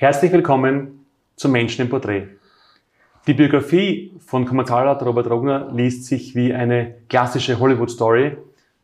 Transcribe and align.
Herzlich 0.00 0.30
willkommen 0.30 1.06
zum 1.34 1.50
Menschen 1.50 1.82
im 1.82 1.88
Porträt. 1.88 2.28
Die 3.26 3.34
Biografie 3.34 4.12
von 4.24 4.44
Kommentarrat 4.44 5.02
Robert 5.02 5.28
Rogner 5.28 5.72
liest 5.72 6.04
sich 6.04 6.36
wie 6.36 6.54
eine 6.54 6.94
klassische 7.08 7.58
Hollywood-Story 7.58 8.36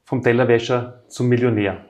vom 0.03 0.25
Tellerwäscher 0.25 1.05
zum 1.07 1.29
Millionär. 1.29 1.85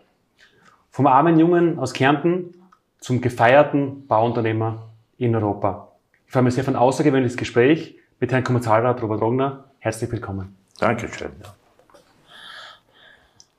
Vom 0.90 1.06
armen 1.06 1.38
Jungen 1.38 1.78
aus 1.78 1.94
Kärnten 1.94 2.52
zum 2.98 3.22
gefeierten 3.22 4.06
Bauunternehmer 4.06 4.90
in 5.16 5.34
Europa. 5.34 5.88
Ich 6.26 6.32
freue 6.34 6.42
mich 6.42 6.52
sehr 6.52 6.64
auf 6.64 6.68
ein 6.68 6.76
außergewöhnliches 6.76 7.38
Gespräch 7.38 7.96
mit 8.20 8.30
Herrn 8.30 8.44
Kommentarrat 8.44 9.02
Robert 9.02 9.22
Rogner. 9.22 9.64
Herzlich 9.78 10.12
willkommen. 10.12 10.54
Dankeschön. 10.78 11.30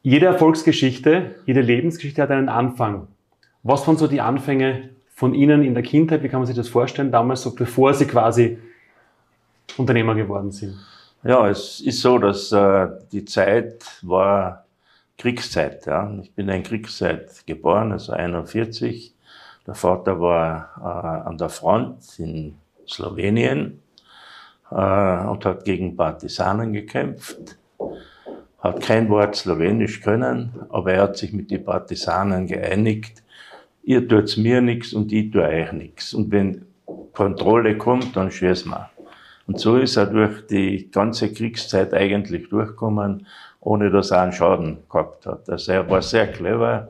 Jede 0.03 0.27
Erfolgsgeschichte, 0.27 1.33
jede 1.47 1.61
Lebensgeschichte 1.61 2.21
hat 2.21 2.29
einen 2.29 2.49
Anfang. 2.49 3.07
Was 3.63 3.87
waren 3.87 3.97
so 3.97 4.05
die 4.05 4.21
Anfänge 4.21 4.91
von 5.15 5.33
Ihnen 5.33 5.63
in 5.63 5.73
der 5.73 5.83
Kindheit? 5.83 6.21
Wie 6.21 6.29
kann 6.29 6.41
man 6.41 6.47
sich 6.47 6.55
das 6.55 6.67
vorstellen, 6.67 7.11
damals, 7.11 7.41
so 7.41 7.55
bevor 7.55 7.93
Sie 7.93 8.05
quasi 8.05 8.59
Unternehmer 9.77 10.13
geworden 10.13 10.51
sind? 10.51 10.75
Ja, 11.23 11.49
es 11.49 11.79
ist 11.79 12.01
so, 12.01 12.19
dass 12.19 12.51
äh, 12.51 12.87
die 13.11 13.25
Zeit 13.25 13.83
war 14.03 14.65
Kriegszeit. 15.17 15.85
Ja. 15.85 16.13
Ich 16.21 16.33
bin 16.33 16.49
in 16.49 16.61
Kriegszeit 16.61 17.45
geboren, 17.47 17.91
also 17.93 18.11
41. 18.11 19.15
Der 19.65 19.73
Vater 19.73 20.19
war 20.19 20.69
äh, 20.77 21.27
an 21.27 21.37
der 21.37 21.49
Front 21.49 22.19
in 22.19 22.55
Slowenien 22.87 23.81
äh, 24.69 24.75
und 24.75 25.45
hat 25.45 25.63
gegen 25.63 25.95
Partisanen 25.95 26.73
gekämpft. 26.73 27.57
Hat 28.59 28.81
kein 28.81 29.09
Wort 29.09 29.35
Slowenisch 29.35 30.01
können, 30.01 30.53
aber 30.69 30.93
er 30.93 31.03
hat 31.03 31.17
sich 31.17 31.33
mit 31.33 31.49
den 31.49 31.63
Partisanen 31.63 32.47
geeinigt. 32.47 33.23
Ihr 33.85 34.07
tut's 34.07 34.35
mir 34.35 34.61
nichts 34.61 34.93
und 34.93 35.11
ich 35.11 35.31
tue 35.31 35.43
euch 35.43 35.71
nichts. 35.71 36.13
Und 36.13 36.31
wenn 36.31 36.65
Kontrolle 37.13 37.77
kommt, 37.77 38.15
dann 38.15 38.31
schießen 38.31 38.71
wir. 38.71 38.89
Und 39.47 39.59
so 39.59 39.77
ist 39.77 39.95
er 39.95 40.07
durch 40.07 40.47
die 40.47 40.89
ganze 40.89 41.31
Kriegszeit 41.31 41.93
eigentlich 41.93 42.49
durchgekommen, 42.49 43.27
ohne 43.59 43.91
dass 43.91 44.09
er 44.09 44.23
einen 44.23 44.33
Schaden 44.33 44.79
gehabt 44.91 45.27
hat. 45.27 45.47
Also 45.49 45.71
er 45.71 45.87
war 45.87 46.01
sehr 46.01 46.31
clever 46.31 46.89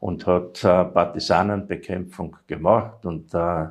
und 0.00 0.26
hat 0.26 0.64
äh, 0.64 0.84
Partisanenbekämpfung 0.84 2.36
gemacht 2.48 3.06
und 3.06 3.32
äh, 3.34 3.66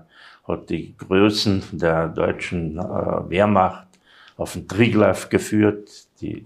hat 0.47 0.69
die 0.69 0.95
Größen 0.97 1.61
der 1.73 2.07
deutschen 2.07 2.77
äh, 2.77 3.29
Wehrmacht 3.29 3.87
auf 4.37 4.53
den 4.53 4.65
Triglav 4.65 5.27
geführt, 5.29 5.89
die, 6.21 6.45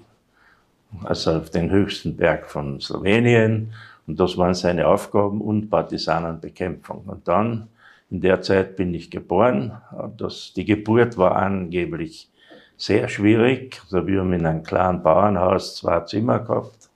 also 1.03 1.33
auf 1.33 1.51
den 1.51 1.69
höchsten 1.69 2.17
Berg 2.17 2.47
von 2.47 2.81
Slowenien. 2.81 3.73
Und 4.07 4.19
das 4.19 4.37
waren 4.37 4.53
seine 4.53 4.87
Aufgaben 4.87 5.41
und 5.41 5.69
Partisanenbekämpfung. 5.69 7.05
Und 7.05 7.27
dann, 7.27 7.67
in 8.11 8.21
der 8.21 8.41
Zeit 8.41 8.75
bin 8.75 8.93
ich 8.93 9.09
geboren. 9.09 9.81
Das, 10.17 10.53
die 10.55 10.65
Geburt 10.65 11.17
war 11.17 11.35
angeblich 11.35 12.29
sehr 12.77 13.07
schwierig. 13.07 13.81
Also 13.83 14.05
wir 14.05 14.19
haben 14.19 14.33
in 14.33 14.45
einem 14.45 14.63
kleinen 14.63 15.01
Bauernhaus 15.01 15.77
zwei 15.77 16.01
Zimmer 16.01 16.39
gehabt. 16.39 16.89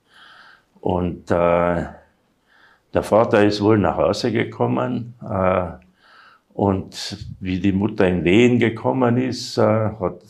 Und 0.80 1.30
äh, 1.30 1.84
der 2.94 3.02
Vater 3.02 3.44
ist 3.44 3.60
wohl 3.60 3.78
nach 3.78 3.96
Hause 3.96 4.32
gekommen. 4.32 5.14
Äh, 5.28 5.72
und 6.54 7.16
wie 7.40 7.58
die 7.58 7.72
Mutter 7.72 8.06
in 8.06 8.24
Wehen 8.24 8.58
gekommen 8.58 9.16
ist, 9.16 9.58
äh, 9.58 9.62
hat 9.62 10.20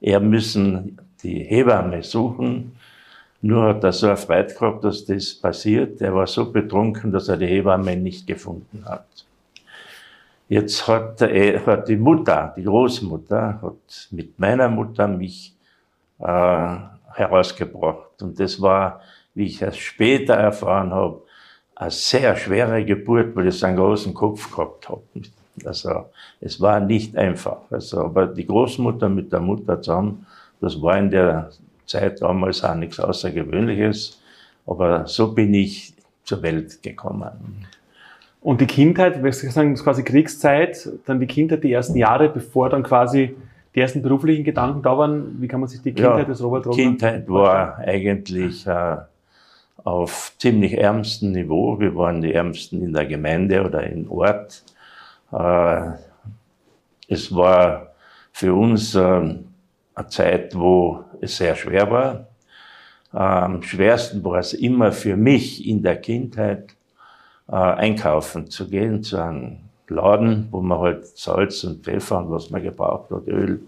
er 0.00 0.20
müssen 0.20 1.00
die 1.22 1.42
Hebamme 1.42 2.02
suchen. 2.02 2.72
Nur 3.40 3.68
hat 3.68 3.84
er 3.84 3.92
so 3.92 4.08
eine 4.08 4.16
Freude 4.16 4.52
gehabt, 4.52 4.84
dass 4.84 5.04
das 5.04 5.34
passiert. 5.34 6.00
Er 6.00 6.14
war 6.14 6.26
so 6.26 6.50
betrunken, 6.50 7.12
dass 7.12 7.28
er 7.28 7.36
die 7.36 7.46
Hebamme 7.46 7.96
nicht 7.96 8.26
gefunden 8.26 8.84
hat. 8.84 9.06
Jetzt 10.48 10.88
hat, 10.88 11.20
er, 11.22 11.64
hat 11.66 11.88
die 11.88 11.96
Mutter, 11.96 12.54
die 12.56 12.64
Großmutter, 12.64 13.60
hat 13.62 14.08
mit 14.10 14.38
meiner 14.38 14.68
Mutter 14.68 15.06
mich 15.06 15.54
äh, 16.18 16.76
herausgebracht. 17.12 18.22
Und 18.22 18.40
das 18.40 18.60
war, 18.60 19.02
wie 19.34 19.46
ich 19.46 19.62
es 19.62 19.76
später 19.76 20.34
erfahren 20.34 20.92
habe, 20.92 21.22
eine 21.76 21.90
sehr 21.92 22.34
schwere 22.34 22.84
Geburt, 22.84 23.36
weil 23.36 23.48
ich 23.48 23.64
einen 23.64 23.76
großen 23.76 24.12
Kopf 24.14 24.50
gehabt 24.50 24.88
habe. 24.88 25.02
Also 25.64 26.06
es 26.40 26.60
war 26.60 26.80
nicht 26.80 27.16
einfach. 27.16 27.58
Also, 27.70 28.04
aber 28.04 28.26
die 28.26 28.46
Großmutter 28.46 29.08
mit 29.08 29.32
der 29.32 29.40
Mutter 29.40 29.80
zusammen, 29.80 30.26
das 30.60 30.80
war 30.80 30.98
in 30.98 31.10
der 31.10 31.50
Zeit 31.88 32.22
damals 32.22 32.62
auch 32.62 32.74
nichts 32.74 33.00
Außergewöhnliches. 33.00 34.20
Aber 34.66 35.06
so 35.06 35.32
bin 35.32 35.54
ich 35.54 35.94
zur 36.24 36.42
Welt 36.42 36.82
gekommen. 36.82 37.66
Und 38.40 38.60
die 38.60 38.66
Kindheit, 38.66 39.22
wir 39.22 39.32
sagen 39.32 39.74
quasi 39.74 40.04
Kriegszeit, 40.04 40.88
dann 41.06 41.18
die 41.18 41.26
Kindheit, 41.26 41.64
die 41.64 41.72
ersten 41.72 41.96
Jahre, 41.96 42.28
bevor 42.28 42.70
dann 42.70 42.82
quasi 42.82 43.34
die 43.74 43.80
ersten 43.80 44.02
beruflichen 44.02 44.44
Gedanken 44.44 44.82
da 44.82 44.96
waren, 44.96 45.40
wie 45.40 45.48
kann 45.48 45.60
man 45.60 45.68
sich 45.68 45.82
die 45.82 45.92
Kindheit 45.92 46.18
ja, 46.18 46.24
des 46.24 46.42
Robert 46.42 46.66
Rogner 46.66 46.82
Kindheit 46.82 47.28
war 47.28 47.78
eigentlich 47.78 48.66
äh, 48.66 48.96
auf 49.84 50.32
ziemlich 50.38 50.76
ärmstem 50.78 51.32
Niveau. 51.32 51.78
Wir 51.78 51.94
waren 51.94 52.20
die 52.20 52.32
Ärmsten 52.32 52.82
in 52.82 52.92
der 52.92 53.06
Gemeinde 53.06 53.64
oder 53.64 53.84
im 53.84 54.10
Ort. 54.10 54.62
Äh, 55.32 55.90
es 57.08 57.34
war 57.34 57.88
für 58.32 58.54
uns 58.54 58.94
äh, 58.94 59.36
eine 59.98 60.08
Zeit, 60.08 60.54
wo 60.54 61.04
es 61.20 61.36
sehr 61.36 61.54
schwer 61.54 61.90
war. 61.90 62.26
Am 63.12 63.62
schwersten 63.62 64.22
war 64.22 64.38
es 64.38 64.52
immer 64.52 64.92
für 64.92 65.16
mich 65.16 65.66
in 65.66 65.82
der 65.82 65.96
Kindheit, 65.96 66.76
äh, 67.48 67.56
einkaufen 67.56 68.50
zu 68.50 68.68
gehen 68.68 69.02
zu 69.02 69.16
einem 69.16 69.58
Laden, 69.88 70.48
wo 70.50 70.60
man 70.60 70.78
halt 70.78 71.06
Salz 71.06 71.64
und 71.64 71.84
Pfeffer 71.84 72.18
und 72.18 72.30
was 72.30 72.50
man 72.50 72.62
gebraucht 72.62 73.10
hat, 73.10 73.26
Öl. 73.26 73.62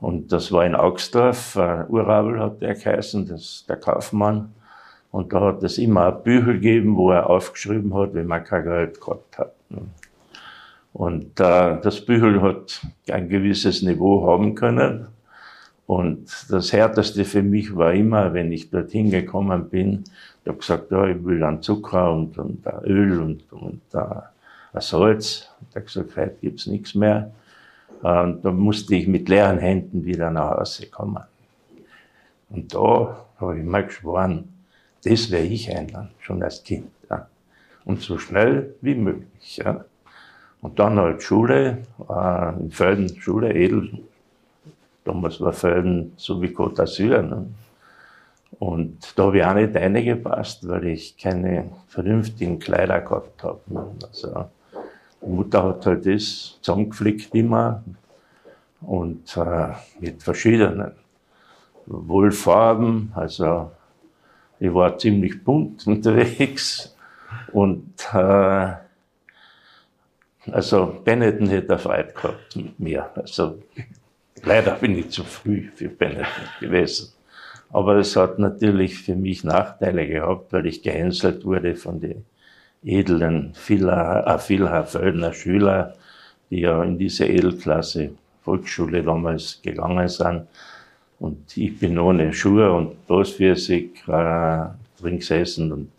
Und 0.00 0.32
das 0.32 0.50
war 0.52 0.64
in 0.66 0.74
Augsdorf, 0.74 1.56
Urabel 1.56 2.40
hat 2.40 2.60
der 2.60 2.74
geheißen, 2.74 3.26
das, 3.26 3.64
der 3.68 3.76
Kaufmann. 3.76 4.52
Und 5.10 5.32
da 5.32 5.40
hat 5.40 5.62
es 5.62 5.78
immer 5.78 6.06
ein 6.06 6.22
Büchel 6.22 6.54
gegeben, 6.54 6.96
wo 6.96 7.10
er 7.10 7.30
aufgeschrieben 7.30 7.94
hat, 7.94 8.14
wenn 8.14 8.26
man 8.26 8.44
kein 8.44 8.64
Geld 8.64 9.00
gehabt 9.00 9.38
hat. 9.38 9.54
Und 10.92 11.40
äh, 11.40 11.80
das 11.80 12.04
Büchel 12.04 12.42
hat 12.42 12.80
ein 13.08 13.28
gewisses 13.28 13.82
Niveau 13.82 14.26
haben 14.26 14.54
können. 14.54 15.08
Und 15.88 16.28
das 16.50 16.74
Härteste 16.74 17.24
für 17.24 17.42
mich 17.42 17.74
war 17.74 17.94
immer, 17.94 18.34
wenn 18.34 18.52
ich 18.52 18.68
dorthin 18.68 19.10
gekommen 19.10 19.70
bin, 19.70 20.04
ich 20.42 20.48
habe 20.48 20.58
gesagt, 20.58 20.90
ja, 20.90 21.06
ich 21.06 21.24
will 21.24 21.40
dann 21.40 21.62
Zucker 21.62 22.12
und, 22.12 22.36
und 22.36 22.62
Öl 22.84 23.18
und, 23.18 23.50
und 23.50 23.80
uh, 23.94 24.80
Salz. 24.80 25.48
Er 25.72 25.80
hat 25.80 25.86
gesagt, 25.86 26.14
heute 26.14 26.36
gibt's 26.42 26.66
nichts 26.66 26.94
mehr. 26.94 27.32
Und 28.02 28.44
da 28.44 28.52
musste 28.52 28.96
ich 28.96 29.08
mit 29.08 29.30
leeren 29.30 29.56
Händen 29.56 30.04
wieder 30.04 30.30
nach 30.30 30.58
Hause 30.58 30.88
kommen. 30.88 31.22
Und 32.50 32.74
da 32.74 33.24
habe 33.40 33.58
ich 33.58 33.64
mal 33.64 33.86
geschworen, 33.86 34.46
das 35.04 35.30
werde 35.30 35.46
ich 35.46 35.70
ändern, 35.70 36.10
schon 36.18 36.42
als 36.42 36.62
Kind. 36.64 36.90
Ja. 37.08 37.28
Und 37.86 38.02
so 38.02 38.18
schnell 38.18 38.74
wie 38.82 38.94
möglich. 38.94 39.56
Ja. 39.56 39.86
Und 40.60 40.78
dann 40.78 40.98
halt 40.98 41.22
Schule, 41.22 41.78
äh, 42.10 42.60
in 42.60 42.70
Felden 42.72 43.18
Schule, 43.18 43.54
Edel. 43.54 44.00
Damals 45.08 45.40
war 45.40 45.54
Felden 45.54 46.12
so 46.16 46.42
wie 46.42 46.48
Côte 46.48 46.76
d'Azur. 46.76 47.22
Ne? 47.22 47.46
Und 48.58 49.18
da 49.18 49.24
habe 49.24 49.38
ich 49.38 49.44
auch 49.44 49.54
nicht 49.54 49.74
reingepasst, 49.74 50.68
weil 50.68 50.88
ich 50.88 51.16
keine 51.16 51.70
vernünftigen 51.86 52.58
Kleider 52.58 53.00
gehabt 53.00 53.42
habe. 53.42 53.60
Ne? 53.68 53.86
Also, 54.06 54.50
die 55.22 55.30
Mutter 55.30 55.64
hat 55.64 55.86
halt 55.86 56.04
das 56.04 56.58
zusammengeflickt 56.60 57.34
immer 57.34 57.82
und 58.82 59.34
äh, 59.38 59.68
mit 59.98 60.22
verschiedenen 60.22 60.92
Wohlfarben. 61.86 63.10
Also 63.14 63.70
ich 64.60 64.72
war 64.74 64.98
ziemlich 64.98 65.42
bunt 65.42 65.86
unterwegs 65.86 66.94
und 67.52 67.94
äh, 68.12 68.72
also 70.52 71.00
Benetton 71.02 71.48
hätte 71.48 71.72
er 71.72 71.78
Freude 71.78 72.12
gehabt 72.12 72.56
mit 72.56 72.78
mir. 72.78 73.10
Also 73.14 73.58
leider 74.44 74.72
bin 74.72 74.98
ich 74.98 75.10
zu 75.10 75.24
früh 75.24 75.68
für 75.74 75.88
Benetton 75.88 76.26
gewesen. 76.60 77.12
Aber 77.70 77.96
es 77.96 78.16
hat 78.16 78.38
natürlich 78.38 78.98
für 78.98 79.14
mich 79.14 79.44
Nachteile 79.44 80.06
gehabt, 80.06 80.52
weil 80.52 80.66
ich 80.66 80.82
gehänselt 80.82 81.44
wurde 81.44 81.76
von 81.76 82.00
den 82.00 82.24
edlen 82.82 83.52
Vilha-Földner 83.66 85.28
äh, 85.28 85.34
Schüler, 85.34 85.94
die 86.50 86.60
ja 86.60 86.82
in 86.82 86.98
diese 86.98 87.26
Edelklasse 87.26 88.10
Volksschule 88.42 89.02
damals 89.02 89.60
gegangen 89.62 90.08
sind. 90.08 90.46
Und 91.18 91.56
ich 91.56 91.78
bin 91.78 91.98
ohne 91.98 92.32
Schuhe 92.32 92.72
und 92.72 93.06
bloßfüßig 93.06 94.04
äh, 94.06 94.66
drin 95.00 95.18
gesessen 95.18 95.72
und 95.72 95.90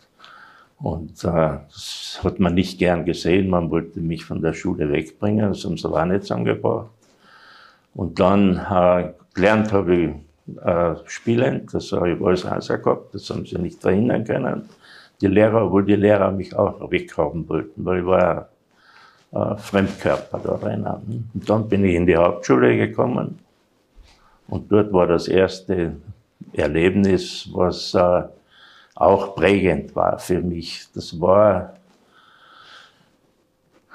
und 0.82 1.22
äh, 1.24 1.58
das 1.68 2.20
hat 2.24 2.40
man 2.40 2.54
nicht 2.54 2.78
gern 2.78 3.04
gesehen. 3.04 3.50
Man 3.50 3.70
wollte 3.70 4.00
mich 4.00 4.24
von 4.24 4.40
der 4.40 4.54
Schule 4.54 4.90
wegbringen. 4.90 5.50
Das 5.50 5.64
haben 5.64 5.76
sie 5.76 5.86
aber 5.86 6.00
auch 6.00 6.06
nicht 6.06 6.22
zusammengebracht. 6.22 6.88
Und 7.94 8.20
dann 8.20 8.56
äh, 8.56 9.12
gelernt 9.34 9.72
habe 9.72 9.96
ich 9.96 10.56
äh, 10.64 10.94
spielend. 11.06 11.72
Das 11.74 11.92
habe 11.92 12.12
ich 12.12 12.22
alles 12.22 12.48
Hauser 12.48 12.78
gehabt. 12.78 13.14
Das 13.14 13.28
haben 13.30 13.46
sie 13.46 13.58
nicht 13.58 13.80
verhindern 13.80 14.24
können. 14.24 14.68
Die 15.20 15.26
Lehrer, 15.26 15.66
obwohl 15.66 15.84
die 15.84 15.96
Lehrer 15.96 16.30
mich 16.30 16.54
auch 16.56 16.90
weghaben 16.90 17.48
wollten, 17.48 17.84
weil 17.84 18.00
ich 18.00 18.06
war 18.06 18.48
äh, 19.32 19.56
Fremdkörper 19.56 20.40
da 20.42 20.54
drinnen. 20.56 21.28
Und 21.34 21.50
dann 21.50 21.68
bin 21.68 21.84
ich 21.84 21.94
in 21.94 22.06
die 22.06 22.16
Hauptschule 22.16 22.76
gekommen 22.76 23.38
und 24.48 24.72
dort 24.72 24.92
war 24.92 25.06
das 25.06 25.28
erste 25.28 25.96
Erlebnis, 26.52 27.48
was 27.52 27.94
äh, 27.94 28.22
auch 28.96 29.36
prägend 29.36 29.94
war 29.94 30.18
für 30.18 30.40
mich. 30.40 30.86
Das 30.94 31.20
war 31.20 31.74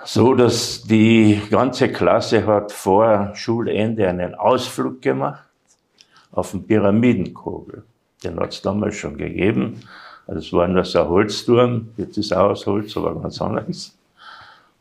so, 0.05 0.35
dass 0.35 0.83
die 0.83 1.41
ganze 1.49 1.91
Klasse 1.91 2.45
hat 2.45 2.71
vor 2.71 3.31
Schulende 3.33 4.07
einen 4.07 4.35
Ausflug 4.35 5.01
gemacht 5.01 5.43
auf 6.31 6.51
den 6.51 6.65
Pyramidenkogel. 6.65 7.83
Den 8.23 8.39
hat 8.39 8.53
es 8.53 8.61
damals 8.61 8.95
schon 8.95 9.17
gegeben. 9.17 9.81
Also 10.27 10.39
es 10.39 10.53
war 10.53 10.67
nur 10.67 10.85
so 10.85 10.99
ein 10.99 11.09
Holzturm, 11.09 11.89
jetzt 11.97 12.17
ist 12.17 12.33
auch 12.33 12.51
aus 12.51 12.65
Holz, 12.65 12.95
aber 12.97 13.19
ganz 13.19 13.41
anders. 13.41 13.95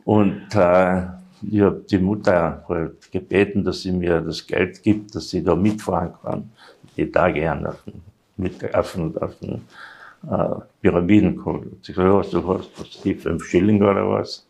Und 0.04 0.54
äh, 0.54 1.02
ich 1.42 1.60
habe 1.60 1.84
die 1.90 1.98
Mutter 1.98 2.64
halt 2.68 3.10
gebeten, 3.10 3.64
dass 3.64 3.82
sie 3.82 3.92
mir 3.92 4.20
das 4.20 4.46
Geld 4.46 4.82
gibt, 4.82 5.14
dass 5.14 5.30
sie 5.30 5.42
da 5.42 5.54
mitfahren 5.54 6.12
kann. 6.22 6.50
Ich 6.96 7.10
da 7.10 7.30
gerne 7.30 7.70
auf 7.70 7.82
den, 7.84 8.02
mit, 8.36 8.74
auf 8.74 8.92
den, 8.92 9.16
auf 9.18 9.34
den 9.38 9.62
äh, 10.30 10.54
Pyramidenkogel. 10.80 11.72
Sie 11.82 11.92
gesagt, 11.92 12.32
ja, 12.32 12.40
du 12.40 12.48
hast, 12.54 12.70
hast 12.78 13.04
die 13.04 13.14
fünf 13.14 13.44
Schilling 13.44 13.82
oder 13.82 14.08
was. 14.08 14.46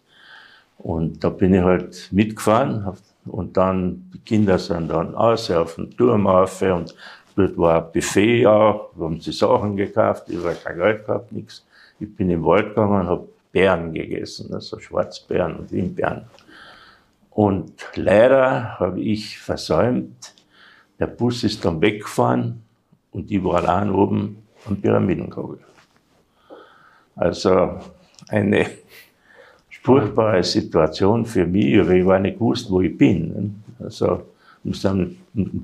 Und 0.79 1.23
da 1.23 1.31
bin 1.31 1.55
ich 1.55 1.63
halt 1.63 2.09
mitgefahren 2.13 2.93
und 3.27 3.57
dann, 3.57 4.11
die 4.13 4.19
Kinder 4.19 4.59
sind 4.59 4.89
dann 4.89 5.15
aus, 5.15 5.51
auf 5.51 5.77
den 5.77 5.91
Turm 5.91 6.27
auf 6.27 6.61
und 6.63 6.95
dort 7.37 7.57
war 7.57 7.87
ein 7.87 7.93
Buffet 7.93 8.47
auch, 8.47 8.91
da 8.97 9.05
haben 9.05 9.21
sie 9.21 9.33
Sachen 9.33 9.77
gekauft, 9.77 10.29
ich 10.29 10.37
habe 10.37 10.57
kein 10.63 10.77
Geld 10.77 11.07
gehabt, 11.07 11.33
nichts. 11.33 11.65
Ich 12.01 12.15
bin 12.15 12.29
im 12.29 12.45
Wald 12.45 12.71
gegangen 12.71 13.03
und 13.03 13.07
habe 13.07 13.29
Beeren 13.53 13.93
gegessen, 13.95 14.53
also 14.53 14.79
Schwarzbeeren 14.79 15.57
und 15.57 15.71
Windbeeren. 15.71 16.25
Und 17.31 17.73
leider 17.95 18.79
habe 18.79 19.01
ich 19.01 19.39
versäumt, 19.39 20.35
der 20.99 21.07
Bus 21.07 21.45
ist 21.45 21.65
dann 21.65 21.81
weggefahren 21.81 22.63
und 23.11 23.31
ich 23.31 23.43
war 23.43 23.57
allein 23.57 23.91
oben 23.91 24.45
am 24.67 24.81
Pyramidenkogel. 24.81 25.61
Also 27.17 27.79
eine 28.29 28.67
furchtbare 29.85 30.43
Situation 30.43 31.27
für 31.27 31.47
mich, 31.47 31.79
aber 31.79 31.93
ich 31.93 32.07
war 32.07 32.19
nicht 32.19 32.39
gewusst, 32.39 32.71
wo 32.71 32.81
ich 32.81 32.97
bin. 32.97 33.63
Also, 33.79 34.23
mit 34.65 34.83
dem 34.83 35.17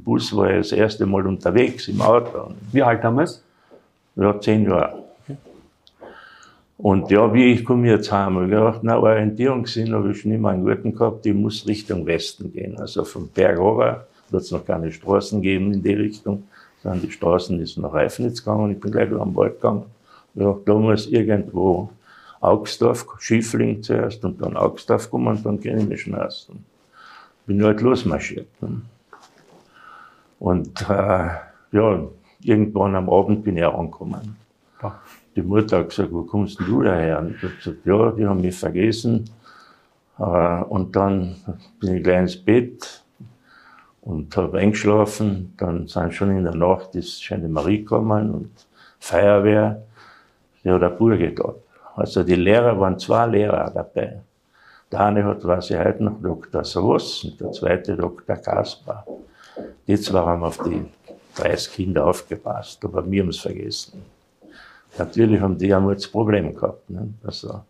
Bus 0.05 0.37
war 0.37 0.51
ich 0.51 0.59
das 0.59 0.73
erste 0.73 1.07
Mal 1.07 1.27
unterwegs 1.27 1.89
im 1.89 2.03
Auto. 2.03 2.53
Wie 2.71 2.83
alt 2.83 3.03
damals? 3.03 3.43
Ja, 4.17 4.39
zehn 4.39 4.65
Jahre. 4.65 5.03
Und 6.77 7.11
ja, 7.11 7.33
wie 7.33 7.53
ich 7.53 7.65
komme 7.65 7.89
jetzt 7.89 8.13
heim? 8.13 8.43
Ich 8.45 8.51
gedacht, 8.51 8.81
na, 8.83 8.99
Orientierungssinn 8.99 9.93
habe 9.95 10.11
ich 10.11 10.21
schon 10.21 10.33
immer 10.33 10.51
einen 10.51 10.65
guten 10.65 10.95
gehabt, 10.95 11.25
ich 11.25 11.35
muss 11.35 11.67
Richtung 11.67 12.07
Westen 12.07 12.53
gehen. 12.53 12.79
Also 12.79 13.05
vom 13.05 13.29
Berg 13.29 13.59
runter, 13.59 14.07
wird 14.31 14.43
es 14.43 14.51
noch 14.51 14.65
keine 14.65 14.93
Straßen 14.93 15.41
geben 15.41 15.73
in 15.73 15.83
die 15.83 15.95
Richtung, 15.95 16.45
sondern 16.83 17.03
die 17.03 17.11
Straßen 17.11 17.59
ist 17.61 17.79
nach 17.79 17.93
Reifnitz 17.93 18.45
gegangen, 18.45 18.73
ich 18.73 18.81
bin 18.81 18.93
gleich 18.93 19.11
am 19.13 19.35
Wald 19.35 19.57
gegangen. 19.57 19.85
Ich 20.35 20.43
dachte, 20.43 20.61
da 20.65 20.75
muss 20.75 21.07
irgendwo 21.07 21.91
Augsdorf, 22.41 23.07
Schiefling 23.19 23.83
zuerst 23.83 24.25
und 24.25 24.41
dann 24.41 24.57
Augsdorf 24.57 25.05
gekommen 25.05 25.29
und 25.29 25.47
dann 25.47 25.61
kenne 25.61 25.83
ich 25.83 25.89
mich 25.89 26.03
schon 26.03 26.15
erst. 26.15 26.51
Bin 27.47 27.63
halt 27.63 27.81
losmarschiert. 27.81 28.49
Ne? 28.63 28.83
Und 30.39 30.81
äh, 30.89 31.29
ja, 31.73 32.09
irgendwann 32.43 32.97
am 32.97 33.11
Abend 33.11 33.45
bin 33.45 33.59
ich 33.59 33.65
angekommen. 33.65 34.37
Die 35.37 35.43
Mutter 35.43 35.79
hat 35.79 35.91
gesagt, 35.91 36.13
wo 36.13 36.23
kommst 36.23 36.59
denn 36.59 36.67
du 36.67 36.83
daher? 36.83 37.21
Und 37.21 37.37
ich 37.37 37.43
habe 37.43 37.55
gesagt, 37.55 37.85
ja, 37.85 38.11
die 38.13 38.27
haben 38.27 38.41
mich 38.41 38.57
vergessen. 38.57 39.29
Äh, 40.19 40.23
und 40.23 40.97
dann 40.97 41.37
bin 41.79 41.97
ich 41.97 42.03
gleich 42.03 42.21
ins 42.21 42.37
Bett 42.37 43.05
und 44.01 44.35
habe 44.37 44.59
eingeschlafen. 44.59 45.53
Dann 45.59 45.87
sind 45.87 46.15
schon 46.15 46.31
in 46.31 46.45
der 46.45 46.55
Nacht 46.55 46.95
ist 46.95 47.23
Scheine 47.23 47.49
Marie 47.49 47.79
gekommen 47.79 48.31
und 48.31 48.51
Feuerwehr. 48.99 49.83
Die 50.65 50.71
hat 50.71 50.83
eine 50.83 50.95
Burge 50.95 51.33
gehabt. 51.33 51.70
Also 52.01 52.23
die 52.23 52.35
Lehrer 52.35 52.79
waren 52.81 52.99
zwei 52.99 53.27
Lehrer 53.27 53.71
dabei. 53.71 54.21
Der 54.91 55.01
eine 55.01 55.25
hat, 55.25 55.45
weiß 55.45 55.71
heute 55.71 56.03
noch, 56.03 56.21
Dr. 56.21 56.65
Soos 56.65 57.25
und 57.25 57.41
der 57.41 57.53
zweite 57.53 57.95
Dr. 57.95 58.37
Kaspar. 58.37 59.07
Die 59.87 60.01
zwei 60.01 60.21
haben 60.21 60.43
auf 60.43 60.59
die 60.59 60.83
30 61.37 61.73
Kinder 61.75 62.07
aufgepasst, 62.07 62.85
aber 62.85 63.09
wir 63.09 63.23
haben 63.23 63.29
es 63.29 63.39
vergessen. 63.39 64.03
Natürlich 64.99 65.41
haben 65.41 65.59
die 65.59 65.73
einmal 65.73 65.95
das 65.95 66.09
Problem 66.09 66.55
gehabt. 66.55 66.89
Ne? 66.89 67.13
Also, 67.23 67.61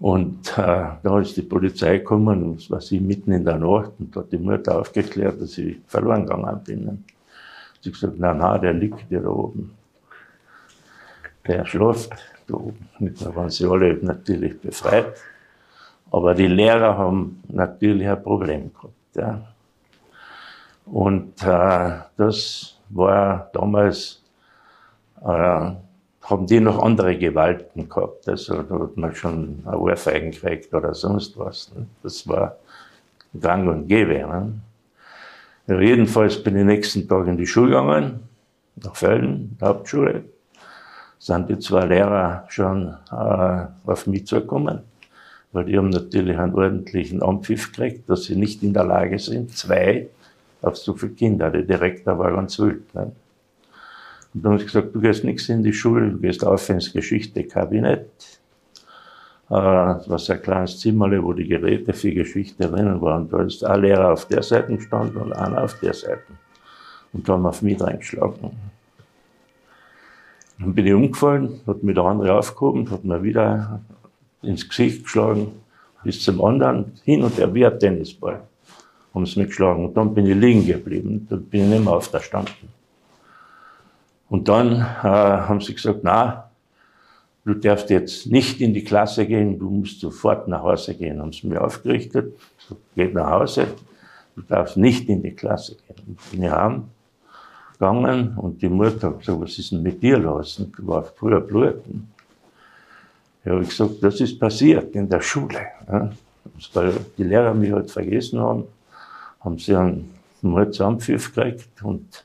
und 0.00 0.58
äh, 0.58 0.86
da 1.02 1.20
ist 1.20 1.36
die 1.36 1.42
Polizei 1.42 1.98
gekommen, 1.98 2.42
und 2.42 2.70
war 2.70 2.80
sie 2.80 3.00
mitten 3.00 3.32
in 3.32 3.44
der 3.44 3.58
Nacht, 3.58 3.92
und 3.98 4.14
hat 4.14 4.30
die 4.32 4.38
Mutter 4.38 4.80
aufgeklärt, 4.80 5.40
dass 5.40 5.56
ich 5.56 5.78
verloren 5.86 6.26
gegangen 6.26 6.60
bin. 6.64 6.84
Ne? 6.84 6.98
Sie 7.80 7.90
hat 7.90 7.94
gesagt, 7.94 8.18
nein, 8.18 8.38
nein, 8.38 8.60
der 8.60 8.72
liegt 8.72 9.00
hier 9.08 9.26
oben. 9.26 9.72
Der 11.46 11.64
schläft 11.64 12.12
da 12.46 13.34
waren 13.34 13.50
sie 13.50 13.66
alle 13.66 13.94
natürlich 14.02 14.60
befreit. 14.60 15.14
Aber 16.10 16.34
die 16.34 16.46
Lehrer 16.46 16.96
haben 16.96 17.42
natürlich 17.48 18.08
ein 18.08 18.22
Problem 18.22 18.72
gehabt. 18.72 18.94
Ja. 19.16 19.40
Und 20.86 21.42
äh, 21.42 21.98
das 22.16 22.78
war 22.90 23.50
damals, 23.52 24.22
äh, 25.22 25.26
haben 25.26 26.46
die 26.46 26.60
noch 26.60 26.82
andere 26.82 27.16
Gewalten 27.16 27.88
gehabt. 27.88 28.28
Also 28.28 28.62
da 28.62 28.78
hat 28.78 28.96
man 28.96 29.14
schon 29.14 29.62
ein 29.64 29.74
Ohrfeigen 29.74 30.30
gekriegt 30.30 30.72
oder 30.72 30.94
sonst 30.94 31.38
was. 31.38 31.72
Ne? 31.74 31.86
Das 32.02 32.28
war 32.28 32.58
gang 33.40 33.68
und 33.68 33.88
gäbe. 33.88 34.18
Ne? 34.18 34.60
Jedenfalls 35.66 36.42
bin 36.42 36.56
ich 36.56 36.64
nächsten 36.64 37.08
Tag 37.08 37.26
in 37.26 37.36
die 37.36 37.46
Schule 37.46 37.70
gegangen, 37.70 38.28
nach 38.76 38.94
Völlen, 38.94 39.56
Hauptschule 39.60 40.24
sind 41.24 41.48
die 41.48 41.58
zwei 41.58 41.86
Lehrer 41.86 42.44
schon 42.48 42.94
äh, 43.10 43.66
auf 43.86 44.06
mich 44.06 44.26
zugekommen, 44.26 44.80
weil 45.52 45.64
die 45.64 45.78
haben 45.78 45.88
natürlich 45.88 46.36
einen 46.36 46.54
ordentlichen 46.54 47.22
Ampfiff 47.22 47.72
gekriegt, 47.72 48.10
dass 48.10 48.24
sie 48.24 48.36
nicht 48.36 48.62
in 48.62 48.74
der 48.74 48.84
Lage 48.84 49.18
sind, 49.18 49.56
zwei 49.56 50.08
auf 50.60 50.76
so 50.76 50.92
viele 50.92 51.12
Kinder. 51.12 51.50
Der 51.50 51.62
Direktor 51.62 52.18
war 52.18 52.30
ganz 52.32 52.58
wild. 52.58 52.94
Ne? 52.94 53.12
Und 54.34 54.44
dann 54.44 54.52
haben 54.52 54.58
sie 54.58 54.66
gesagt, 54.66 54.94
du 54.94 55.00
gehst 55.00 55.24
nichts 55.24 55.48
in 55.48 55.62
die 55.62 55.72
Schule, 55.72 56.10
du 56.10 56.18
gehst 56.18 56.44
auf 56.44 56.68
ins 56.68 56.92
Geschichte-Kabinett. 56.92 58.06
Äh, 59.48 59.54
das 59.54 60.10
war 60.10 60.18
so 60.18 60.34
ein 60.34 60.42
kleines 60.42 60.78
Zimmerle, 60.78 61.24
wo 61.24 61.32
die 61.32 61.48
Geräte 61.48 61.94
für 61.94 62.12
Geschichte 62.12 62.68
drinnen 62.68 63.00
waren. 63.00 63.30
Da 63.30 63.42
ist 63.42 63.64
ein 63.64 63.80
Lehrer 63.80 64.12
auf 64.12 64.28
der 64.28 64.42
Seite 64.42 64.76
gestanden 64.76 65.16
und 65.16 65.32
einer 65.32 65.64
auf 65.64 65.80
der 65.80 65.94
Seite. 65.94 66.34
Und 67.14 67.26
da 67.26 67.32
haben 67.32 67.46
auf 67.46 67.62
mich 67.62 67.80
reingeschlagen. 67.80 68.73
Dann 70.58 70.74
bin 70.74 70.86
ich 70.86 70.94
umgefallen, 70.94 71.60
hat 71.66 71.82
mir 71.82 71.94
der 71.94 72.04
andere 72.04 72.38
aufgehoben, 72.38 72.90
hat 72.90 73.04
mir 73.04 73.22
wieder 73.22 73.80
ins 74.42 74.68
Gesicht 74.68 75.04
geschlagen, 75.04 75.52
bis 76.04 76.22
zum 76.22 76.44
anderen, 76.44 76.92
hin 77.04 77.22
und 77.22 77.36
her 77.38 77.52
wie 77.54 77.66
ein 77.66 77.78
Tennisball. 77.78 78.42
Haben 79.14 79.26
sie 79.26 79.40
mich 79.40 79.48
geschlagen. 79.48 79.86
Und 79.86 79.96
dann 79.96 80.14
bin 80.14 80.26
ich 80.26 80.36
liegen 80.36 80.66
geblieben, 80.66 81.26
dann 81.28 81.44
bin 81.44 81.62
ich 81.62 81.68
nicht 81.68 81.84
mehr 81.84 81.94
auferstanden. 81.94 82.54
Und 84.28 84.48
dann 84.48 84.80
äh, 84.80 84.82
haben 85.02 85.60
sie 85.60 85.74
gesagt, 85.74 86.00
na, 86.02 86.50
du 87.44 87.54
darfst 87.54 87.90
jetzt 87.90 88.26
nicht 88.26 88.60
in 88.60 88.74
die 88.74 88.84
Klasse 88.84 89.26
gehen, 89.26 89.58
du 89.58 89.70
musst 89.70 90.00
sofort 90.00 90.48
nach 90.48 90.62
Hause 90.62 90.94
gehen. 90.94 91.20
Haben 91.20 91.32
sie 91.32 91.46
mir 91.46 91.62
aufgerichtet, 91.62 92.34
so, 92.58 92.76
geht 92.94 93.14
nach 93.14 93.30
Hause, 93.30 93.68
du 94.34 94.42
darfst 94.42 94.76
nicht 94.76 95.08
in 95.08 95.22
die 95.22 95.32
Klasse 95.32 95.76
gehen. 95.76 96.02
Und 96.06 96.30
bin 96.30 96.42
ich 96.42 96.50
heim, 96.50 96.84
gegangen 97.74 98.36
und 98.36 98.62
die 98.62 98.68
Mutter 98.68 99.08
hat 99.08 99.18
gesagt, 99.20 99.40
was 99.40 99.58
ist 99.58 99.72
denn 99.72 99.82
mit 99.82 100.02
dir 100.02 100.18
los? 100.18 100.58
Und 100.58 100.74
warst 100.86 101.12
früher 101.16 101.40
bluten. 101.40 102.08
Ja, 103.44 103.52
habe 103.52 103.62
ich 103.62 103.68
gesagt, 103.68 104.02
das 104.02 104.20
ist 104.20 104.38
passiert 104.38 104.94
in 104.94 105.08
der 105.08 105.20
Schule. 105.20 105.60
Ja. 105.86 106.10
Weil 106.72 106.94
die 107.18 107.24
Lehrer 107.24 107.54
mich 107.54 107.72
halt 107.72 107.90
vergessen 107.90 108.40
haben, 108.40 108.64
haben 109.40 109.58
sie 109.58 109.74
einen 109.74 110.10
Mordsampfiff 110.42 111.34
gekriegt 111.34 111.82
und 111.82 112.24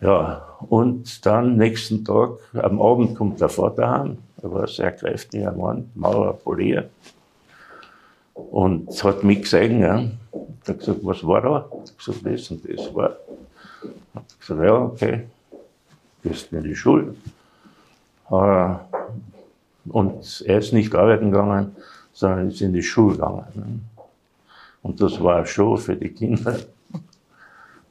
ja, 0.00 0.46
und 0.68 1.26
dann 1.26 1.56
nächsten 1.56 2.04
Tag, 2.04 2.38
am 2.54 2.80
Abend 2.80 3.14
kommt 3.16 3.40
der 3.40 3.50
Vater 3.50 3.90
heim, 3.90 4.18
er 4.42 4.50
war 4.52 4.62
ein 4.62 4.68
sehr 4.68 4.92
kräftiger 4.92 5.52
Mann, 5.52 5.90
Maurer 5.94 6.32
poliert. 6.32 6.90
Und 8.34 9.04
hat 9.04 9.22
mich 9.22 9.42
gesehen, 9.42 9.80
ja. 9.80 10.04
hat 10.66 10.78
gesagt, 10.78 11.00
was 11.02 11.26
war 11.26 11.42
da? 11.42 11.68
Ich 11.84 11.98
gesagt, 11.98 12.24
das 12.24 12.50
und 12.50 12.66
das 12.66 12.94
war. 12.94 13.16
Hab 14.14 14.40
gesagt, 14.40 14.62
ja, 14.62 14.74
okay, 14.74 15.26
gehst 16.22 16.52
in 16.52 16.62
die 16.62 16.74
Schule. 16.74 17.14
Äh, 18.30 18.74
und 19.88 20.44
er 20.46 20.58
ist 20.58 20.72
nicht 20.72 20.94
arbeiten 20.94 21.30
gegangen, 21.30 21.76
sondern 22.12 22.48
ist 22.48 22.60
in 22.60 22.72
die 22.72 22.82
Schule 22.82 23.14
gegangen. 23.14 23.88
Und 24.82 25.00
das 25.00 25.22
war 25.22 25.44
schon 25.46 25.78
für 25.78 25.96
die 25.96 26.10
Kinder. 26.10 26.56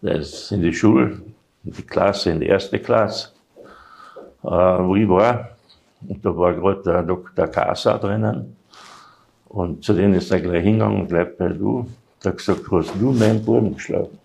Er 0.02 0.16
ist 0.16 0.52
in 0.52 0.62
die 0.62 0.74
Schule, 0.74 1.22
in 1.64 1.74
die 1.74 1.82
Klasse, 1.84 2.32
in 2.32 2.40
die 2.40 2.48
erste 2.48 2.80
Klasse, 2.80 3.30
äh, 4.44 4.48
wo 4.48 4.96
ich 4.96 5.08
war. 5.08 5.50
Und 6.08 6.24
da 6.24 6.36
war 6.36 6.54
gerade 6.54 6.82
der 6.84 7.04
Dr. 7.04 7.48
Kasa 7.48 7.98
drinnen. 7.98 8.56
Und 9.50 9.84
zu 9.84 9.94
denen 9.94 10.14
ist 10.14 10.32
er 10.32 10.40
gleich 10.40 10.64
hingegangen 10.64 11.02
und 11.02 11.08
gleich 11.08 11.36
bei 11.38 11.50
du. 11.50 11.88
Der 12.24 12.32
hat 12.32 12.38
gesagt, 12.38 12.62
hast 12.72 12.94
du 13.00 13.12
meinen 13.12 13.44
Buben 13.44 13.74
geschlagen? 13.74 14.18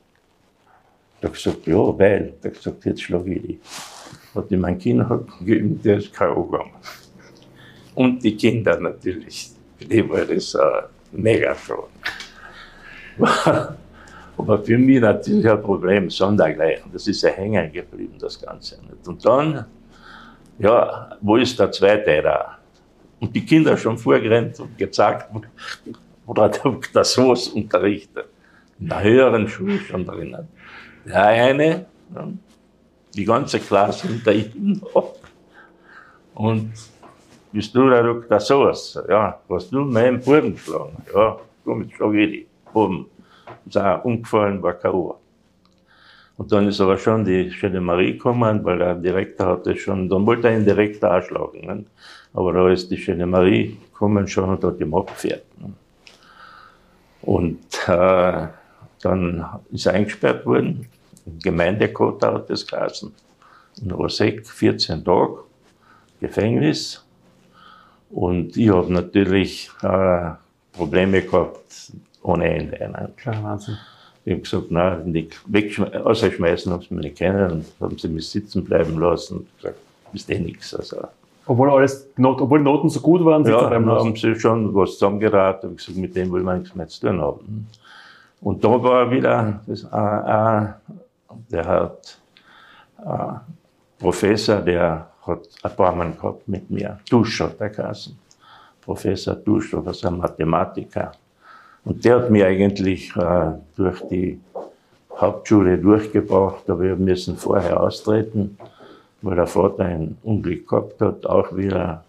Der 1.24 1.30
hat 1.30 1.36
gesagt, 1.36 1.66
ja, 1.66 1.76
weil. 1.76 2.34
Der 2.42 2.50
hat 2.50 2.58
gesagt, 2.58 2.84
jetzt 2.84 3.00
schlage 3.00 3.32
ich 3.32 3.42
dich. 3.42 3.58
Hat 4.34 4.50
ihm 4.50 4.60
mein 4.60 4.78
Kind 4.78 5.02
gegeben, 5.38 5.80
der 5.82 5.96
ist 5.96 6.12
K.O. 6.12 6.42
gegangen. 6.42 6.72
Und 7.94 8.22
die 8.22 8.36
Kinder 8.36 8.78
natürlich. 8.78 9.50
Für 9.78 9.84
die 9.86 10.06
war 10.06 10.26
das 10.26 10.54
ein 10.54 10.82
mega 11.12 11.54
schon. 11.54 11.84
Aber 14.36 14.62
für 14.62 14.76
mich 14.76 15.00
natürlich 15.00 15.48
ein 15.48 15.62
Problem, 15.62 16.10
sondergleichen. 16.10 16.92
Das 16.92 17.06
ist 17.06 17.22
ja 17.22 17.30
hängen 17.30 17.72
geblieben, 17.72 18.16
das 18.18 18.38
Ganze. 18.38 18.76
Und 19.06 19.24
dann, 19.24 19.64
ja, 20.58 21.16
wo 21.22 21.36
ist 21.36 21.58
der 21.58 21.72
zweite 21.72 22.20
da? 22.20 22.58
Und 23.18 23.34
die 23.34 23.46
Kinder 23.46 23.78
schon 23.78 23.96
vorgerannt 23.96 24.60
und 24.60 24.76
gezeigt, 24.76 25.30
wo 26.26 26.34
der. 26.34 27.04
Soos 27.04 27.48
unterrichtet. 27.48 28.26
In 28.78 28.88
der 28.88 29.02
höheren 29.02 29.48
Schule 29.48 29.78
schon 29.78 30.04
drinnen. 30.04 30.48
Eine, 31.12 31.86
die 33.14 33.24
ganze 33.24 33.60
Klasse 33.60 34.08
hinter 34.08 34.32
ihm 34.32 34.80
Und 36.34 36.72
bist 37.52 37.74
du 37.74 37.88
der 37.88 38.02
Dr. 38.02 38.40
Soos? 38.40 38.98
Ja, 39.08 39.38
hast 39.48 39.70
du 39.72 39.84
meinen 39.84 40.20
Buben 40.20 40.54
geschlagen? 40.54 40.96
Ja, 41.14 41.38
komm, 41.64 41.82
jetzt 41.82 41.94
schlag 41.94 42.14
ich 42.14 42.30
die. 42.30 42.46
Buben. 42.72 43.06
Ist 43.66 43.78
auch 43.78 44.04
umgefallen, 44.04 44.62
war 44.62 44.74
K.O. 44.74 45.16
Und 46.36 46.50
dann 46.50 46.66
ist 46.66 46.80
aber 46.80 46.98
schon 46.98 47.24
die 47.24 47.50
schöne 47.52 47.80
Marie 47.80 48.14
gekommen, 48.14 48.64
weil 48.64 48.78
der 48.78 48.96
Direktor 48.96 49.46
hatte 49.46 49.76
schon, 49.76 50.08
dann 50.08 50.26
wollte 50.26 50.48
er 50.48 50.56
ihn 50.56 50.64
direkt 50.64 51.04
anschlagen. 51.04 51.60
Ne? 51.64 51.84
Aber 52.32 52.52
da 52.52 52.68
ist 52.70 52.90
die 52.90 52.96
schöne 52.96 53.26
Marie 53.26 53.78
gekommen 53.92 54.26
schon 54.26 54.50
und 54.50 54.64
hat 54.64 54.80
ihm 54.80 54.92
abgefährt. 54.94 55.44
Ne? 55.60 55.72
Und 57.22 57.60
äh, 57.86 58.48
dann 59.00 59.46
ist 59.70 59.86
er 59.86 59.92
eingesperrt 59.92 60.44
worden. 60.44 60.88
Im 61.26 61.38
Gemeindekota 61.38 62.34
hat 62.34 62.50
das 62.50 62.66
geheißen. 62.66 63.12
In 63.82 63.90
Rosek 63.90 64.46
14 64.46 65.04
Tage 65.04 65.38
Gefängnis. 66.20 67.04
Und 68.10 68.56
ich 68.56 68.70
habe 68.70 68.92
natürlich 68.92 69.70
äh, 69.82 70.30
Probleme 70.72 71.22
gehabt 71.22 71.92
ohne 72.22 72.48
Ende. 72.48 72.78
Ne? 72.78 73.12
Klar, 73.16 73.42
Wahnsinn. 73.42 73.76
Ich 74.24 74.32
habe 74.32 74.42
gesagt, 74.42 74.70
nein, 74.70 75.10
nicht 75.10 75.40
rausschmeißen 75.52 76.72
haben 76.72 76.82
sie 76.82 76.94
mich 76.94 77.04
nicht 77.04 77.18
kennen 77.18 77.50
und 77.50 77.66
haben 77.80 77.98
sie 77.98 78.08
mich 78.08 78.28
sitzen 78.28 78.64
bleiben 78.64 78.98
lassen 78.98 79.38
und 79.38 79.56
gesagt, 79.58 79.78
ist 80.14 80.30
eh 80.30 80.38
nichts. 80.38 80.74
Also, 80.74 81.08
obwohl, 81.46 81.70
alles, 81.70 82.08
obwohl 82.16 82.60
die 82.60 82.64
Noten 82.64 82.88
so 82.88 83.00
gut 83.00 83.22
waren, 83.24 83.44
sitzen 83.44 83.58
ja, 83.58 83.68
bleiben 83.68 83.84
lassen? 83.84 84.06
haben 84.06 84.16
sie 84.16 84.34
schon 84.40 84.74
was 84.74 84.92
zusammengeraten 84.92 85.70
und 85.70 85.76
gesagt, 85.76 85.98
mit 85.98 86.16
dem 86.16 86.30
wollen 86.30 86.44
wir 86.44 86.54
nichts 86.54 86.74
mehr 86.74 86.88
zu 86.88 87.06
tun 87.06 87.20
haben. 87.20 87.68
Und 88.40 88.64
da 88.64 88.82
war 88.82 89.10
wieder, 89.10 89.60
das, 89.66 89.84
äh, 89.84 89.88
äh, 89.88 90.94
der 91.50 91.66
hat 91.66 92.18
äh, 93.04 93.34
Professor, 93.98 94.60
der 94.60 95.08
hat 95.26 95.78
Mal 95.78 96.12
gehabt 96.12 96.46
mit 96.48 96.70
mir, 96.70 96.98
Dusch 97.08 97.40
hat 97.40 97.60
er 97.60 97.70
geheißen. 97.70 98.16
Professor 98.82 99.34
Dusch, 99.34 99.70
das 99.70 99.96
ist 99.96 100.04
ein 100.04 100.18
Mathematiker. 100.18 101.12
Und 101.84 102.04
der 102.04 102.16
hat 102.16 102.30
mich 102.30 102.44
eigentlich 102.44 103.16
äh, 103.16 103.52
durch 103.76 104.00
die 104.08 104.40
Hauptschule 105.16 105.78
durchgebracht, 105.78 106.68
aber 106.68 106.82
wir 106.82 106.96
müssen 106.96 107.36
vorher 107.36 107.80
austreten, 107.80 108.58
weil 109.22 109.36
der 109.36 109.46
Vater 109.46 109.84
ein 109.84 110.18
Unglück 110.22 110.68
gehabt 110.68 111.00
hat, 111.00 111.24
auch 111.26 111.56
wieder 111.56 112.04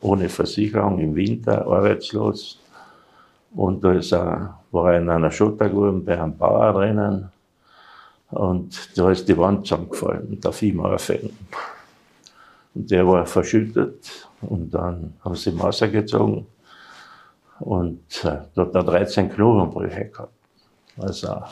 ohne 0.00 0.28
Versicherung 0.28 0.98
im 0.98 1.14
Winter 1.14 1.66
arbeitslos. 1.66 2.58
Und 3.54 3.82
da 3.82 3.92
er, 3.92 4.58
war 4.70 4.92
er 4.92 5.00
in 5.00 5.08
einer 5.08 5.30
Schottergrube 5.30 5.92
bei 6.00 6.20
einem 6.20 6.36
Bauer 6.36 6.72
drinnen 6.72 7.30
und 8.30 8.98
da 8.98 9.10
ist 9.10 9.28
die 9.28 9.36
Wand 9.36 9.66
zusammengefallen 9.66 10.28
und 10.28 10.46
auf 10.46 10.62
ihm 10.62 10.80
aufhängen. 10.80 11.36
Und 12.74 12.90
der 12.90 13.06
war 13.06 13.24
verschüttet 13.26 14.28
und 14.42 14.72
dann 14.74 15.14
haben 15.24 15.34
sie 15.34 15.50
ihn 15.50 15.60
rausgezogen 15.60 16.46
und 17.60 18.24
äh, 18.24 18.38
dort 18.54 18.74
hat 18.74 18.74
er 18.74 18.84
13 18.84 19.30
Knochenbrüche 19.30 20.06
gehabt. 20.06 20.32
Also, 20.98 21.42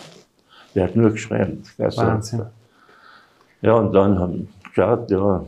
der 0.74 0.84
hat 0.84 0.96
nur 0.96 1.10
geschwärmt. 1.10 1.66
Also, 1.78 2.02
Wahnsinn. 2.02 2.46
Ja, 3.62 3.74
und 3.74 3.92
dann 3.92 4.18
haben 4.18 4.48
geschaut, 4.62 5.10
ja, 5.10 5.44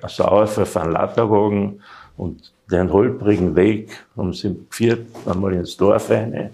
also 0.00 0.24
auf 0.24 0.76
einen 0.76 0.92
Latterwagen 0.92 1.82
und 2.16 2.52
den 2.70 2.92
holprigen 2.92 3.56
Weg 3.56 4.06
haben 4.16 4.32
sie 4.32 4.56
geführt, 4.68 5.06
einmal 5.26 5.52
ins 5.54 5.76
Dorf 5.76 6.10
rein. 6.10 6.50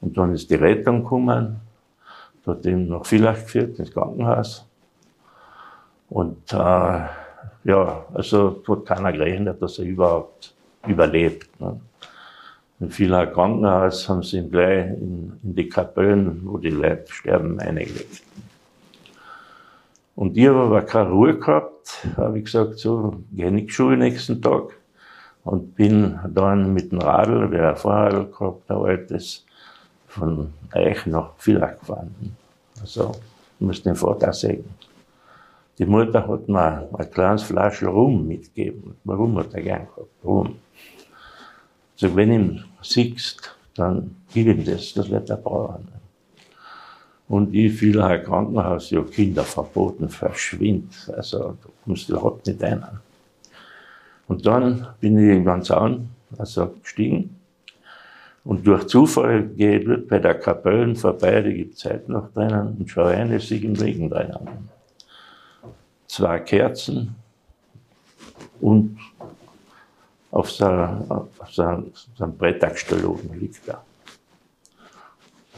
Und 0.00 0.16
dann 0.16 0.34
ist 0.34 0.50
die 0.50 0.56
Rettung 0.56 1.04
gekommen, 1.04 1.60
dort 2.44 2.66
eben 2.66 2.88
nach 2.88 3.06
Villach 3.06 3.34
geführt, 3.34 3.78
ins 3.78 3.92
Krankenhaus. 3.92 4.66
Und 6.08 6.52
äh, 6.52 6.56
ja, 7.64 8.04
also 8.12 8.62
hat 8.68 8.86
keiner 8.86 9.12
gerechnet, 9.12 9.62
dass 9.62 9.78
er 9.78 9.84
überhaupt 9.84 10.54
überlebt. 10.86 11.48
Ne. 11.60 11.80
In 12.80 12.90
vieler 12.90 13.28
Krankenhaus 13.28 14.08
haben 14.08 14.22
sie 14.22 14.38
ihn 14.38 14.50
gleich 14.50 14.86
in, 14.88 15.38
in 15.42 15.54
die 15.54 15.68
Kapellen, 15.68 16.40
wo 16.44 16.58
die 16.58 16.70
Leute 16.70 17.12
sterben, 17.12 17.60
eingelegt. 17.60 18.22
Und 20.16 20.36
ich 20.36 20.46
habe 20.48 20.58
aber 20.58 20.82
keine 20.82 21.10
Ruhe 21.10 21.38
gehabt, 21.38 22.06
habe 22.16 22.38
ich 22.38 22.44
gesagt, 22.46 22.78
so, 22.78 23.22
gehe 23.32 23.50
nicht 23.50 23.72
Schule 23.72 23.96
nächsten 23.96 24.42
Tag. 24.42 24.76
Und 25.44 25.74
bin 25.74 26.18
dann 26.28 26.74
mit 26.74 26.92
dem 26.92 26.98
Radl, 26.98 27.50
wer 27.50 27.70
ein 27.70 27.76
Fahrradl 27.76 28.26
gehabt, 28.26 28.70
ein 28.70 28.76
altes, 28.76 29.44
von 30.12 30.52
Eich 30.70 31.06
nach 31.06 31.30
Villach 31.38 31.78
gefahren. 31.78 32.36
Also, 32.80 33.12
ich 33.58 33.66
muss 33.66 33.82
den 33.82 33.94
Vater 33.94 34.32
sägen. 34.32 34.68
Die 35.78 35.86
Mutter 35.86 36.26
hat 36.28 36.48
mir 36.48 36.88
ein 36.92 37.10
kleines 37.10 37.44
Flaschel 37.44 37.88
Rum 37.88 38.28
mitgegeben. 38.28 38.94
Warum 39.04 39.38
hat 39.38 39.54
er 39.54 39.62
gern 39.62 39.86
gehabt? 39.86 40.24
Rum. 40.24 40.56
Also 41.94 42.16
wenn 42.16 42.32
ihm 42.32 42.64
siehst, 42.82 43.56
dann 43.74 44.16
gib 44.32 44.48
ihm 44.48 44.64
das, 44.64 44.92
das 44.92 45.08
wird 45.08 45.30
er 45.30 45.36
brauchen. 45.36 45.88
Und 47.28 47.54
ich 47.54 47.72
fiel 47.72 48.00
ein 48.02 48.22
Krankenhaus, 48.22 48.90
ja, 48.90 49.02
Kinder 49.02 49.44
verboten, 49.44 50.08
verschwind. 50.10 51.10
Also, 51.16 51.56
da 51.62 51.68
kommst 51.84 52.08
du 52.08 52.12
überhaupt 52.12 52.46
nicht 52.46 52.62
rein. 52.62 52.84
Und 54.28 54.44
dann 54.44 54.86
bin 55.00 55.18
ich 55.18 55.44
den 55.44 55.62
Zaun, 55.62 56.10
also 56.36 56.74
gestiegen. 56.82 57.41
Und 58.44 58.66
durch 58.66 58.86
Zufall 58.88 59.50
dort 59.84 60.08
bei 60.08 60.18
der 60.18 60.34
Kapelle 60.34 60.94
vorbei, 60.96 61.42
die 61.42 61.54
gibt 61.54 61.74
heute 61.84 62.10
noch 62.10 62.32
drinnen, 62.32 62.76
und 62.78 62.90
schaue 62.90 63.12
eine 63.12 63.38
sich 63.38 63.62
im 63.62 63.74
Regen 63.74 64.10
drinnen. 64.10 64.68
Zwei 66.08 66.40
Kerzen 66.40 67.14
und 68.60 68.98
auf 70.30 70.50
so, 70.50 70.64
auf 70.66 71.28
oben 73.04 73.38
liegt 73.38 73.68
er. 73.68 73.82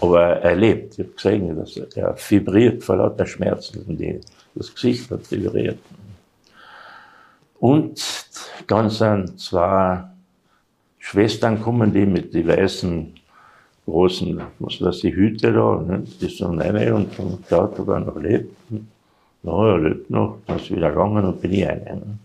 Aber 0.00 0.36
er 0.36 0.56
lebt. 0.56 0.98
Ich 0.98 1.06
habe 1.06 1.14
gesehen, 1.14 1.56
dass 1.56 1.76
er, 1.76 1.96
er 1.96 2.16
vibriert 2.16 2.82
vor 2.82 2.96
lauter 2.96 3.26
Schmerzen. 3.26 3.96
Die, 3.96 4.20
das 4.54 4.74
Gesicht 4.74 5.10
hat 5.10 5.30
vibriert. 5.30 5.78
Und 7.60 8.02
dann 8.66 8.90
sind 8.90 9.40
zwei 9.40 10.04
Schwestern 11.06 11.60
kommen, 11.60 11.92
die 11.92 12.06
mit 12.06 12.32
den 12.32 12.48
weißen 12.48 13.12
großen, 13.84 14.40
was 14.58 14.80
weiß 14.80 15.04
ich, 15.04 15.14
Hüte 15.14 15.52
da, 15.52 15.84
ne? 15.86 16.02
die 16.18 16.28
sind 16.28 16.58
rein 16.58 16.94
und 16.94 17.18
haben 17.18 17.42
geschaut, 17.42 17.78
ob 17.78 17.88
er 17.88 18.00
noch 18.00 18.16
lebt. 18.16 18.56
Ja, 19.42 19.68
er 19.68 19.78
lebt 19.80 20.08
noch, 20.08 20.38
dann 20.46 20.56
ist 20.56 20.70
wieder 20.70 20.88
gegangen 20.88 21.26
und 21.26 21.42
bin 21.42 21.52
ich 21.52 21.66
rein. 21.66 21.84
Ne? 21.84 22.18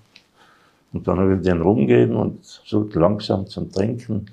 Und 0.94 1.06
dann 1.06 1.20
habe 1.20 1.36
ich 1.36 1.42
den 1.42 1.62
rumgegeben 1.62 2.16
und 2.16 2.40
so 2.42 2.90
langsam 2.94 3.46
zum 3.48 3.70
Trinken. 3.70 4.28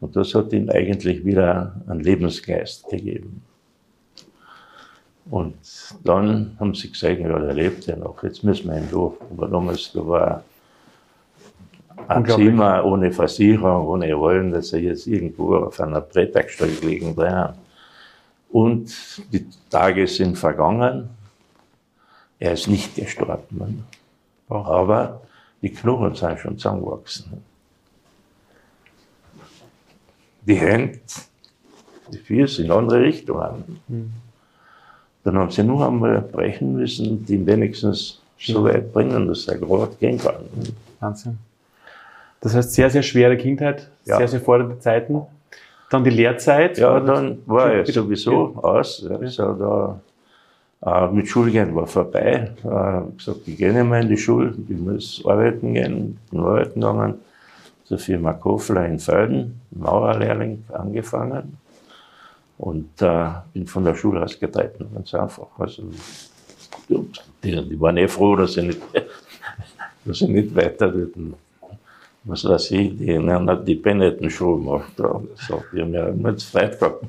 Und 0.00 0.14
das 0.14 0.34
hat 0.34 0.52
ihm 0.52 0.68
eigentlich 0.68 1.24
wieder 1.24 1.74
einen 1.86 2.00
Lebensgeist 2.00 2.90
gegeben. 2.90 3.40
Und 5.30 5.56
dann 6.04 6.54
haben 6.60 6.74
sie 6.74 6.92
gesagt, 6.92 7.18
ja, 7.18 7.38
der 7.38 7.54
lebt 7.54 7.86
ja 7.86 7.96
noch, 7.96 8.22
jetzt 8.22 8.44
müssen 8.44 8.68
wir 8.68 8.76
ihn 8.76 8.90
durch. 8.90 9.14
Aber 9.30 9.48
damals, 9.48 9.90
da 9.94 10.06
war 10.06 10.44
Zimmer 12.26 12.84
ohne 12.84 13.12
Versicherung, 13.12 13.86
ohne 13.88 14.12
Rollen, 14.14 14.52
dass 14.52 14.72
er 14.72 14.80
jetzt 14.80 15.06
irgendwo 15.06 15.56
auf 15.56 15.80
einer 15.80 16.00
Brettagstelle 16.00 16.72
liegen 16.82 17.14
drin. 17.16 17.48
Und 18.50 19.22
die 19.32 19.46
Tage 19.70 20.06
sind 20.06 20.38
vergangen. 20.38 21.08
Er 22.38 22.52
ist 22.52 22.68
nicht 22.68 22.94
gestorben. 22.94 23.84
Aber 24.48 25.20
die 25.62 25.70
Knochen 25.70 26.14
sind 26.14 26.38
schon 26.38 26.56
zusammengewachsen. 26.58 27.42
Die 30.46 30.54
Hände, 30.54 31.00
die 32.12 32.18
Füße 32.18 32.62
in 32.62 32.70
andere 32.70 33.00
Richtungen. 33.00 33.80
Mhm. 33.88 34.12
Dann 35.24 35.38
haben 35.38 35.50
sie 35.50 35.64
nur 35.64 35.84
einmal 35.84 36.20
brechen 36.20 36.74
müssen, 36.74 37.26
die 37.26 37.44
wenigstens 37.44 38.20
so 38.38 38.62
weit 38.62 38.92
bringen, 38.92 39.26
dass 39.26 39.48
er 39.48 39.58
gerade 39.58 39.96
gehen 39.96 40.18
kann. 40.18 40.44
Wahnsinn. 41.00 41.38
Das 42.40 42.54
heißt, 42.54 42.72
sehr, 42.74 42.90
sehr 42.90 43.02
schwere 43.02 43.36
Kindheit, 43.36 43.88
Ja. 44.04 44.18
sehr, 44.18 44.28
sehr 44.28 44.40
fordernde 44.40 44.78
Zeiten. 44.78 45.22
Dann 45.90 46.04
die 46.04 46.10
Lehrzeit. 46.10 46.78
Ja, 46.78 46.98
dann 47.00 47.38
war 47.46 47.74
ich 47.76 47.92
sowieso 47.94 48.48
bitte. 48.48 48.64
aus. 48.64 49.06
Ja, 49.08 49.26
so 49.28 50.00
da, 50.82 51.06
äh, 51.06 51.10
mit 51.12 51.28
Schulgehen 51.28 51.74
war 51.74 51.86
vorbei. 51.86 52.50
Äh, 52.64 52.68
hab 52.68 53.16
gesagt, 53.18 53.38
ich 53.46 53.56
gehe 53.56 53.72
nicht 53.72 53.84
mehr 53.88 54.00
in 54.00 54.08
die 54.08 54.16
Schule, 54.16 54.54
ich 54.68 54.76
muss 54.76 55.22
arbeiten 55.24 55.74
gehen. 55.74 56.18
Bin 56.30 56.40
arbeiten 56.40 56.80
gegangen, 56.80 57.14
zur 57.84 57.98
Firma 57.98 58.32
Kofler 58.32 58.86
in 58.86 58.98
Felden, 58.98 59.60
Maurerlehrling 59.70 60.64
angefangen. 60.72 61.56
Und 62.58 63.00
äh, 63.02 63.26
bin 63.52 63.66
von 63.66 63.84
der 63.84 63.94
Schule 63.94 64.22
ausgetreten, 64.22 64.88
ganz 64.94 65.14
einfach. 65.14 65.46
Also, 65.58 65.82
die, 66.88 67.68
die 67.68 67.80
waren 67.80 67.96
eh 67.96 68.08
froh, 68.08 68.34
dass 68.36 68.56
ich 68.56 68.64
nicht, 68.66 68.80
dass 70.04 70.20
ich 70.20 70.28
nicht 70.28 70.54
weiter 70.56 70.92
was 72.26 72.44
weiß 72.44 72.72
ich, 72.72 72.98
die, 72.98 73.18
nein, 73.18 73.64
die 73.64 73.76
Benetton-Schule 73.76 74.62
gemacht. 74.62 74.92
Ja, 74.98 75.20
so, 75.36 75.64
die 75.72 75.80
haben 75.80 75.94
ja 75.94 76.08
immer 76.08 76.36
Zeit 76.36 76.78
gehabt. 76.78 77.04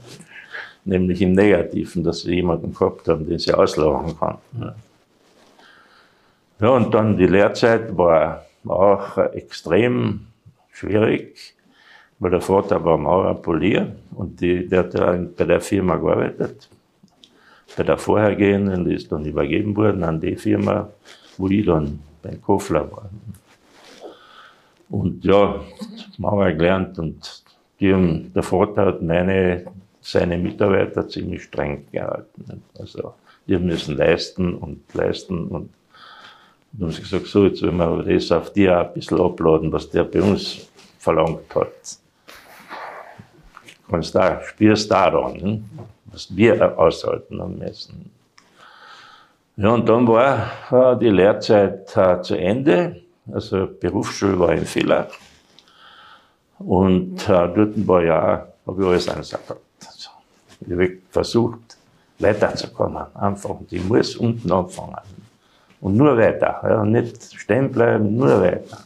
Nämlich 0.86 1.22
im 1.22 1.34
Negativen, 1.34 2.04
dass 2.04 2.22
sie 2.22 2.36
jemanden 2.36 2.74
gehabt 2.74 3.08
haben, 3.08 3.28
den 3.28 3.40
sie 3.40 3.54
auslachen 3.54 4.18
konnten. 4.18 4.62
Ja. 4.62 4.76
ja, 6.62 6.70
und 6.70 6.94
dann 6.94 7.18
die 7.18 7.28
Lehrzeit 7.28 7.98
war 7.98 8.46
auch 8.66 9.18
extrem 9.18 10.28
schwierig, 10.72 11.56
weil 12.20 12.32
der 12.32 12.42
Vater 12.42 12.84
war 12.86 12.98
Maurer 12.98 13.36
Polier 13.36 13.96
und 14.16 14.40
die, 14.40 14.68
der 14.68 14.80
hat 14.80 14.94
ja 14.94 15.14
bei 15.36 15.46
der 15.46 15.62
Firma 15.62 15.98
gearbeitet. 15.98 16.70
Bei 17.76 17.84
der 17.84 17.98
vorhergehenden, 17.98 18.86
die 18.86 18.96
ist 18.96 19.12
dann 19.12 19.26
übergeben 19.26 19.76
worden 19.76 20.04
an 20.04 20.22
die 20.22 20.36
Firma, 20.36 20.90
wo 21.38 21.48
ich 21.50 21.66
dann 21.66 22.00
beim 22.22 22.42
Kofler 22.42 22.90
war. 22.92 23.10
Und 24.90 25.24
ja, 25.26 25.60
Mauer 26.18 26.52
gelernt 26.54 26.98
und 27.00 27.44
die 27.80 27.94
haben, 27.94 28.32
der 28.34 28.44
Vater 28.44 28.86
hat 28.88 29.02
meine, 29.02 29.66
seine 30.02 30.38
Mitarbeiter 30.38 31.08
ziemlich 31.08 31.44
streng 31.44 31.86
gehalten. 31.92 32.64
Also 32.80 33.14
die 33.48 33.58
müssen 33.58 33.98
leisten 33.98 34.56
und 34.56 34.82
leisten 34.94 35.48
und 35.48 35.70
dann 36.74 36.90
haben 36.90 36.92
sie 36.92 37.02
gesagt, 37.02 37.28
so, 37.28 37.46
jetzt 37.46 37.62
wollen 37.64 37.78
wir 37.78 38.14
das 38.14 38.32
auf 38.32 38.54
dir 38.54 38.80
auch 38.80 38.88
ein 38.88 38.94
bisschen 38.94 39.20
abladen, 39.20 39.72
was 39.72 39.90
der 39.90 40.04
bei 40.04 40.22
uns 40.22 40.68
verlangt 41.00 41.56
hat. 41.56 41.98
Kannst 43.90 44.14
da, 44.16 44.42
spürst 44.42 44.92
da 44.92 45.10
dann, 45.10 45.38
ne? 45.38 45.64
was 46.06 46.36
wir 46.36 46.78
aushalten 46.78 47.42
haben 47.42 47.58
müssen. 47.58 48.12
Ja, 49.56 49.70
und 49.70 49.88
dann 49.88 50.08
war 50.08 50.52
äh, 50.72 51.00
die 51.00 51.10
Lehrzeit 51.10 51.96
äh, 51.96 52.22
zu 52.22 52.36
Ende. 52.36 53.02
Also 53.32 53.68
Berufsschule 53.80 54.40
war 54.40 54.54
in 54.54 54.66
Villach. 54.66 55.08
Und 56.60 57.28
äh, 57.30 57.48
dort 57.54 57.88
war 57.88 58.04
ja, 58.04 58.48
habe 58.66 58.82
ich 58.82 58.88
alles 58.88 59.10
angesagt. 59.10 59.52
Also, 59.86 60.10
ich 60.62 60.72
habe 60.72 60.98
versucht, 61.12 61.78
weiterzukommen. 62.20 63.06
Und 63.14 63.72
ich 63.72 63.84
muss 63.84 64.16
unten 64.16 64.52
anfangen. 64.52 64.96
Und 65.82 65.96
nur 65.96 66.18
weiter. 66.18 66.60
Ja, 66.64 66.84
nicht 66.84 67.40
stehen 67.40 67.72
bleiben, 67.72 68.16
nur 68.16 68.42
weiter. 68.42 68.80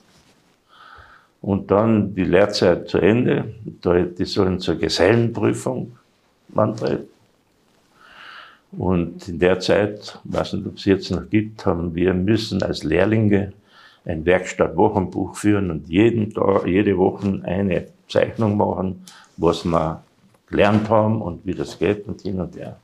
Und 1.41 1.71
dann 1.71 2.13
die 2.13 2.25
Lehrzeit 2.25 2.89
zu 2.89 2.98
Ende. 2.98 3.55
Da, 3.81 4.00
die 4.00 4.25
sollen 4.25 4.60
zur 4.60 4.75
Gesellenprüfung 4.75 5.98
antreten. 6.55 7.07
Und 8.74 9.27
in 9.27 9.39
der 9.39 9.60
Zeit, 9.60 10.19
ich 10.24 10.33
weiß 10.33 10.53
nicht, 10.53 10.67
ob 10.67 10.77
es 10.77 10.86
jetzt 10.86 11.12
noch 11.12 11.29
gibt, 11.29 11.65
haben 11.65 11.93
wir 11.93 12.13
müssen 12.13 12.62
als 12.63 12.83
Lehrlinge 12.83 13.53
ein 14.05 14.25
Werkstattwochenbuch 14.25 15.36
führen 15.36 15.72
und 15.72 15.88
jeden 15.88 16.34
Tag, 16.34 16.65
jede 16.65 16.98
Woche 16.98 17.41
eine 17.43 17.88
Zeichnung 18.08 18.58
machen, 18.58 19.05
was 19.38 19.63
wir 19.63 20.03
gelernt 20.48 20.89
haben 20.89 21.22
und 21.22 21.46
wie 21.46 21.53
das 21.53 21.77
geht 21.77 22.08
und 22.08 22.22
hin 22.22 22.39
und 22.39 22.55
her. 22.55 22.77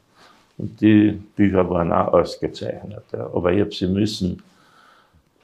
Und 0.58 0.80
die 0.82 1.12
Bücher 1.36 1.70
waren 1.70 1.92
auch 1.92 2.14
ausgezeichnet. 2.14 3.04
Ja. 3.12 3.30
Aber 3.34 3.52
ich 3.52 3.62
habe 3.62 3.74
sie 3.74 3.88
müssen 3.88 4.42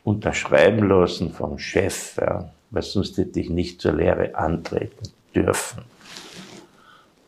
unterschreiben 0.04 0.88
lassen 0.90 1.32
vom 1.32 1.58
Chef, 1.58 2.18
ja, 2.18 2.50
weil 2.72 2.82
sonst 2.82 3.18
hätte 3.18 3.40
ich 3.40 3.50
nicht 3.50 3.80
zur 3.82 3.94
Lehre 3.94 4.36
antreten 4.36 5.10
dürfen. 5.36 5.84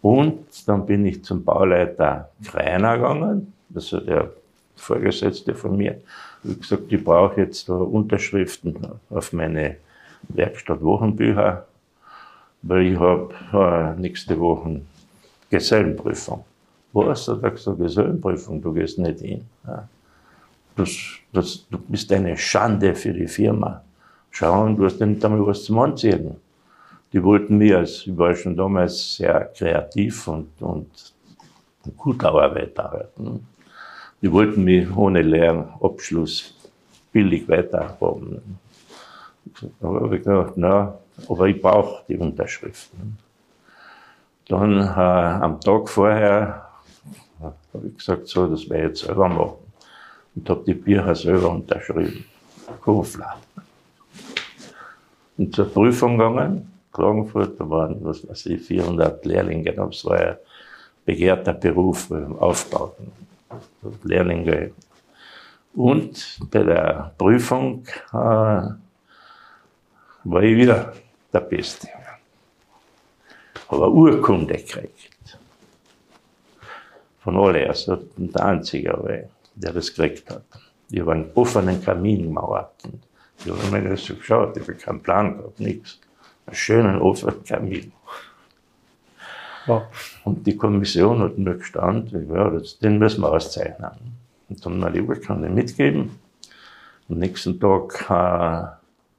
Und 0.01 0.45
dann 0.67 0.85
bin 0.85 1.05
ich 1.05 1.23
zum 1.23 1.43
Bauleiter 1.43 2.29
Kreiner 2.43 2.97
gegangen, 2.97 3.53
ist 3.73 3.91
der 3.91 4.31
Vorgesetzte 4.75 5.55
von 5.55 5.77
mir. 5.77 6.01
Habe 6.45 6.55
gesagt, 6.55 6.91
ich 6.91 7.03
brauche 7.03 7.41
jetzt 7.41 7.69
Unterschriften 7.69 8.77
auf 9.09 9.33
meine 9.33 9.77
Werkstattwochenbücher, 10.29 11.65
weil 12.61 12.85
ich 12.87 12.99
habe 12.99 13.33
äh, 13.53 13.99
nächste 13.99 14.39
Woche 14.39 14.81
Gesellenprüfung. 15.49 16.43
Was? 16.93 17.27
Hat 17.27 17.43
er 17.43 17.51
gesagt, 17.51 17.77
Gesellenprüfung, 17.77 18.61
du 18.61 18.73
gehst 18.73 18.97
nicht 18.97 19.19
hin. 19.19 19.45
Das, 20.75 20.89
das, 21.31 21.65
du 21.69 21.77
bist 21.77 22.11
eine 22.11 22.37
Schande 22.37 22.95
für 22.95 23.13
die 23.13 23.27
Firma. 23.27 23.81
Schau, 24.31 24.67
du 24.69 24.85
hast 24.85 24.99
nicht 24.99 25.23
einmal 25.23 25.45
was 25.45 25.63
zum 25.63 25.79
Anziehen 25.79 26.35
die 27.15 27.23
wollten 27.23 27.57
mich 27.57 27.73
als, 27.73 28.05
ich 28.05 28.17
war 28.17 28.35
schon 28.35 28.57
damals 28.57 29.15
sehr 29.15 29.45
kreativ 29.57 30.27
und, 30.27 30.49
und 30.59 31.13
gut 31.95 32.21
Arbeiter 32.25 32.91
halten. 32.91 33.47
Die 34.25 34.31
wollten 34.31 34.63
mich 34.63 34.87
ohne 34.97 35.21
Lehrabschluss 35.21 36.55
billig 37.11 37.47
weiterhaben. 37.47 38.57
Da 39.79 39.87
habe 39.87 40.17
ich 40.17 40.23
gedacht, 40.23 40.53
na, 40.55 40.97
aber 41.29 41.47
ich 41.47 41.61
brauche 41.61 42.03
die 42.07 42.17
Unterschriften. 42.17 43.19
Dann 44.47 44.79
äh, 44.79 45.43
am 45.43 45.61
Tag 45.61 45.87
vorher 45.89 46.69
habe 47.39 47.87
ich 47.87 47.97
gesagt, 47.97 48.27
so, 48.27 48.47
das 48.47 48.67
werde 48.67 48.85
ich 48.85 48.89
jetzt 48.89 49.05
selber 49.05 49.29
machen. 49.29 49.57
Und 50.33 50.49
habe 50.49 50.63
die 50.65 50.73
Bücher 50.73 51.13
selber 51.13 51.51
unterschrieben. 51.51 52.25
Kofler. 52.81 53.37
Und 55.37 55.53
zur 55.53 55.71
Prüfung 55.71 56.17
gegangen. 56.17 56.73
Klagenfurt, 56.91 57.59
da 57.59 57.69
waren, 57.69 58.03
was 58.03 58.27
weiß 58.27 58.47
ich, 58.47 58.63
400 58.63 59.23
Lehrlinge, 59.23 59.71
das 59.71 60.03
war 60.03 60.17
ein 60.17 60.37
begehrter 61.05 61.53
Beruf 61.53 62.09
Aufbauten. 62.39 63.24
Lehrlinge. 64.03 64.71
Und 65.73 66.39
bei 66.51 66.63
der 66.63 67.13
Prüfung 67.17 67.85
äh, 68.11 68.15
war 70.23 70.41
ich 70.41 70.55
wieder 70.55 70.93
der 71.33 71.39
Beste. 71.41 71.89
Aber 73.67 73.89
Urkunde 73.91 74.55
gekriegt. 74.55 75.37
Von 77.19 77.37
alle, 77.37 77.67
also 77.67 77.97
der 78.15 78.45
Einzige, 78.45 79.27
der 79.55 79.73
das 79.73 79.93
gekriegt 79.93 80.29
hat. 80.29 80.43
Habe 80.97 81.11
einen 81.11 81.31
offenen 81.33 81.83
Kamin 81.83 82.23
gemauert. 82.23 82.71
Ich 83.39 83.51
habe 83.51 83.81
mir 83.81 83.89
das 83.89 84.05
so 84.05 84.15
geschaut, 84.15 84.55
ich 84.55 84.63
habe 84.63 84.75
keinen 84.75 85.01
Plan 85.01 85.37
gehabt, 85.37 85.59
nichts 85.59 85.99
einen 86.45 86.55
schönen 86.55 87.01
offenen 87.01 87.43
Kamin. 87.43 87.91
Ja. 89.67 89.87
Und 90.23 90.45
die 90.45 90.55
Kommission 90.55 91.19
hat 91.19 91.37
nur 91.37 91.55
gestanden, 91.55 92.29
ja, 92.33 92.49
das, 92.49 92.77
den 92.79 92.99
müssen 92.99 93.21
wir 93.21 93.31
auszeichnen. 93.31 93.91
Und 94.49 94.65
dann 94.65 94.79
mal 94.79 94.91
die 94.91 95.01
Urkunde 95.01 95.49
mitgeben. 95.49 96.11
Am 97.09 97.17
nächsten 97.17 97.59
Tag 97.59 98.05
äh, 98.09 98.67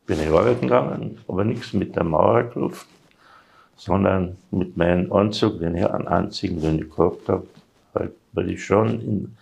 bin 0.06 0.20
ich 0.20 0.28
arbeiten 0.28 0.62
gegangen, 0.62 1.18
aber 1.26 1.44
nichts 1.44 1.72
mit 1.72 1.96
der 1.96 2.04
Maurerkluft, 2.04 2.86
sondern 3.76 4.36
mit 4.50 4.76
meinem 4.76 5.12
Anzug, 5.12 5.58
den 5.60 5.76
ich 5.76 5.86
einen 5.86 6.08
einzigen, 6.08 6.60
den 6.60 6.78
ich 6.78 6.90
gehabt 6.90 7.28
habe, 7.28 7.46
weil, 7.92 8.12
weil 8.32 8.50
ich 8.50 8.64
schon 8.64 9.00
in, 9.00 9.36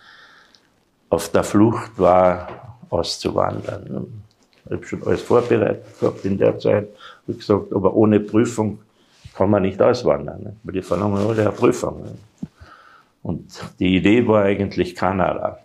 auf 1.09 1.29
der 1.29 1.43
Flucht 1.43 1.97
war, 1.97 2.77
auszuwandern. 2.89 4.23
Ich 4.65 4.71
habe 4.71 4.85
schon 4.85 5.03
alles 5.03 5.21
vorbereitet 5.21 5.99
gehabt 5.99 6.25
in 6.25 6.37
der 6.37 6.57
Zeit. 6.57 6.87
Wie 7.27 7.35
gesagt, 7.35 7.73
aber 7.73 7.93
ohne 7.93 8.19
Prüfung 8.19 8.79
kann 9.35 9.49
man 9.49 9.63
nicht 9.63 9.81
auswandern, 9.81 10.41
ne? 10.41 10.55
weil 10.63 10.73
die 10.73 10.81
verlangen 10.81 11.17
alle 11.17 11.41
eine 11.41 11.51
Prüfung. 11.51 12.03
Ne? 12.03 12.11
Und 13.23 13.61
die 13.79 13.97
Idee 13.97 14.25
war 14.27 14.43
eigentlich 14.43 14.95
Kanada. 14.95 15.59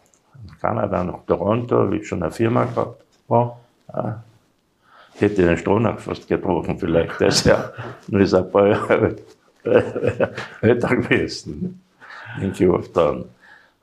Kanada 0.61 1.05
nach 1.05 1.25
Toronto, 1.27 1.77
habe 1.79 1.99
ich 1.99 2.09
schon 2.09 2.23
eine 2.23 2.33
Firma 2.33 2.65
gehabt. 2.65 3.03
Wow. 3.29 3.57
Ja. 3.93 4.25
Ich 5.15 5.21
hätte 5.21 5.45
den 5.45 5.57
Stronach 5.57 5.99
fast 5.99 6.27
getroffen, 6.27 6.79
vielleicht. 6.79 7.21
Der 7.21 7.29
ist 7.29 7.45
ja 7.45 7.71
nur 8.09 8.21
ein 8.21 8.51
paar 8.51 8.67
Jahre 8.69 9.17
älter 10.63 10.97
gewesen. 10.97 11.61
ne? 11.61 12.41
Denke 12.41 12.65
ich 12.65 12.71
oft 12.71 12.97
dran. 12.97 13.25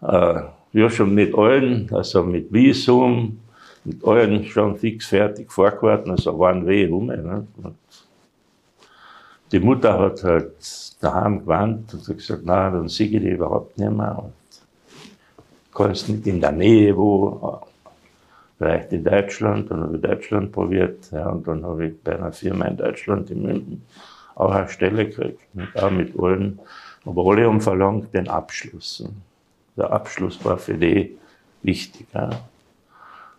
Äh, 0.01 0.41
ja, 0.73 0.89
schon 0.89 1.13
mit 1.13 1.35
allen, 1.35 1.89
also 1.93 2.23
mit 2.23 2.51
Visum, 2.51 3.39
mit 3.83 4.03
allen 4.03 4.43
schon 4.45 4.75
fix 4.75 5.07
fertig 5.07 5.51
vorgewartet, 5.51 6.09
also 6.09 6.37
waren 6.39 6.65
weh 6.65 6.87
rum. 6.87 7.07
Ne? 7.07 7.47
Die 9.51 9.59
Mutter 9.59 9.97
hat 9.99 10.23
halt 10.23 10.95
daheim 11.01 11.39
gewarnt 11.39 11.93
und 11.93 12.07
hat 12.07 12.17
gesagt, 12.17 12.45
nein, 12.45 12.73
dann 12.73 12.87
sehe 12.89 13.07
ich 13.07 13.21
die 13.21 13.29
überhaupt 13.29 13.77
nicht 13.77 13.91
mehr. 13.91 14.17
Und 14.17 14.33
kannst 15.73 16.09
nicht 16.09 16.27
in 16.27 16.41
der 16.41 16.51
Nähe, 16.51 16.95
wo. 16.97 17.61
vielleicht 18.57 18.91
in 18.91 19.03
Deutschland, 19.03 19.69
dann 19.69 19.83
habe 19.83 19.95
ich 19.95 20.01
Deutschland 20.01 20.51
probiert, 20.51 21.11
ja, 21.11 21.29
und 21.29 21.47
dann 21.47 21.63
habe 21.63 21.87
ich 21.87 22.03
bei 22.03 22.17
einer 22.17 22.31
Firma 22.31 22.65
in 22.65 22.77
Deutschland 22.77 23.29
in 23.29 23.43
München 23.43 23.83
auch 24.35 24.51
eine 24.51 24.69
Stelle 24.69 25.07
gekriegt, 25.07 25.39
auch 25.75 25.91
mit 25.91 26.17
allen, 26.19 26.59
aber 27.05 27.25
alle 27.25 27.45
haben 27.45 27.61
verlangt 27.61 28.13
den 28.13 28.27
Abschluss. 28.27 29.07
Der 29.75 29.91
Abschluss 29.91 30.43
war 30.43 30.57
für 30.57 30.73
die 30.73 31.17
wichtig. 31.61 32.07
Ja. 32.13 32.29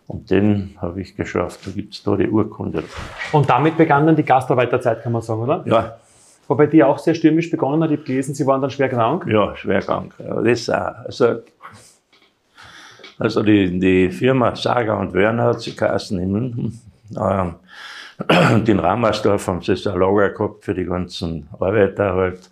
Und 0.08 0.30
den 0.30 0.74
habe 0.80 1.02
ich 1.02 1.14
geschafft. 1.16 1.66
Da 1.66 1.70
gibt 1.70 1.94
es 1.94 2.02
da 2.02 2.16
die 2.16 2.28
Urkunde. 2.28 2.82
Und 3.30 3.48
damit 3.48 3.76
begann 3.76 4.06
dann 4.06 4.16
die 4.16 4.24
Gastarbeiterzeit, 4.24 5.02
kann 5.02 5.12
man 5.12 5.20
sagen, 5.20 5.42
oder? 5.42 5.62
Ja. 5.66 5.98
Wobei 6.48 6.66
die 6.66 6.82
auch 6.82 6.98
sehr 6.98 7.14
stürmisch 7.14 7.50
begonnen 7.50 7.82
hat. 7.82 7.90
Ich 7.90 7.98
habe 7.98 8.06
gelesen, 8.06 8.34
Sie 8.34 8.46
waren 8.46 8.62
dann 8.62 8.70
schwer 8.70 8.88
krank. 8.88 9.26
Ja, 9.28 9.54
schwer 9.54 9.82
krank. 9.82 10.14
Das 10.18 10.70
auch. 10.70 11.04
Also, 11.04 11.42
also 13.18 13.42
die, 13.42 13.78
die 13.78 14.10
Firma 14.10 14.56
Saga 14.56 14.94
und 14.94 15.12
Werner 15.12 15.44
hat 15.44 15.60
sie 15.60 15.76
geheißen 15.76 16.18
in 16.18 16.32
München. 16.32 16.80
Ähm, 17.14 17.56
und 18.54 18.66
in 18.66 18.78
Rammersdorf 18.78 19.46
haben 19.46 19.60
sie 19.60 19.76
so 19.76 19.90
ein 19.90 20.00
Lager 20.00 20.30
gehabt 20.30 20.64
für 20.64 20.72
die 20.72 20.84
ganzen 20.84 21.48
Arbeiter 21.60 22.14
halt. 22.14 22.50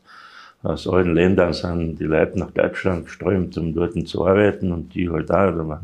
Aus 0.63 0.87
allen 0.87 1.15
Ländern 1.15 1.55
sind 1.55 1.99
die 1.99 2.05
Leute 2.05 2.39
nach 2.39 2.51
Deutschland 2.51 3.07
geströmt, 3.07 3.57
um 3.57 3.75
dort 3.75 3.95
zu 4.07 4.27
arbeiten 4.27 4.73
und 4.73 4.95
die 4.95 5.09
halt 5.09 5.31
auch. 5.31 5.79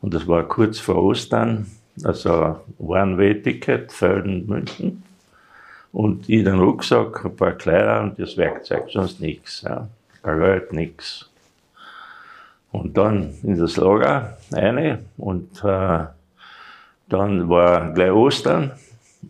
Und 0.00 0.14
das 0.14 0.26
war 0.26 0.44
kurz 0.44 0.78
vor 0.78 0.96
Ostern, 1.02 1.66
also 2.04 2.60
One-Way-Ticket, 2.78 3.92
Felden, 3.92 4.46
München. 4.46 5.02
Und 5.92 6.28
ich 6.28 6.44
den 6.44 6.60
Rucksack, 6.60 7.24
ein 7.24 7.36
paar 7.36 7.52
Kleider 7.52 8.02
und 8.02 8.18
das 8.18 8.36
Werkzeug, 8.36 8.88
sonst 8.90 9.20
nichts. 9.20 9.62
Ja. 9.62 9.88
Kein 10.22 10.62
nichts. 10.70 11.28
Und 12.70 12.96
dann 12.96 13.34
in 13.42 13.58
das 13.58 13.76
Lager 13.76 14.36
eine 14.52 14.98
und 15.16 15.64
äh, 15.64 16.04
dann 17.08 17.48
war 17.48 17.92
gleich 17.94 18.12
Ostern 18.12 18.72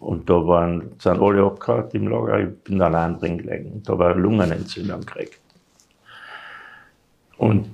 und 0.01 0.29
da 0.29 0.35
waren, 0.47 0.93
sind 0.99 1.21
alle 1.21 1.45
abgehauen 1.45 1.89
im 1.93 2.09
Lager. 2.09 2.41
Ich 2.41 2.59
bin 2.65 2.83
allein 2.83 3.19
drin 3.19 3.39
gelegen. 3.39 3.83
Da 3.85 3.97
war 3.99 4.15
Lungenentzündung 4.15 5.01
gekriegt. 5.01 5.39
Und 7.37 7.69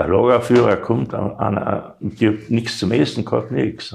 der 0.00 0.08
Lagerführer 0.08 0.76
kommt, 0.76 1.12
die 1.12 1.16
haben 1.16 2.38
nichts 2.48 2.78
zum 2.78 2.92
Essen 2.92 3.22
gehabt, 3.22 3.50
nichts. 3.50 3.94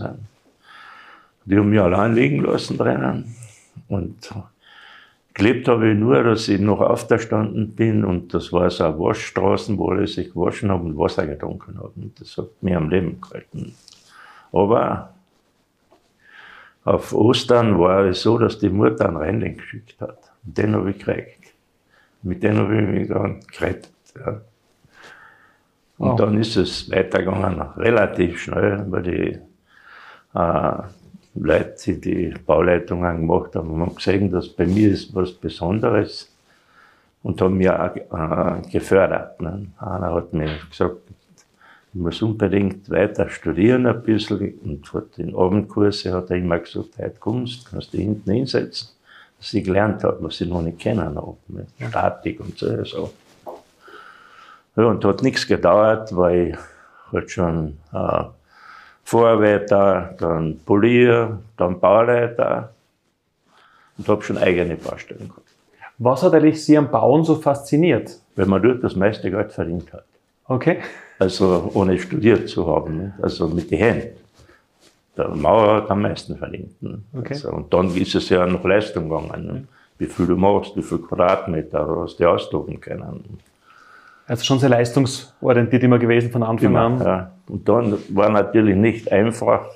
Die 1.45 1.57
haben 1.57 1.69
mich 1.69 1.81
allein 1.81 2.13
liegen 2.13 2.43
lassen 2.43 2.77
drinnen. 2.77 3.35
Und 3.87 4.31
gelebt 5.33 5.67
habe 5.67 5.91
ich 5.91 5.97
nur, 5.97 6.23
dass 6.23 6.47
ich 6.47 6.59
noch 6.59 6.79
auferstanden 6.79 7.71
bin 7.71 8.05
und 8.05 8.35
das 8.35 8.53
war 8.53 8.69
so 8.69 8.83
eine 8.83 8.99
Waschstraßen, 8.99 9.79
wo 9.79 9.89
alle 9.89 10.05
sich 10.05 10.31
gewaschen 10.31 10.69
haben 10.69 10.85
und 10.85 10.97
Wasser 10.97 11.25
getrunken 11.25 11.79
haben. 11.79 12.13
Das 12.19 12.37
hat 12.37 12.49
mich 12.61 12.75
am 12.75 12.89
Leben 12.89 13.19
gehalten. 13.19 13.73
Aber 14.51 15.11
auf 16.83 17.13
Ostern 17.13 17.79
war 17.79 18.05
es 18.05 18.21
so, 18.21 18.37
dass 18.37 18.59
die 18.59 18.69
Mutter 18.69 19.07
einen 19.07 19.17
Rennling 19.17 19.57
geschickt 19.57 19.99
hat. 19.99 20.19
Den 20.43 20.75
habe 20.75 20.91
ich 20.91 20.99
gekriegt. 20.99 21.53
Mit 22.21 22.43
dem 22.43 22.57
habe 22.57 22.79
ich 22.79 22.87
mich 22.87 23.07
dann 23.07 23.39
gerettet. 23.47 23.89
Ja. 24.15 24.41
Und 25.97 26.11
oh. 26.11 26.15
dann 26.15 26.37
ist 26.37 26.57
es 26.57 26.91
weitergegangen, 26.91 27.61
relativ 27.77 28.39
schnell, 28.39 28.85
weil 28.89 29.03
die 29.03 29.39
äh, 30.33 30.83
Leute, 31.35 31.93
die 31.93 31.99
die 31.99 32.33
Bauleitungen 32.45 33.21
gemacht 33.21 33.55
haben, 33.55 33.79
haben 33.79 33.95
gesehen, 33.95 34.29
dass 34.29 34.49
bei 34.49 34.65
mir 34.65 34.91
ist 34.91 35.13
was 35.15 35.31
Besonderes 35.31 36.31
und 37.23 37.41
haben 37.41 37.57
mich 37.57 37.69
auch 37.69 37.95
äh, 37.95 38.61
gefördert. 38.71 39.41
Ne? 39.41 39.67
Einer 39.77 40.13
hat 40.13 40.33
mir 40.33 40.57
gesagt, 40.69 40.97
ich 41.93 41.99
muss 42.01 42.21
unbedingt 42.21 42.89
weiter 42.89 43.29
studieren 43.29 43.87
ein 43.87 44.03
bisschen 44.03 44.59
und 44.65 44.93
hat 44.93 45.17
den 45.17 45.33
Abendkurse 45.33 46.13
hat 46.13 46.29
er 46.29 46.37
immer 46.37 46.59
gesagt, 46.59 46.97
heute 46.97 47.15
kommst, 47.19 47.71
kannst 47.71 47.93
du 47.93 47.97
hinten 47.97 48.31
hinsetzen, 48.31 48.89
dass 49.37 49.53
ich 49.53 49.63
gelernt 49.63 50.03
habe, 50.03 50.17
was 50.21 50.41
ich 50.41 50.49
noch 50.49 50.61
nicht 50.61 50.79
kennen 50.79 51.15
habe, 51.15 51.37
mit 51.47 51.67
Statik 51.89 52.41
und 52.41 52.57
so. 52.57 53.11
Ja, 54.75 54.85
und 54.85 55.05
hat 55.05 55.23
nichts 55.23 55.47
gedauert, 55.47 56.15
weil 56.15 56.49
ich 56.49 56.57
halt 57.11 57.31
schon 57.31 57.77
äh, 57.93 58.23
Vorarbeiter, 59.03 60.15
dann 60.19 60.59
Polier, 60.65 61.39
dann 61.57 61.79
Bauleiter 61.79 62.73
und 63.97 64.07
habe 64.07 64.21
schon 64.23 64.37
eigene 64.37 64.75
Baustellen 64.75 65.29
gehabt. 65.29 65.41
Was 65.97 66.23
hat 66.23 66.33
eigentlich 66.33 66.63
Sie 66.63 66.77
am 66.77 66.91
Bauen 66.91 67.23
so 67.23 67.35
fasziniert? 67.35 68.19
Weil 68.35 68.47
man 68.47 68.61
dort 68.61 68.83
das 68.83 68.95
meiste 68.95 69.31
Geld 69.31 69.53
verdient 69.53 69.93
hat. 69.93 70.03
Okay. 70.47 70.79
Also 71.19 71.71
ohne 71.73 71.97
studiert 71.97 72.49
zu 72.49 72.67
haben, 72.67 72.97
ne? 72.97 73.13
also 73.21 73.47
mit 73.47 73.71
den 73.71 73.77
Händen. 73.77 74.17
Der 75.15 75.29
Maurer 75.29 75.77
hat 75.77 75.91
am 75.91 76.01
meisten 76.01 76.35
verdient. 76.37 76.81
Ne? 76.81 76.99
Okay. 77.17 77.35
Also, 77.35 77.51
und 77.51 77.73
dann 77.73 77.95
ist 77.95 78.15
es 78.15 78.27
ja 78.27 78.45
noch 78.45 78.65
Leistung 78.65 79.07
gegangen. 79.07 79.45
Ne? 79.45 79.67
Wie 79.97 80.07
viel 80.07 80.27
du 80.27 80.35
machst, 80.35 80.75
wie 80.75 80.81
viel 80.81 80.97
Quadratmeter, 80.97 82.01
hast 82.01 82.19
du 82.19 82.27
austoben 82.27 82.81
können. 82.81 83.39
Also 84.27 84.43
schon 84.43 84.59
sehr 84.59 84.69
leistungsorientiert 84.69 85.83
immer 85.83 85.99
gewesen 85.99 86.31
von 86.31 86.43
Anfang 86.43 86.69
immer, 86.69 86.81
an. 86.81 86.99
Ja. 86.99 87.31
Und 87.47 87.69
dann 87.69 87.97
war 88.09 88.29
natürlich 88.29 88.75
nicht 88.75 89.11
einfach, 89.11 89.67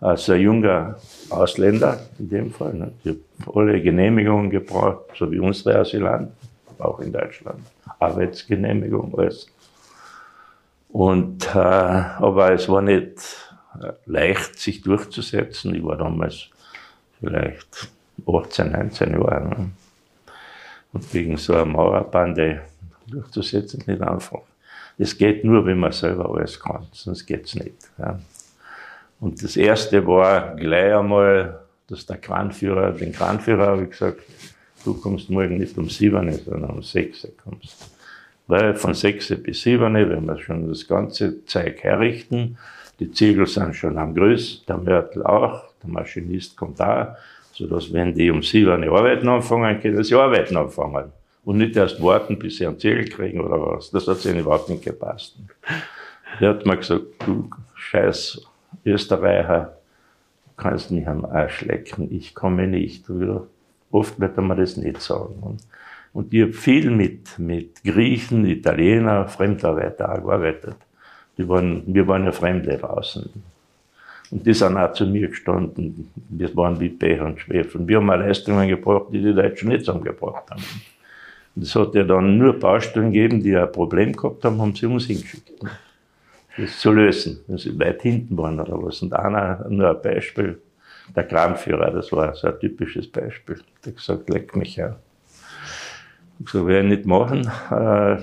als 0.00 0.28
ein 0.30 0.40
junger 0.40 0.96
Ausländer 1.30 2.00
in 2.18 2.28
dem 2.28 2.50
Fall. 2.50 2.74
Ne? 2.74 2.92
Ich 3.04 3.16
habe 3.46 3.60
alle 3.60 3.80
Genehmigungen 3.80 4.50
gebraucht, 4.50 5.12
so 5.16 5.30
wie 5.30 5.38
unsere 5.38 5.78
Asylanten, 5.78 6.34
auch 6.78 6.98
in 7.00 7.12
Deutschland. 7.12 7.60
Arbeitsgenehmigung, 7.98 9.16
alles. 9.16 9.46
Und, 10.88 11.46
äh, 11.54 11.58
aber 11.58 12.52
es 12.52 12.68
war 12.68 12.82
nicht 12.82 13.20
leicht, 14.06 14.58
sich 14.58 14.82
durchzusetzen. 14.82 15.74
Ich 15.74 15.84
war 15.84 15.96
damals 15.96 16.48
vielleicht 17.20 17.90
18, 18.26 18.72
19 18.72 19.12
Jahre. 19.12 19.48
Ne? 19.48 19.70
Und 20.92 21.10
gegen 21.10 21.36
so 21.36 21.54
eine 21.54 21.64
Mauerbande 21.64 22.62
durchzusetzen, 23.06 23.80
ist 23.80 23.88
nicht 23.88 24.02
einfach. 24.02 24.40
Es 24.98 25.16
geht 25.16 25.44
nur, 25.44 25.64
wenn 25.64 25.78
man 25.78 25.92
selber 25.92 26.30
alles 26.30 26.58
kann, 26.60 26.86
sonst 26.92 27.26
geht 27.26 27.46
es 27.46 27.54
nicht. 27.54 27.74
Ja. 27.98 28.18
Und 29.20 29.42
das 29.42 29.56
erste 29.56 30.06
war 30.06 30.54
gleich 30.56 30.94
einmal, 30.94 31.60
dass 31.88 32.06
der 32.06 32.18
Kranführer, 32.18 32.92
den 32.92 33.12
Kranführer 33.12 33.66
habe 33.66 33.84
ich 33.84 33.90
gesagt, 33.90 34.20
du 34.84 34.94
kommst 34.94 35.30
morgen 35.30 35.58
nicht 35.58 35.76
um 35.78 35.88
sieben, 35.88 36.30
sondern 36.32 36.70
um 36.70 36.82
sechs 36.82 37.26
kommst. 37.42 37.90
Weil 38.46 38.74
von 38.74 38.94
sechs 38.94 39.28
bis 39.42 39.62
sieben, 39.62 39.94
wenn 39.94 40.26
wir 40.26 40.38
schon 40.38 40.68
das 40.68 40.86
ganze 40.86 41.44
Zeug 41.46 41.82
herrichten, 41.82 42.58
die 42.98 43.10
Ziegel 43.12 43.46
sind 43.46 43.74
schon 43.74 43.96
am 43.98 44.14
Größ, 44.14 44.64
der 44.66 44.76
Mörtel 44.76 45.22
auch, 45.24 45.64
der 45.82 45.90
Maschinist 45.90 46.56
kommt 46.56 46.80
da, 46.80 47.16
sodass 47.52 47.92
wenn 47.92 48.14
die 48.14 48.30
um 48.30 48.42
sieben 48.42 48.88
arbeiten 48.88 49.28
anfangen, 49.28 49.80
können 49.80 50.02
sie 50.02 50.14
arbeiten 50.14 50.56
anfangen 50.56 51.12
und 51.44 51.58
nicht 51.58 51.76
erst 51.76 52.02
warten, 52.02 52.38
bis 52.38 52.56
sie 52.56 52.66
einen 52.66 52.78
Zettel 52.78 53.08
kriegen 53.08 53.40
oder 53.40 53.60
was. 53.60 53.90
Das 53.90 54.06
hat 54.06 54.24
ihnen 54.24 54.40
überhaupt 54.40 54.68
nicht 54.68 54.84
gepasst. 54.84 55.36
Der 56.40 56.50
hat 56.50 56.64
mir 56.64 56.76
gesagt, 56.76 57.04
du 57.26 57.50
scheiß 57.74 58.46
Österreicher, 58.84 59.76
du 60.46 60.62
kannst 60.62 60.90
mich 60.90 61.06
am 61.06 61.24
Arsch 61.24 61.62
lecken, 61.62 62.08
ich 62.10 62.34
komme 62.34 62.66
nicht. 62.66 63.04
Oft 63.90 64.18
wird 64.20 64.36
man 64.38 64.56
das 64.56 64.76
nicht 64.76 65.00
sagen. 65.00 65.58
Und 66.12 66.32
ich 66.32 66.42
habe 66.42 66.52
viel 66.52 66.90
mit, 66.90 67.38
mit 67.38 67.82
Griechen, 67.82 68.44
Italiener, 68.46 69.28
Fremdarbeiter 69.28 70.20
gearbeitet. 70.20 70.76
Die 71.38 71.48
waren, 71.48 71.82
wir 71.86 72.06
waren 72.06 72.24
ja 72.24 72.32
Fremde 72.32 72.76
draußen. 72.76 73.30
Und 74.30 74.46
die 74.46 74.54
sind 74.54 74.76
auch 74.76 74.92
zu 74.92 75.06
mir 75.06 75.28
gestanden. 75.28 76.10
Wir 76.28 76.54
waren 76.56 76.78
wie 76.80 76.88
Pech 76.88 77.20
und 77.20 77.40
Schwefel. 77.40 77.86
Wir 77.86 77.96
haben 77.96 78.10
auch 78.10 78.16
Leistungen 78.16 78.68
gebracht, 78.68 79.06
die 79.12 79.22
die 79.22 79.34
Deutschen 79.34 79.68
nicht 79.68 79.84
zusammengebracht 79.84 80.50
haben. 80.50 80.62
Es 81.60 81.74
hat 81.74 81.94
ja 81.94 82.02
dann 82.02 82.38
nur 82.38 82.58
Baustellen 82.58 83.12
gegeben, 83.12 83.42
die 83.42 83.56
ein 83.56 83.70
Problem 83.70 84.12
gehabt 84.12 84.44
haben, 84.44 84.60
haben 84.60 84.74
sie 84.74 84.86
uns 84.86 85.06
hingeschickt. 85.06 85.52
Das 86.56 86.78
zu 86.78 86.92
lösen, 86.92 87.40
wenn 87.46 87.58
sie 87.58 87.78
weit 87.78 88.02
hinten 88.02 88.36
waren 88.36 88.60
oder 88.60 88.82
was. 88.82 89.02
Und 89.02 89.12
einer, 89.14 89.66
nur 89.68 89.90
ein 89.90 90.02
Beispiel, 90.02 90.60
der 91.14 91.24
Kranführer, 91.24 91.90
das 91.90 92.12
war 92.12 92.34
so 92.34 92.48
ein 92.48 92.58
typisches 92.58 93.10
Beispiel. 93.10 93.60
Der 93.84 93.92
hat 93.92 93.96
gesagt, 93.96 94.28
leck 94.30 94.56
mich 94.56 94.82
an. 94.82 94.96
Ich 96.38 96.48
so 96.50 96.66
werde 96.66 96.88
ich 96.88 96.98
nicht 96.98 97.06
machen. 97.06 97.50
Äh, 97.70 98.18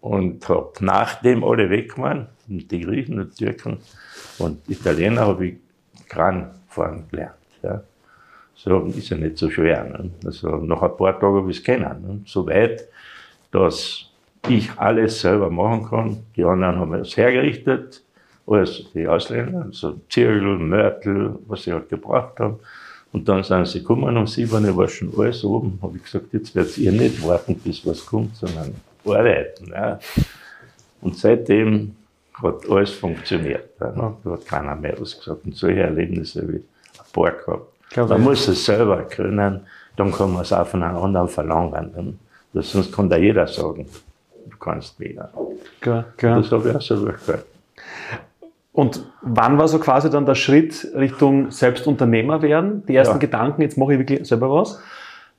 und 0.00 0.48
habe 0.48 0.72
nachdem 0.80 1.44
alle 1.44 1.68
weg 1.68 1.98
waren, 1.98 2.28
die 2.46 2.80
Griechen 2.80 3.18
und 3.18 3.36
Türken 3.36 3.78
und 4.38 4.68
Italiener, 4.68 5.22
habe 5.22 5.46
ich 5.46 5.56
Kran 6.08 6.50
fahren 6.68 7.04
gelernt. 7.10 7.34
Ja. 7.62 7.82
So 8.56 8.80
ist 8.86 9.10
ja 9.10 9.16
nicht 9.16 9.38
so 9.38 9.50
schwer. 9.50 9.84
Ne? 9.84 10.10
Also 10.24 10.56
nach 10.56 10.82
ein 10.82 10.96
paar 10.96 11.18
Tagen 11.18 11.36
habe 11.36 11.50
ich 11.50 11.58
es 11.58 11.62
kennen. 11.62 12.02
Ne? 12.02 12.20
So 12.24 12.46
weit, 12.46 12.88
dass 13.50 14.10
ich 14.48 14.70
alles 14.76 15.20
selber 15.20 15.50
machen 15.50 15.84
kann. 15.88 16.16
Die 16.36 16.44
anderen 16.44 16.76
haben 16.76 16.94
es 16.94 17.16
hergerichtet, 17.16 18.02
alles 18.46 18.86
die 18.94 19.06
Ausländer, 19.06 19.64
also 19.66 20.00
Zirkel, 20.08 20.58
Mörtel, 20.58 21.38
was 21.46 21.64
sie 21.64 21.72
halt 21.72 21.88
gebraucht 21.88 22.38
haben. 22.38 22.58
Und 23.12 23.28
dann 23.28 23.42
sind 23.42 23.66
sie 23.66 23.80
gekommen 23.80 24.16
um 24.16 24.26
sieben, 24.26 24.76
war 24.76 24.88
schon 24.88 25.12
alles 25.16 25.44
oben. 25.44 25.78
Habe 25.82 25.96
ich 25.96 26.04
gesagt, 26.04 26.32
jetzt 26.32 26.54
werdet 26.54 26.76
ihr 26.78 26.92
nicht 26.92 27.26
warten, 27.26 27.54
bis 27.56 27.86
was 27.86 28.04
kommt, 28.04 28.36
sondern 28.36 28.74
arbeiten. 29.04 29.70
Ja. 29.70 29.98
Und 31.00 31.16
seitdem 31.16 31.96
hat 32.34 32.68
alles 32.68 32.90
funktioniert. 32.90 33.70
Ja. 33.80 33.92
Da 34.22 34.32
hat 34.32 34.46
keiner 34.46 34.74
mehr 34.74 35.00
ausgesagt. 35.00 35.44
Und 35.44 35.56
solche 35.56 35.80
Erlebnisse 35.80 36.46
wie 36.48 36.56
ein 36.56 37.12
paar 37.12 37.32
gehabt. 37.32 37.75
Glaub 37.90 38.08
Man 38.08 38.18
ich. 38.20 38.24
muss 38.24 38.48
es 38.48 38.64
selber 38.64 39.02
können, 39.04 39.60
dann 39.96 40.12
kann 40.12 40.32
man 40.32 40.42
es 40.42 40.52
auch 40.52 40.66
von 40.66 40.82
einem 40.82 40.98
anderen 40.98 41.28
verlangen. 41.28 42.18
Ja. 42.52 42.62
Sonst 42.62 42.92
kann 42.94 43.08
da 43.08 43.16
jeder 43.16 43.46
sagen, 43.46 43.86
du 44.50 44.56
kannst 44.58 44.98
mehr. 44.98 45.30
Klar, 45.80 46.04
klar. 46.16 46.40
Das 46.40 46.50
habe 46.50 46.70
ich 46.70 46.76
auch 46.76 46.80
selber 46.82 47.12
gehört. 47.12 47.44
Und 48.72 49.06
wann 49.22 49.56
war 49.56 49.68
so 49.68 49.78
quasi 49.78 50.10
dann 50.10 50.26
der 50.26 50.34
Schritt 50.34 50.86
Richtung 50.94 51.50
Selbstunternehmer 51.50 52.42
werden? 52.42 52.84
Die 52.86 52.94
ersten 52.94 53.14
Ja. 53.14 53.18
Gedanken, 53.18 53.62
jetzt 53.62 53.78
mache 53.78 53.94
ich 53.94 53.98
wirklich 53.98 54.26
selber 54.28 54.50
was? 54.52 54.78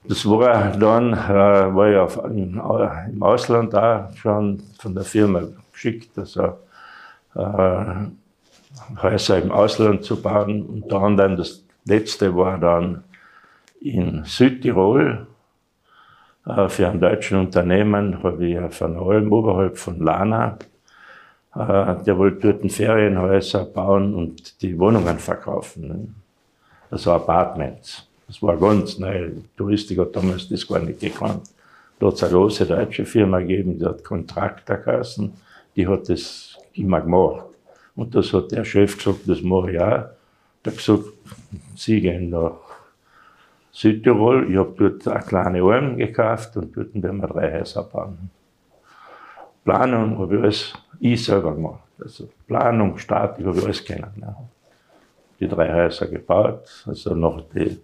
Das 0.07 0.25
war 0.27 0.71
dann, 0.77 1.13
äh, 1.13 1.75
war 1.75 1.89
ich 1.91 1.97
auf, 1.97 2.17
im, 2.25 2.59
Au- 2.61 2.89
im 3.11 3.21
Ausland 3.21 3.73
da 3.73 4.09
schon 4.15 4.63
von 4.79 4.95
der 4.95 5.03
Firma 5.03 5.41
geschickt, 5.73 6.17
also 6.17 6.53
äh, 7.35 7.85
Häuser 9.03 9.37
im 9.39 9.51
Ausland 9.51 10.03
zu 10.03 10.19
bauen. 10.21 10.63
Und 10.63 10.91
dann, 10.91 11.17
dann 11.17 11.35
das 11.37 11.61
letzte 11.87 12.35
war 12.35 12.57
dann 12.57 13.03
in 13.81 14.23
Südtirol 14.25 15.27
äh, 16.45 16.69
für 16.69 16.89
ein 16.89 16.99
deutsches 16.99 17.37
Unternehmen, 17.37 18.23
habe 18.23 18.45
ich 18.45 18.57
einer 18.57 19.01
Alm 19.01 19.31
oberhalb 19.31 19.77
von 19.77 19.99
Lana. 19.99 20.57
Äh, 21.55 22.03
der 22.03 22.17
wollte 22.17 22.51
dort 22.51 22.63
ein 22.63 22.69
Ferienhäuser 22.69 23.65
bauen 23.65 24.13
und 24.13 24.61
die 24.61 24.77
Wohnungen 24.77 25.19
verkaufen. 25.19 25.87
Ne? 25.87 26.07
also 26.89 27.11
Apartments. 27.11 28.03
Das 28.27 28.41
war 28.41 28.57
ganz 28.57 28.97
neu. 28.97 29.31
Touristik 29.55 29.99
hat 29.99 30.15
damals 30.15 30.49
das 30.49 30.67
gar 30.67 30.79
nicht 30.79 30.99
gekannt. 30.99 31.49
Da 31.99 32.07
hat 32.07 32.15
es 32.15 32.23
eine 32.23 32.33
große 32.33 32.65
deutsche 32.65 33.05
Firma 33.05 33.39
gegeben, 33.39 33.79
die 33.79 33.85
hat 33.85 34.03
Kontraktor 34.03 34.77
geheißen, 34.77 35.31
die 35.75 35.87
hat 35.87 36.09
das 36.09 36.57
immer 36.73 37.01
gemacht. 37.01 37.45
Und 37.95 38.13
das 38.13 38.31
hat 38.33 38.51
der 38.51 38.63
Chef 38.63 38.97
gesagt, 38.97 39.21
das 39.25 39.41
mache 39.41 39.71
ich 39.71 39.79
auch. 39.79 40.05
Hat 40.67 40.77
gesagt, 40.77 41.05
Sie 41.75 42.01
gehen 42.01 42.29
nach 42.29 42.59
Südtirol, 43.71 44.51
ich 44.51 44.57
habe 44.57 44.73
dort 44.77 45.07
eine 45.07 45.25
kleine 45.25 45.61
Alm 45.63 45.97
gekauft 45.97 46.57
und 46.57 46.75
dort 46.75 46.93
werden 46.93 47.21
wir 47.21 47.27
drei 47.27 47.59
Häuser 47.59 47.83
bauen. 47.83 48.29
Planung 49.63 50.17
habe 50.19 50.35
ich 50.35 50.41
alles 50.41 50.73
ich 50.99 51.25
selber 51.25 51.53
gemacht. 51.53 51.83
Also 51.99 52.29
Planung, 52.47 52.95
ich 52.97 53.09
habe 53.09 53.61
alles 53.63 53.83
kennen. 53.83 54.11
Ja 54.21 54.35
die 55.39 55.47
drei 55.47 55.71
Häuser 55.73 56.07
gebaut, 56.07 56.83
also 56.85 57.13
noch 57.13 57.43
die 57.53 57.79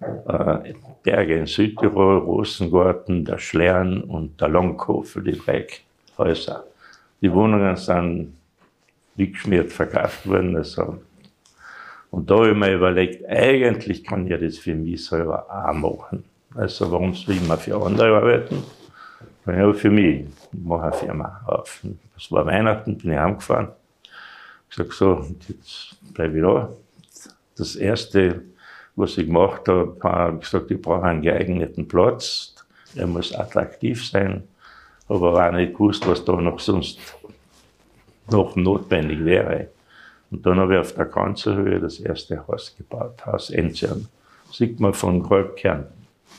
äh, 0.00 0.74
Berge 1.02 1.34
in 1.34 1.46
Südtirol, 1.46 2.18
Rosengarten, 2.18 3.24
der 3.24 3.38
Schlern 3.38 4.02
und 4.02 4.40
der 4.40 4.48
Longhof, 4.48 5.18
die 5.24 5.32
drei 5.32 5.66
Häuser. 6.18 6.64
Die 7.20 7.32
Wohnungen 7.32 7.76
sind 7.76 8.36
wie 9.16 9.32
geschmiert 9.32 9.72
verkauft 9.72 10.28
worden. 10.28 10.56
Also. 10.56 10.98
Und 12.10 12.30
da 12.30 12.36
habe 12.36 12.50
ich 12.50 12.56
mir 12.56 12.74
überlegt, 12.74 13.26
eigentlich 13.26 14.04
kann 14.04 14.26
ich 14.30 14.40
das 14.40 14.58
für 14.58 14.74
mich 14.74 15.04
selber 15.04 15.46
auch 15.50 15.72
machen. 15.74 16.24
Also 16.54 16.90
warum 16.90 17.14
soll 17.14 17.34
ich 17.34 17.44
immer 17.44 17.58
für 17.58 17.76
andere 17.76 18.16
arbeiten? 18.16 18.62
Aber 19.44 19.74
für 19.74 19.90
mich, 19.90 20.24
ich 20.52 20.64
mache 20.64 20.84
eine 20.84 20.92
Firma 20.92 21.40
auf. 21.46 21.82
Das 22.14 22.32
war 22.32 22.46
Weihnachten, 22.46 22.96
bin 22.96 23.12
ich 23.12 23.18
heimgefahren. 23.18 23.68
Ich 24.70 24.76
gesagt, 24.76 24.92
so, 24.94 25.26
jetzt 25.48 25.96
bleibe 26.14 26.36
ich 26.36 26.42
da. 26.42 26.70
Das 27.56 27.76
erste, 27.76 28.42
was 28.96 29.16
ich 29.18 29.26
gemacht 29.26 29.68
habe, 29.68 29.96
habe 30.02 30.36
ich 30.36 30.50
gesagt, 30.50 30.70
ich 30.70 30.80
brauche 30.80 31.04
einen 31.04 31.22
geeigneten 31.22 31.86
Platz. 31.86 32.54
Er 32.94 33.06
muss 33.06 33.34
attraktiv 33.34 34.04
sein. 34.08 34.42
Aber 35.08 35.46
auch 35.46 35.52
nicht 35.52 35.74
gewusst, 35.74 36.06
was 36.08 36.24
da 36.24 36.32
noch 36.32 36.58
sonst 36.58 36.98
noch 38.28 38.56
notwendig 38.56 39.24
wäre. 39.24 39.68
Und 40.30 40.44
dann 40.44 40.58
habe 40.58 40.74
ich 40.74 40.80
auf 40.80 40.92
der 40.92 41.06
Kanzelhöhe 41.06 41.80
das 41.80 42.00
erste 42.00 42.46
Haus 42.46 42.74
gebaut, 42.76 43.24
Haus 43.24 43.50
Enzian. 43.50 44.08
Sieht 44.50 44.80
man 44.80 44.94
von 44.94 45.22
Kolbkern 45.22 45.86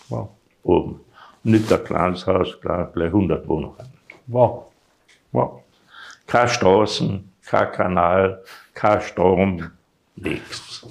ja, 0.10 0.28
oben. 0.63 1.02
Nicht 1.43 1.71
ein 1.71 1.84
kleines 1.84 2.26
Haus, 2.28 2.60
gleich 2.60 2.91
gleich 2.93 3.08
100 3.08 3.47
Wohnungen. 3.47 3.76
Wow. 4.28 4.65
Wow. 5.32 5.62
Keine 6.26 6.50
Straßen, 6.50 7.32
kein 7.45 7.71
Kanal, 7.71 8.43
kein 8.73 9.02
Strom, 9.02 9.71
nichts. 10.15 10.86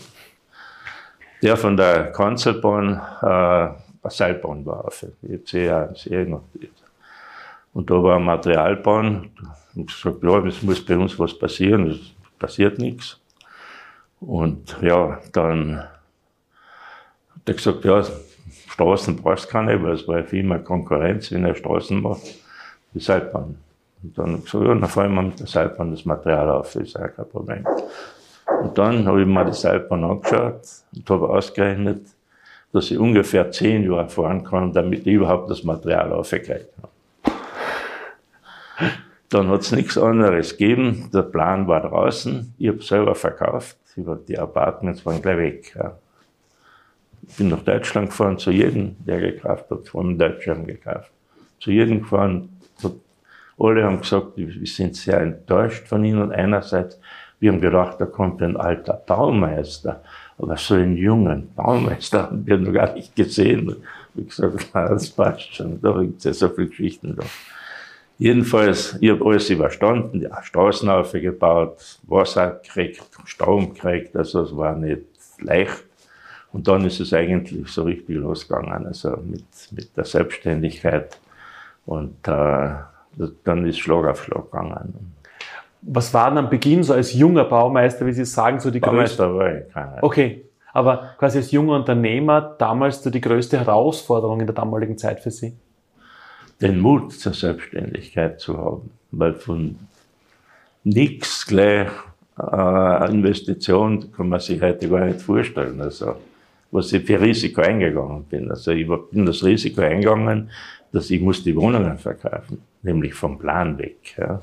Der 1.42 1.56
von 1.56 1.76
der 1.76 2.12
Kanzelbahn, 2.12 2.94
äh, 3.22 3.26
eine 3.26 3.76
Seilbahn 4.08 4.64
war 4.64 4.86
auf, 4.86 5.04
die 5.20 5.38
CA, 5.38 5.92
noch. 6.24 6.42
Und 7.74 7.90
da 7.90 8.02
war 8.02 8.16
eine 8.16 8.24
Materialbahn. 8.24 9.30
Und 9.74 9.90
ich 9.90 10.02
gesagt, 10.02 10.22
ja, 10.22 10.38
es 10.46 10.62
muss 10.62 10.84
bei 10.84 10.96
uns 10.96 11.18
was 11.18 11.38
passieren, 11.38 12.00
passiert 12.38 12.78
nichts. 12.78 13.20
Und 14.20 14.76
ja, 14.80 15.20
dann 15.32 15.78
hat 15.78 17.42
er 17.44 17.54
gesagt, 17.54 17.84
ja, 17.84 18.04
Straßen 18.68 19.16
brauchst 19.16 19.46
du 19.46 19.48
keine, 19.48 19.82
weil 19.82 19.92
es 19.92 20.06
war 20.08 20.18
ja 20.18 20.24
viel 20.24 20.42
mehr 20.42 20.58
Konkurrenz, 20.58 21.30
wenn 21.32 21.44
er 21.44 21.54
Straßen 21.54 22.00
macht, 22.00 22.22
die 22.94 23.00
Seilbahn. 23.00 23.58
Und 24.02 24.18
dann 24.18 24.26
habe 24.26 24.38
ich 24.38 24.44
gesagt, 24.44 24.64
ja, 24.64 24.74
dann 24.74 24.88
fahren 24.88 25.14
wir 25.14 25.22
mit 25.22 25.40
der 25.40 25.46
Seilbahn 25.46 25.90
das 25.90 26.04
Material 26.04 26.50
auf, 26.50 26.72
das 26.72 26.82
ist 26.82 26.96
auch 26.96 27.14
kein 27.14 27.28
Problem. 27.28 27.66
Und 28.62 28.78
dann 28.78 29.06
habe 29.06 29.22
ich 29.22 29.26
mir 29.26 29.44
die 29.44 29.52
Seilbahn 29.52 30.04
angeschaut 30.04 30.60
und 30.94 31.10
habe 31.10 31.28
ausgerechnet, 31.28 32.06
dass 32.72 32.90
ich 32.90 32.98
ungefähr 32.98 33.50
zehn 33.50 33.90
Jahre 33.90 34.08
fahren 34.08 34.44
kann, 34.44 34.72
damit 34.72 35.06
ich 35.06 35.14
überhaupt 35.14 35.50
das 35.50 35.64
Material 35.64 36.12
aufkriege. 36.12 36.66
Dann 39.28 39.48
hat 39.48 39.62
es 39.62 39.72
nichts 39.72 39.98
anderes 39.98 40.56
gegeben. 40.56 41.10
Der 41.12 41.22
Plan 41.22 41.66
war 41.66 41.80
draußen. 41.80 42.54
Ich 42.58 42.68
habe 42.68 42.82
selber 42.82 43.14
verkauft. 43.14 43.76
Die 43.96 44.38
Apartments 44.38 45.04
waren 45.04 45.22
gleich 45.22 45.38
weg. 45.38 45.74
Ja. 45.74 45.98
Ich 47.28 47.36
bin 47.36 47.48
nach 47.48 47.62
Deutschland 47.62 48.10
gefahren, 48.10 48.38
zu 48.38 48.50
jedem, 48.50 48.94
der 49.04 49.20
gekauft 49.20 49.70
hat, 49.70 49.88
von 49.88 50.16
Deutschland 50.18 50.68
gekauft. 50.68 51.10
Zu 51.58 51.72
jedem 51.72 52.02
gefahren. 52.02 52.50
Alle 53.58 53.84
haben 53.84 54.00
gesagt, 54.00 54.36
wir 54.36 54.66
sind 54.66 54.96
sehr 54.96 55.20
enttäuscht 55.22 55.88
von 55.88 56.04
Ihnen. 56.04 56.30
Einerseits, 56.30 57.00
wir 57.40 57.50
haben 57.50 57.60
gedacht, 57.60 57.98
da 57.98 58.04
kommt 58.04 58.42
ein 58.42 58.56
alter 58.56 58.92
Baumeister. 58.92 60.02
Aber 60.38 60.56
so 60.58 60.74
einen 60.74 60.96
jungen 60.96 61.48
Baumeister 61.54 62.24
haben 62.24 62.46
wir 62.46 62.58
noch 62.58 62.72
gar 62.72 62.92
nicht 62.92 63.16
gesehen. 63.16 63.76
Ich 64.14 64.38
habe 64.38 64.50
gesagt, 64.52 64.70
na, 64.74 64.88
das 64.88 65.08
passt 65.08 65.54
schon. 65.54 65.80
Da 65.80 65.98
gibt 66.02 66.18
es 66.18 66.24
ja 66.24 66.32
so 66.34 66.50
viele 66.50 66.68
Geschichten 66.68 67.16
da. 67.16 67.24
Jedenfalls, 68.18 68.96
ich 69.00 69.10
habe 69.10 69.24
alles 69.26 69.50
überstanden, 69.50 70.20
die 70.20 70.28
Straßen 70.42 70.88
aufgebaut, 70.88 71.98
Wasser 72.04 72.60
gekriegt, 72.62 73.02
Strom 73.26 73.74
gekriegt, 73.74 74.16
also 74.16 74.42
es 74.42 74.56
war 74.56 74.74
nicht 74.74 75.02
leicht. 75.38 75.84
Und 76.52 76.66
dann 76.66 76.84
ist 76.86 77.00
es 77.00 77.12
eigentlich 77.12 77.68
so 77.68 77.82
richtig 77.82 78.16
losgegangen, 78.16 78.86
also 78.86 79.10
mit, 79.22 79.44
mit 79.72 79.94
der 79.94 80.04
Selbstständigkeit. 80.04 81.18
Und 81.84 82.26
äh, 82.26 82.74
dann 83.44 83.66
ist 83.66 83.78
Schlag 83.78 84.06
auf 84.06 84.24
Schlag 84.24 84.50
gegangen. 84.50 85.12
Was 85.82 86.12
war 86.14 86.30
denn 86.30 86.38
am 86.38 86.48
Beginn 86.48 86.82
so 86.82 86.94
als 86.94 87.12
junger 87.12 87.44
Baumeister, 87.44 88.06
wie 88.06 88.12
Sie 88.12 88.24
sagen, 88.24 88.58
so 88.58 88.70
die 88.70 88.80
größte? 88.80 89.22
Baumeister 89.22 89.34
war 89.36 89.56
ich 89.56 89.72
keiner. 89.72 89.98
Okay, 90.02 90.46
aber 90.72 91.10
quasi 91.18 91.38
als 91.38 91.50
junger 91.50 91.76
Unternehmer 91.76 92.56
damals 92.58 93.02
so 93.02 93.10
die 93.10 93.20
größte 93.20 93.58
Herausforderung 93.58 94.40
in 94.40 94.46
der 94.46 94.54
damaligen 94.54 94.96
Zeit 94.96 95.20
für 95.20 95.30
Sie? 95.30 95.54
Den 96.60 96.80
Mut 96.80 97.12
zur 97.12 97.34
Selbstständigkeit 97.34 98.40
zu 98.40 98.56
haben, 98.56 98.90
weil 99.10 99.34
von 99.34 99.76
nichts 100.84 101.46
gleich 101.46 101.90
äh, 102.38 103.10
Investition 103.10 104.12
kann 104.12 104.28
man 104.28 104.40
sich 104.40 104.60
heute 104.60 104.88
gar 104.88 105.04
nicht 105.04 105.20
vorstellen. 105.20 105.80
Also, 105.80 106.16
was 106.70 106.92
ich 106.92 107.04
für 107.04 107.20
Risiko 107.20 107.60
eingegangen 107.60 108.24
bin. 108.24 108.50
Also 108.50 108.72
ich 108.72 108.86
bin 109.10 109.26
das 109.26 109.42
Risiko 109.44 109.80
eingegangen, 109.82 110.50
dass 110.92 111.10
ich 111.10 111.20
muss 111.20 111.42
die 111.42 111.56
Wohnungen 111.56 111.98
verkaufen, 111.98 112.62
nämlich 112.82 113.14
vom 113.14 113.38
Plan 113.38 113.78
weg. 113.78 114.14
Ja. 114.18 114.40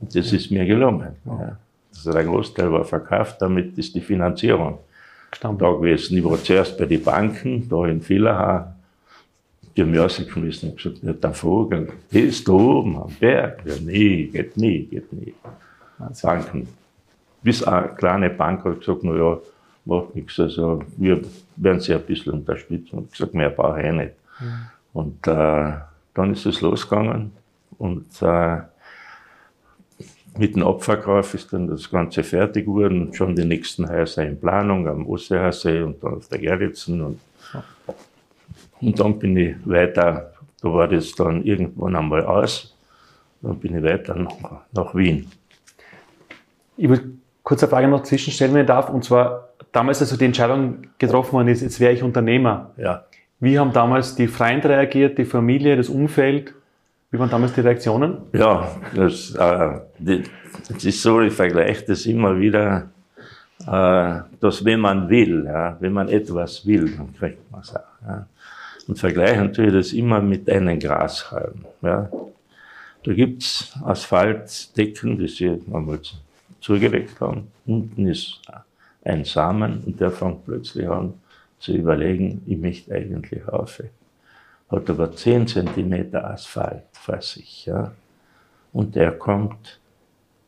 Und 0.00 0.14
das 0.14 0.32
ist 0.32 0.50
mir 0.50 0.64
gelungen. 0.64 1.16
Ja. 1.24 1.58
Also 1.94 2.12
der 2.12 2.24
Großteil 2.24 2.72
war 2.72 2.84
verkauft, 2.84 3.36
damit 3.40 3.76
ist 3.78 3.94
die 3.94 4.00
Finanzierung 4.00 4.78
Gestanden. 5.30 5.58
da 5.58 5.72
gewesen. 5.72 6.16
Ich 6.18 6.24
war 6.24 6.42
zuerst 6.42 6.78
bei 6.78 6.86
den 6.86 7.02
Banken, 7.02 7.68
da 7.68 7.86
in 7.86 8.00
Villach, 8.00 8.66
die 9.76 9.82
haben 9.82 9.90
mich 9.90 10.00
rausgeschmissen 10.00 10.70
und 10.70 10.76
gesagt, 10.76 11.02
ja, 11.02 11.12
der 11.12 11.32
Vogel, 11.32 11.88
ist 12.10 12.46
da 12.48 12.52
oben 12.52 12.96
am 12.96 13.14
Berg. 13.18 13.62
Ja, 13.64 13.74
nee, 13.80 14.24
geht 14.26 14.56
nie, 14.56 14.84
geht 14.84 15.12
nie. 15.12 15.34
Banken. 16.22 16.68
Bis 17.42 17.62
eine 17.62 17.88
kleine 17.88 18.30
Bank 18.30 18.64
hat 18.64 18.80
gesagt, 18.80 19.00
na 19.02 19.14
ja, 19.14 19.38
macht 19.84 20.14
nichts, 20.14 20.38
also 20.38 20.82
wir 20.96 21.22
werden 21.56 21.80
sie 21.80 21.94
ein 21.94 22.02
bisschen 22.02 22.34
unterstützen. 22.34 22.98
Und 22.98 23.12
gesagt, 23.12 23.34
mehr 23.34 23.50
brauche 23.50 23.82
ich 23.82 23.92
nicht. 23.92 24.12
Und 24.92 25.26
äh, 25.26 25.72
dann 26.14 26.32
ist 26.32 26.46
es 26.46 26.60
losgegangen 26.60 27.32
und 27.78 28.06
äh, 28.20 28.58
mit 30.38 30.56
dem 30.56 30.62
Abverkauf 30.62 31.34
ist 31.34 31.52
dann 31.52 31.68
das 31.68 31.90
Ganze 31.90 32.22
fertig 32.22 32.66
geworden 32.66 33.06
und 33.06 33.16
schon 33.16 33.36
die 33.36 33.44
nächsten 33.44 33.88
Häuser 33.88 34.24
in 34.26 34.40
Planung 34.40 34.88
am 34.88 35.06
Osterhaussee 35.06 35.82
und 35.82 36.02
dann 36.02 36.14
auf 36.14 36.28
der 36.28 36.38
Gerlitzen 36.38 37.02
und 37.02 37.20
und 38.82 38.98
dann 38.98 39.18
bin 39.18 39.36
ich 39.36 39.56
weiter, 39.64 40.32
da 40.60 40.72
war 40.72 40.88
das 40.88 41.12
dann 41.12 41.44
irgendwann 41.44 41.96
einmal 41.96 42.24
aus, 42.24 42.76
dann 43.40 43.58
bin 43.58 43.76
ich 43.76 43.82
weiter 43.82 44.14
nach, 44.14 44.62
nach 44.72 44.94
Wien. 44.94 45.26
Ich 46.76 46.88
würde 46.88 47.04
kurz 47.42 47.62
eine 47.62 47.70
Frage 47.70 47.88
noch 47.88 48.02
zwischenstellen, 48.02 48.54
wenn 48.54 48.62
ich 48.62 48.66
darf. 48.66 48.88
Und 48.88 49.04
zwar, 49.04 49.48
damals, 49.72 50.00
als 50.00 50.16
die 50.16 50.24
Entscheidung 50.24 50.78
getroffen 50.98 51.32
worden 51.32 51.48
ist, 51.48 51.62
jetzt 51.62 51.80
wäre 51.80 51.92
ich 51.92 52.02
Unternehmer. 52.02 52.70
Ja. 52.76 53.04
Wie 53.40 53.58
haben 53.58 53.72
damals 53.72 54.14
die 54.14 54.28
Freunde 54.28 54.68
reagiert, 54.68 55.18
die 55.18 55.24
Familie, 55.24 55.76
das 55.76 55.88
Umfeld? 55.88 56.54
Wie 57.10 57.18
waren 57.18 57.30
damals 57.30 57.52
die 57.52 57.60
Reaktionen? 57.60 58.18
Ja, 58.32 58.68
das, 58.94 59.34
äh, 59.34 59.80
die, 59.98 60.22
das 60.68 60.84
ist 60.84 61.02
so, 61.02 61.20
ich 61.20 61.32
vergleiche 61.32 61.84
das 61.86 62.06
immer 62.06 62.38
wieder, 62.38 62.88
äh, 63.66 64.20
dass 64.40 64.64
wenn 64.64 64.80
man 64.80 65.08
will, 65.08 65.44
ja, 65.44 65.76
wenn 65.80 65.92
man 65.92 66.08
etwas 66.08 66.66
will, 66.66 66.96
dann 66.96 67.12
kriegt 67.14 67.50
man 67.50 67.60
es 67.60 67.74
auch. 67.74 67.80
Ja. 68.06 68.26
Und 68.88 68.98
vergleiche 68.98 69.40
natürlich 69.40 69.72
das 69.72 69.92
immer 69.92 70.20
mit 70.20 70.48
einem 70.50 70.78
Grashalm. 70.78 71.64
Ja. 71.82 72.10
Da 73.04 73.12
gibt's 73.12 73.72
Asphaltdecken, 73.84 75.18
die 75.18 75.28
sie 75.28 75.48
einmal 75.72 76.00
zugelegt 76.60 77.20
haben. 77.20 77.48
Unten 77.66 78.06
ist 78.06 78.40
ein 79.04 79.24
Samen 79.24 79.82
und 79.84 80.00
der 80.00 80.10
fängt 80.10 80.44
plötzlich 80.44 80.88
an 80.88 81.14
zu 81.58 81.72
überlegen, 81.72 82.42
ich 82.46 82.58
möchte 82.58 82.92
eigentlich 82.94 83.46
auf. 83.48 83.82
Hat 84.68 84.90
aber 84.90 85.14
10 85.14 85.46
cm 85.46 86.14
Asphalt 86.14 86.84
vor 86.92 87.20
sich. 87.20 87.66
Ja. 87.66 87.92
Und 88.72 88.94
der 88.96 89.12
kommt 89.12 89.80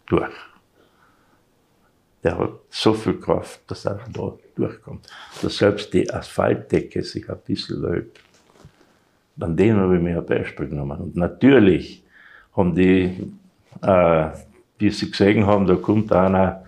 durch. 0.07 0.35
Der 2.23 2.39
hat 2.39 2.53
so 2.71 2.95
viel 2.95 3.21
Kraft, 3.21 3.61
dass 3.67 3.85
er 3.85 4.01
da 4.13 4.33
durchkommt. 4.55 5.07
Dass 5.43 5.57
selbst 5.57 5.93
die 5.93 6.11
Asphaltdecke 6.11 7.03
sich 7.03 7.29
ein 7.29 7.39
bisschen 7.47 7.83
wölbt. 7.83 8.21
An 9.41 9.57
dem 9.57 9.77
habe 9.77 9.97
ich 9.97 10.03
mir 10.03 10.19
ein 10.19 10.27
Beispiel 10.27 10.69
genommen. 10.69 11.01
Und 11.01 11.17
natürlich 11.17 12.05
haben 12.57 12.75
die, 12.75 13.33
äh, 13.83 14.27
wie 14.79 14.91
sie 14.91 15.11
gesehen 15.11 15.47
haben, 15.47 15.67
da 15.67 15.75
kommt 15.75 16.13
einer, 16.13 16.65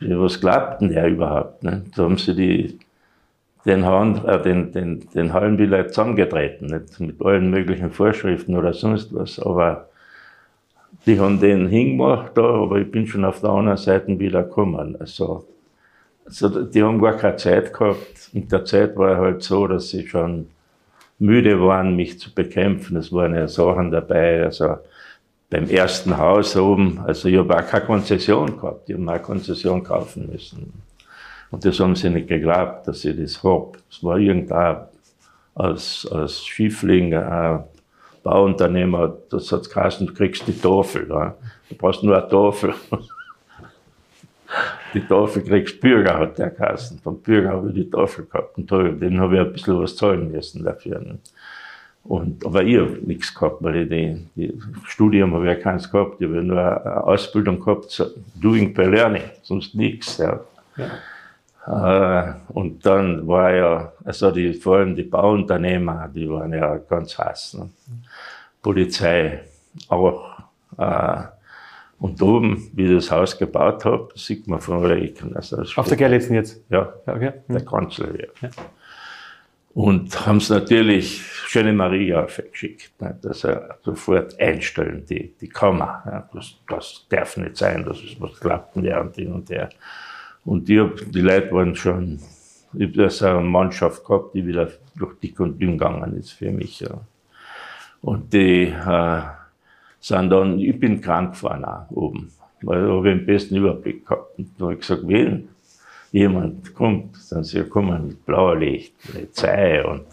was 0.00 0.40
glaubt 0.40 0.80
denn 0.80 0.90
der 0.90 1.08
überhaupt? 1.08 1.62
Ne? 1.62 1.84
Da 1.94 2.04
haben 2.04 2.18
sie 2.18 2.34
die, 2.34 2.78
den, 3.64 3.84
Hand, 3.84 4.24
äh, 4.24 4.42
den, 4.42 4.72
den, 4.72 5.08
den 5.14 5.32
Hallenbiller 5.32 5.88
zusammengetreten, 5.88 6.68
nicht? 6.68 7.00
mit 7.00 7.20
allen 7.24 7.50
möglichen 7.50 7.90
Vorschriften 7.90 8.56
oder 8.56 8.72
sonst 8.72 9.14
was. 9.14 9.38
Aber 9.38 9.88
die 11.06 11.18
haben 11.18 11.40
den 11.40 11.68
hingemacht 11.68 12.36
da, 12.36 12.42
aber 12.42 12.78
ich 12.78 12.90
bin 12.90 13.06
schon 13.06 13.24
auf 13.24 13.40
der 13.40 13.50
anderen 13.50 13.78
Seite 13.78 14.18
wieder 14.18 14.42
gekommen. 14.42 14.96
Also, 14.98 15.46
also 16.28 16.64
die 16.64 16.82
haben 16.82 17.00
gar 17.00 17.16
keine 17.16 17.36
Zeit 17.36 17.72
gehabt. 17.72 18.30
In 18.32 18.48
der 18.48 18.64
Zeit 18.64 18.96
war 18.96 19.16
halt 19.16 19.42
so, 19.42 19.66
dass 19.66 19.88
sie 19.90 20.06
schon 20.06 20.48
müde 21.18 21.60
waren, 21.60 21.96
mich 21.96 22.20
zu 22.20 22.32
bekämpfen. 22.32 22.96
Es 22.96 23.12
waren 23.12 23.34
ja 23.34 23.48
Sachen 23.48 23.90
dabei, 23.90 24.44
also 24.44 24.76
beim 25.50 25.68
ersten 25.68 26.16
Haus 26.18 26.56
oben, 26.56 27.00
also 27.06 27.28
ich 27.28 27.38
habe 27.38 27.56
auch 27.56 27.66
keine 27.66 27.86
Konzession 27.86 28.58
gehabt, 28.58 28.88
ich 28.88 28.96
habe 28.96 29.10
eine 29.10 29.20
Konzession 29.20 29.82
kaufen 29.82 30.28
müssen. 30.30 30.72
Und 31.50 31.64
das 31.64 31.80
haben 31.80 31.96
sie 31.96 32.10
nicht 32.10 32.28
geglaubt, 32.28 32.86
dass 32.86 33.04
ich 33.06 33.16
das 33.16 33.42
hab. 33.42 33.78
Es 33.90 34.04
war 34.04 34.18
irgendein 34.18 34.76
als, 35.54 36.06
als 36.12 36.44
Schiffling, 36.44 37.14
ein 37.14 37.64
Bauunternehmer, 38.22 39.16
das 39.30 39.50
hat 39.50 39.70
geheißen, 39.70 40.06
du 40.06 40.12
kriegst 40.12 40.46
die 40.46 40.52
Tafel. 40.52 41.08
Ja. 41.08 41.34
Du 41.70 41.76
brauchst 41.76 42.02
nur 42.02 42.16
eine 42.16 42.28
Tafel. 42.28 42.74
die 44.94 45.00
Tafel 45.00 45.42
kriegst 45.42 45.80
Bürger, 45.80 46.18
hat 46.18 46.38
der 46.38 46.50
geheißen. 46.50 46.98
Vom 47.00 47.20
Bürger 47.20 47.50
habe 47.50 47.68
ich 47.68 47.74
die 47.74 47.90
Tafel 47.90 48.26
gehabt. 48.26 48.56
Und 48.58 48.70
den 48.70 49.20
habe 49.20 49.34
ich 49.34 49.40
ein 49.40 49.52
bisschen 49.52 49.80
was 49.80 49.96
zahlen 49.96 50.30
müssen 50.30 50.64
dafür. 50.64 51.00
Ne. 51.00 51.18
Und, 52.04 52.46
aber 52.46 52.62
ich 52.62 52.78
habe 52.78 52.98
nichts 53.02 53.34
gehabt, 53.34 53.62
weil 53.62 53.76
ich 53.76 53.88
die, 53.88 54.26
die 54.34 54.58
Studium 54.84 55.34
habe 55.34 55.44
ich 55.44 55.56
ja 55.56 55.62
keins 55.62 55.90
gehabt. 55.90 56.20
Ich 56.20 56.26
habe 56.26 56.42
nur 56.42 56.58
eine 56.58 57.04
Ausbildung 57.04 57.60
gehabt, 57.60 57.90
so 57.90 58.06
doing 58.34 58.72
by 58.72 58.84
learning, 58.84 59.24
sonst 59.42 59.74
nichts. 59.74 60.16
Ja. 60.16 60.40
ja. 60.76 62.30
Äh, 62.30 62.34
und 62.54 62.86
dann 62.86 63.26
war 63.26 63.54
ja, 63.54 63.92
also 64.04 64.30
die, 64.30 64.54
vor 64.54 64.78
allem 64.78 64.96
die 64.96 65.02
Bauunternehmer, 65.02 66.08
die 66.14 66.30
waren 66.30 66.52
ja 66.54 66.76
ganz 66.78 67.18
heiß. 67.18 67.54
Ne? 67.54 67.70
Polizei 68.62 69.40
auch. 69.88 70.38
Äh, 70.78 71.37
und 72.00 72.22
oben, 72.22 72.70
wie 72.74 72.84
ich 72.84 72.92
das 72.92 73.10
Haus 73.10 73.36
gebaut 73.36 73.84
habe, 73.84 74.08
sieht 74.14 74.46
man 74.46 74.60
von 74.60 74.82
der 74.82 74.98
Ecken. 74.98 75.34
Also 75.34 75.62
Auf 75.76 75.88
der 75.88 75.96
Gerlitzen 75.96 76.34
jetzt? 76.34 76.62
Ja, 76.70 76.92
ja 77.06 77.14
okay. 77.14 77.32
der 77.48 77.64
Kanzler. 77.64 78.08
Ja. 78.16 78.50
Und 79.74 80.26
haben 80.26 80.38
es 80.38 80.48
natürlich 80.48 81.22
schöne 81.46 81.72
Maria 81.72 82.26
geschickt, 82.50 82.92
ne, 83.00 83.18
dass 83.20 83.44
er 83.44 83.78
sofort 83.82 84.38
einstellen, 84.40 85.04
die, 85.08 85.34
die 85.40 85.48
Kammer. 85.48 86.02
Ja, 86.06 86.28
das, 86.32 86.56
das 86.68 87.06
darf 87.08 87.36
nicht 87.36 87.56
sein, 87.56 87.84
dass 87.84 87.98
es 87.98 88.20
was 88.20 88.38
klappt 88.40 88.76
und 88.76 88.84
der 88.84 89.00
und 89.00 89.14
hin 89.16 89.32
und 89.32 89.50
her. 89.50 89.68
Und 90.44 90.68
die, 90.68 90.84
die 91.06 91.20
Leute 91.20 91.52
waren 91.52 91.74
schon, 91.74 92.20
ich 92.74 92.96
habe 92.96 93.10
so 93.10 93.26
eine 93.26 93.40
Mannschaft 93.40 94.04
gehabt, 94.04 94.34
die 94.34 94.46
wieder 94.46 94.70
durch 94.96 95.18
dick 95.20 95.38
und 95.40 95.58
dünn 95.60 95.78
gegangen 95.78 96.16
ist 96.16 96.32
für 96.32 96.50
mich. 96.50 96.80
Ja. 96.80 97.00
Und 98.00 98.32
die 98.32 98.64
äh, 98.64 99.22
sind 100.08 100.30
dann, 100.30 100.58
ich 100.58 100.78
bin 100.78 101.00
krank 101.00 101.32
gefahren 101.32 101.64
auch 101.64 101.90
oben, 101.90 102.30
weil 102.62 102.82
da 102.82 102.92
habe 102.92 103.10
ich 103.10 103.16
den 103.18 103.26
besten 103.26 103.56
Überblick 103.56 104.06
gehabt. 104.06 104.38
Und 104.38 104.50
da 104.58 104.64
habe 104.64 104.74
ich 104.74 104.80
gesagt, 104.80 105.06
wen? 105.06 105.48
jemand 106.12 106.74
kommt, 106.74 107.16
dann 107.30 107.44
sie 107.44 107.62
kommen 107.64 108.06
mit 108.08 108.24
blauer 108.24 108.56
Licht, 108.56 108.94
Polizei 109.06 109.84
und 109.84 110.06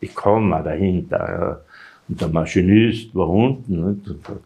die 0.00 0.08
Kammer 0.08 0.62
dahinter. 0.62 1.18
Ja. 1.18 1.60
Und 2.08 2.20
der 2.20 2.28
Maschinist 2.28 3.14
war 3.14 3.28
unten. 3.28 3.90
Nicht? 3.90 4.08
Und 4.08 4.28
hat, 4.28 4.38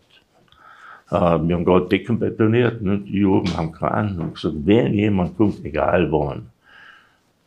äh, 1.10 1.46
wir 1.46 1.54
haben 1.56 1.64
gerade 1.64 1.88
Decken 1.88 2.18
betoniert, 2.18 2.82
nicht? 2.82 3.06
die 3.08 3.24
oben 3.24 3.52
am 3.56 3.72
Kran 3.72 4.18
und 4.18 4.34
gesagt, 4.34 4.56
wenn 4.64 4.94
jemand 4.94 5.36
kommt, 5.36 5.64
egal 5.64 6.10
wann, 6.10 6.46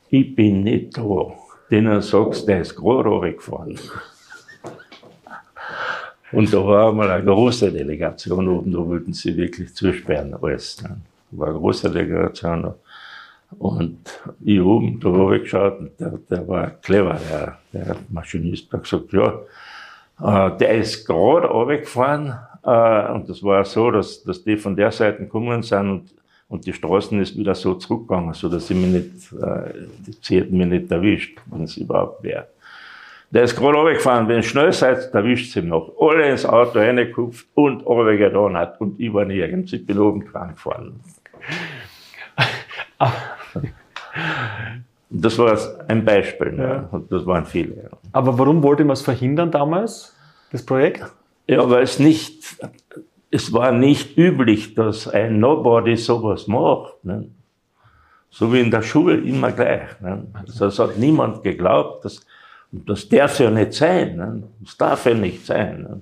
ich 0.10 0.36
bin 0.36 0.64
nicht 0.64 0.98
da. 0.98 1.34
Denen 1.70 2.02
sagst, 2.02 2.48
der 2.48 2.62
ist 2.62 2.76
gerade 2.76 3.10
runtergefahren. 3.10 3.78
Und 6.32 6.54
da 6.54 6.66
war 6.66 6.90
einmal 6.90 7.10
eine 7.10 7.24
große 7.24 7.72
Delegation 7.72 8.48
oben, 8.48 8.72
da 8.72 8.80
wollten 8.80 9.14
sie 9.14 9.36
wirklich 9.38 9.74
zusperren, 9.74 10.34
alles. 10.34 10.82
Ne? 10.84 10.98
War 11.32 11.50
eine 11.50 11.58
große 11.58 11.90
Delegation. 11.90 12.74
Und 13.60 13.98
ich 14.44 14.60
oben, 14.60 15.00
da 15.00 15.10
habe 15.10 15.38
ich 15.38 15.44
geschaut, 15.44 15.80
der, 16.00 16.20
der 16.30 16.48
war 16.48 16.70
clever, 16.82 17.20
der, 17.32 17.58
der 17.72 17.96
Maschinist, 18.10 18.72
hat 18.74 18.84
gesagt, 18.84 19.14
ja, 19.14 19.40
äh, 20.22 20.58
der 20.58 20.78
ist 20.78 21.06
gerade 21.06 21.48
runtergefahren, 21.48 22.36
äh, 22.64 23.12
und 23.14 23.30
das 23.30 23.42
war 23.42 23.64
so, 23.64 23.90
dass, 23.92 24.22
dass 24.24 24.44
die 24.44 24.58
von 24.58 24.76
der 24.76 24.92
Seite 24.92 25.20
gekommen 25.20 25.64
sind 25.64 25.90
und, 25.90 26.14
und 26.50 26.66
die 26.66 26.74
Straßen 26.74 27.20
ist 27.22 27.38
wieder 27.38 27.56
so 27.56 27.76
zurückgegangen, 27.76 28.34
so 28.34 28.50
dass 28.50 28.68
sie 28.68 28.74
mich 28.74 28.92
nicht, 28.92 29.32
äh, 29.42 29.88
sie 30.22 30.42
hätten 30.42 30.58
mich 30.58 30.68
nicht 30.68 30.92
erwischt, 30.92 31.40
wenn 31.46 31.64
es 31.64 31.78
überhaupt 31.78 32.24
wäre. 32.24 32.48
Der 33.30 33.44
ist 33.44 33.56
gerade 33.56 33.78
runtergefahren, 33.78 34.28
wenn 34.30 34.42
schnell 34.42 34.72
seid, 34.72 35.14
erwischt 35.14 35.52
sie 35.52 35.62
noch. 35.62 35.92
Alle 36.00 36.30
ins 36.30 36.46
Auto 36.46 36.80
reingekupft 36.80 37.48
und 37.56 37.86
runtergetan 37.86 38.56
hat 38.56 38.80
und 38.80 39.00
ich 39.00 39.14
war 39.14 39.26
nirgends, 39.26 39.74
ich 39.74 39.86
bin 39.86 40.00
oben 40.00 40.26
krank 40.26 40.56
gefahren. 40.56 41.00
Das 45.10 45.38
war 45.38 45.58
ein 45.88 46.04
Beispiel, 46.04 46.52
ne? 46.52 46.90
ja. 46.92 47.02
das 47.10 47.26
waren 47.26 47.46
viele. 47.46 47.76
Ja. 47.76 47.90
Aber 48.12 48.38
warum 48.38 48.62
wollte 48.62 48.84
man 48.84 48.94
es 48.94 49.02
verhindern 49.02 49.52
damals, 49.52 50.16
das 50.52 50.66
Projekt? 50.66 51.06
Ja, 51.48 51.70
weil 51.70 51.84
es 51.84 51.98
nicht, 51.98 52.58
es 53.32 53.54
war 53.54 53.72
nicht 53.72 54.18
üblich, 54.18 54.76
dass 54.76 55.08
ein 55.08 55.40
Nobody 55.40 55.96
sowas 55.96 56.48
macht. 56.48 57.04
Ne? 57.04 57.30
So 58.30 58.52
wie 58.52 58.60
in 58.60 58.70
der 58.70 58.82
Schule 58.82 59.16
immer 59.16 59.52
gleich. 59.52 60.00
Ne? 60.02 60.28
Also 60.34 60.66
es 60.66 60.78
hat 60.78 60.98
niemand 60.98 61.42
geglaubt, 61.42 62.04
dass, 62.04 62.26
das 62.72 63.08
darf 63.08 63.40
ja 63.40 63.50
nicht 63.50 63.74
sein. 63.74 64.16
Ne? 64.16 64.44
Das 64.62 64.78
darf 64.78 65.06
ja 65.06 65.14
nicht 65.14 65.46
sein. 65.46 65.84
Ne? 65.84 66.02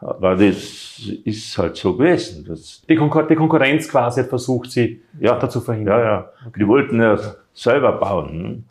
Aber 0.00 0.36
das 0.36 1.00
ist 1.24 1.56
halt 1.58 1.76
so 1.76 1.96
gewesen. 1.96 2.46
Die, 2.88 2.96
Konkur 2.96 3.26
die, 3.26 3.34
Konkurrenz 3.34 3.88
quasi 3.88 4.22
hat 4.22 4.28
versucht, 4.28 4.70
sie 4.70 5.02
ja, 5.18 5.38
dazu 5.38 5.60
verhindern. 5.60 5.98
Ja, 5.98 6.04
ja. 6.04 6.30
Okay. 6.46 6.60
Die 6.60 6.68
wollten 6.68 7.00
ja 7.00 7.18
selber 7.54 7.92
bauen. 7.92 8.64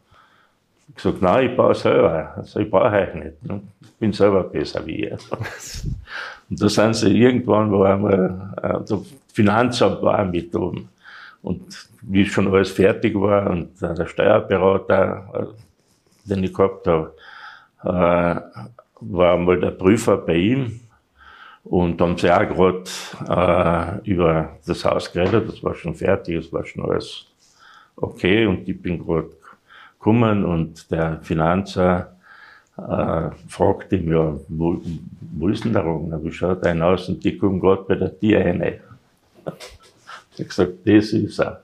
Ich 0.90 0.96
gesagt, 0.96 1.22
nein, 1.22 1.50
ich 1.50 1.58
baue 1.58 1.76
selber. 1.76 2.34
Also 2.36 2.60
ich 2.60 2.70
brauche 2.70 2.92
euch 2.92 3.14
nicht. 3.16 3.44
Ne? 3.44 3.62
Ich 3.82 3.92
bin 3.94 4.14
selber 4.14 4.44
besser 4.44 4.86
wie 4.86 5.02
ihr. 5.02 5.18
Und 6.50 6.62
da 6.62 6.70
sind 6.70 6.96
sie 6.96 7.18
irgendwann, 7.18 7.72
wo 7.72 7.84
einmal, 7.84 8.54
äh, 8.62 8.86
der 8.88 9.00
Finanzamt 9.34 10.02
war 10.04 10.24
mit 10.26 10.56
oben. 10.56 10.90
Und 11.42 11.88
wie 12.02 12.26
schon 12.26 12.48
alles 12.54 12.72
fertig 12.72 13.16
war 13.16 13.50
und 13.50 13.82
der 13.82 14.06
Steuerberater, 14.06 15.54
den 16.26 16.44
ich 16.44 16.54
gehabt 16.54 16.88
habe, 16.88 17.14
äh, 17.84 18.42
war 19.02 19.34
einmal 19.34 19.60
der 19.60 19.72
Prüfer 19.72 20.18
bei 20.18 20.36
ihm 20.36 20.80
und 21.64 22.00
haben 22.02 22.18
sie 22.18 22.32
auch 22.32 22.48
gerade 22.48 22.84
äh, 24.04 24.10
über 24.10 24.58
das 24.66 24.86
Haus 24.86 25.12
geredet, 25.12 25.50
das 25.50 25.64
war 25.64 25.76
schon 25.76 25.96
fertig, 25.96 26.38
das 26.38 26.54
war 26.54 26.66
schon 26.66 26.86
alles 26.86 27.26
okay. 27.96 28.46
Und 28.46 28.68
ich 28.68 28.82
bin 28.82 29.04
gerade 29.04 29.30
gekommen 29.98 30.46
und 30.46 30.90
der 30.92 31.20
Finanzer 31.22 32.16
äh, 32.78 33.30
fragte 33.48 33.98
mich, 33.98 34.14
ja, 34.14 34.36
wo, 34.50 34.82
wo 35.38 35.48
ist 35.48 35.64
denn 35.66 35.74
der 35.74 35.84
Rogner? 35.84 36.24
Wie 36.24 36.32
schaut 36.32 36.66
einer 36.66 36.88
aus? 36.88 37.10
Und 37.10 37.24
die 37.24 37.38
kommen 37.38 37.60
gerade 37.60 37.84
bei 37.84 37.96
der 37.96 38.20
Tür 38.20 38.40
rein. 38.40 38.80
Ich 40.38 40.42
habe 40.42 40.50
gesagt, 40.50 40.74
das 40.84 41.14
ist 41.14 41.40
er. 41.40 41.64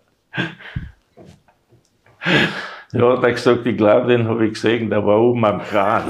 Ja, 2.93 3.13
hat 3.17 3.23
er 3.23 3.31
gesagt, 3.31 3.65
ich 3.65 3.77
glaube, 3.77 4.07
den 4.07 4.27
habe 4.27 4.45
ich 4.45 4.53
gesehen, 4.53 4.89
der 4.89 5.05
war 5.05 5.19
oben 5.19 5.45
am 5.45 5.61
Kran. 5.61 6.03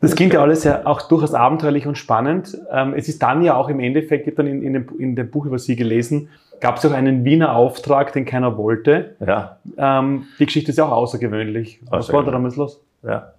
Das 0.00 0.14
klingt 0.14 0.32
ja 0.32 0.40
alles 0.40 0.64
ja 0.64 0.86
auch 0.86 1.02
durchaus 1.02 1.34
abenteuerlich 1.34 1.86
und 1.86 1.98
spannend. 1.98 2.56
Ähm, 2.70 2.94
es 2.94 3.08
ist 3.08 3.20
dann 3.22 3.42
ja 3.42 3.56
auch 3.56 3.68
im 3.68 3.80
Endeffekt, 3.80 4.26
ich 4.26 4.32
habe 4.32 4.44
dann 4.44 4.46
in, 4.46 4.62
in, 4.62 4.72
dem, 4.74 4.86
in 4.98 5.16
dem 5.16 5.30
Buch 5.30 5.44
über 5.44 5.58
Sie 5.58 5.74
gelesen, 5.74 6.28
gab 6.60 6.76
es 6.76 6.86
auch 6.86 6.92
einen 6.92 7.24
Wiener 7.24 7.54
Auftrag, 7.54 8.12
den 8.12 8.24
keiner 8.24 8.56
wollte. 8.56 9.16
Ja. 9.24 9.58
Ähm, 9.76 10.26
die 10.38 10.46
Geschichte 10.46 10.70
ist 10.70 10.78
ja 10.78 10.86
auch 10.86 10.92
außergewöhnlich. 10.92 11.80
Was 11.90 12.12
war 12.12 12.24
da 12.24 12.30
damals 12.30 12.56
los? 12.56 12.80
Ja. 13.02 13.32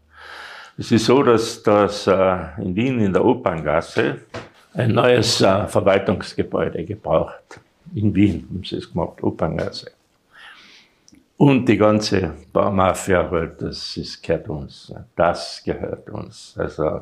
Es 0.77 0.91
ist 0.91 1.05
so, 1.05 1.23
dass, 1.23 1.63
dass 1.63 2.07
äh, 2.07 2.37
in 2.61 2.75
Wien 2.75 2.99
in 2.99 3.13
der 3.13 3.23
Operngasse 3.23 4.17
ein 4.79 4.93
neues 4.93 5.41
äh, 5.41 5.67
Verwaltungsgebäude 5.67 6.85
gebraucht. 6.85 7.59
In 7.93 8.15
Wien 8.15 8.47
haben 8.49 8.63
sie 8.63 8.77
es 8.77 8.91
gemacht, 8.91 9.21
Operngasse. 9.21 9.91
Und 11.37 11.67
die 11.67 11.77
ganze 11.77 12.33
Baumafia 12.51 13.29
halt, 13.29 13.61
das 13.61 13.97
ist, 13.97 14.21
gehört 14.21 14.49
uns. 14.49 14.93
Das 15.15 15.61
gehört 15.63 16.09
uns. 16.09 16.53
Also, 16.57 17.01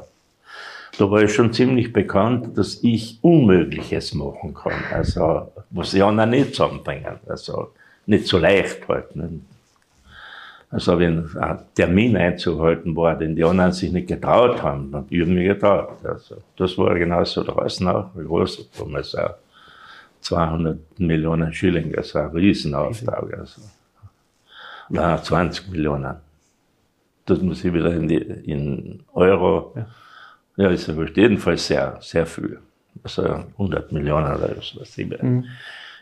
da 0.97 1.11
war 1.11 1.21
ich 1.21 1.33
schon 1.33 1.53
ziemlich 1.53 1.91
bekannt, 1.91 2.57
dass 2.57 2.83
ich 2.83 3.19
Unmögliches 3.21 4.13
machen 4.13 4.53
kann. 4.53 4.79
Also, 4.91 5.51
was 5.69 5.91
die 5.91 6.01
anderen 6.01 6.31
nicht 6.31 6.55
zusammenbringen. 6.55 7.19
Also, 7.27 7.73
nicht 8.05 8.27
so 8.27 8.37
leicht 8.37 8.87
halt. 8.87 9.15
Ne? 9.15 9.41
Also, 10.69 10.99
wenn 10.99 11.29
ein 11.37 11.59
Termin 11.73 12.17
einzuhalten 12.17 12.95
war, 12.95 13.17
den 13.17 13.35
die 13.35 13.43
anderen 13.43 13.71
sich 13.71 13.91
nicht 13.91 14.07
getraut 14.07 14.61
haben, 14.61 14.91
dann 14.91 15.03
habe 15.03 15.15
ich 15.15 15.25
mich 15.25 15.47
getraut. 15.47 16.03
Also, 16.03 16.37
das 16.57 16.77
war 16.77 16.93
genauso 16.95 17.43
draußen 17.43 17.87
auch, 17.87 18.09
wie 18.15 18.25
groß 18.25 18.69
damals 18.77 19.15
auch. 19.15 19.35
200 20.21 20.99
Millionen 20.99 21.53
Schilling, 21.53 21.95
also 21.95 22.19
ein 22.19 22.29
Riesenauftrag. 22.31 23.37
Also 23.37 23.61
na, 24.89 25.21
20 25.21 25.69
Millionen. 25.69 26.15
Das 27.25 27.41
muss 27.41 27.63
ich 27.63 27.73
wieder 27.73 27.93
in, 27.93 28.07
die, 28.07 28.17
in 28.17 29.03
Euro. 29.13 29.73
Ja. 29.75 29.85
ja, 30.63 30.69
ist 30.69 30.89
auf 30.89 31.15
jeden 31.15 31.37
Fall 31.37 31.57
sehr, 31.57 31.97
sehr 32.01 32.25
viel. 32.25 32.59
Also 33.03 33.23
100 33.23 33.91
Millionen 33.91 34.33
oder 34.33 34.55
was 34.57 34.97
ich 34.97 35.21
mhm. 35.21 35.45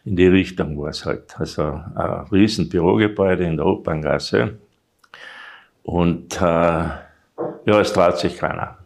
In 0.05 0.15
die 0.15 0.27
Richtung 0.27 0.79
war 0.79 0.89
es 0.89 1.05
halt. 1.05 1.35
Also 1.39 1.63
ein 1.63 2.27
riesen 2.31 2.69
Bürogebäude 2.69 3.43
in 3.43 3.57
der 3.57 3.65
Operngasse. 3.65 4.59
Und 5.83 6.39
äh, 6.41 6.45
ja, 6.45 7.09
es 7.65 7.91
traut 7.93 8.19
sich 8.19 8.37
keiner. 8.37 8.77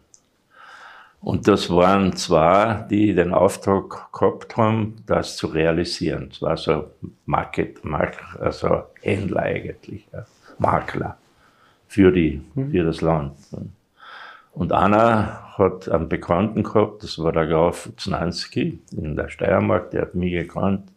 Und 1.20 1.46
das 1.46 1.68
waren 1.68 2.16
zwei, 2.16 2.86
die 2.90 3.14
den 3.14 3.34
Auftrag 3.34 4.10
gehabt 4.12 4.56
haben, 4.56 4.96
das 5.06 5.36
zu 5.36 5.48
realisieren. 5.48 6.30
Es 6.32 6.40
war 6.40 6.56
so 6.56 6.90
Market, 7.26 7.84
Mark, 7.84 8.16
also 8.40 8.84
Händler 9.02 9.42
eigentlich, 9.42 10.06
ja. 10.12 10.24
Makler 10.58 11.18
für, 11.88 12.10
die, 12.10 12.42
mhm. 12.54 12.70
für 12.70 12.84
das 12.84 13.02
Land. 13.02 13.34
Und 14.52 14.72
einer 14.72 15.58
hat 15.58 15.88
einen 15.90 16.08
Bekannten 16.08 16.62
gehabt, 16.62 17.02
das 17.02 17.18
war 17.18 17.32
der 17.32 17.46
Graf 17.46 17.90
Znanski 17.98 18.80
in 18.92 19.14
der 19.14 19.28
Steiermark, 19.28 19.90
der 19.90 20.02
hat 20.02 20.14
mich 20.14 20.32
gekannt. 20.32 20.90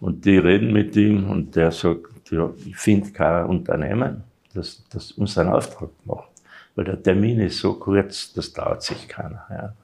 Und 0.00 0.24
die 0.24 0.38
reden 0.38 0.72
mit 0.72 0.94
ihm 0.96 1.28
und 1.30 1.56
der 1.56 1.72
sagt, 1.72 2.30
ja, 2.30 2.50
ich 2.64 2.76
finde 2.76 3.10
kein 3.10 3.46
Unternehmen, 3.46 4.22
das, 4.54 4.84
das 4.90 5.12
uns 5.12 5.36
einen 5.38 5.50
Auftrag 5.50 5.90
macht 6.04 6.28
weil 6.78 6.84
der 6.84 7.02
Termin 7.02 7.40
ist 7.40 7.58
so 7.58 7.74
kurz, 7.74 8.32
das 8.32 8.52
dauert 8.52 8.84
sich 8.84 9.08
keiner. 9.08 9.44
Ja. 9.50 9.74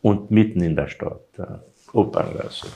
Und 0.00 0.30
mitten 0.30 0.62
in 0.62 0.76
der 0.76 0.86
Stadt, 0.86 1.22
ja. 1.36 1.58
Operngasse. 1.92 2.68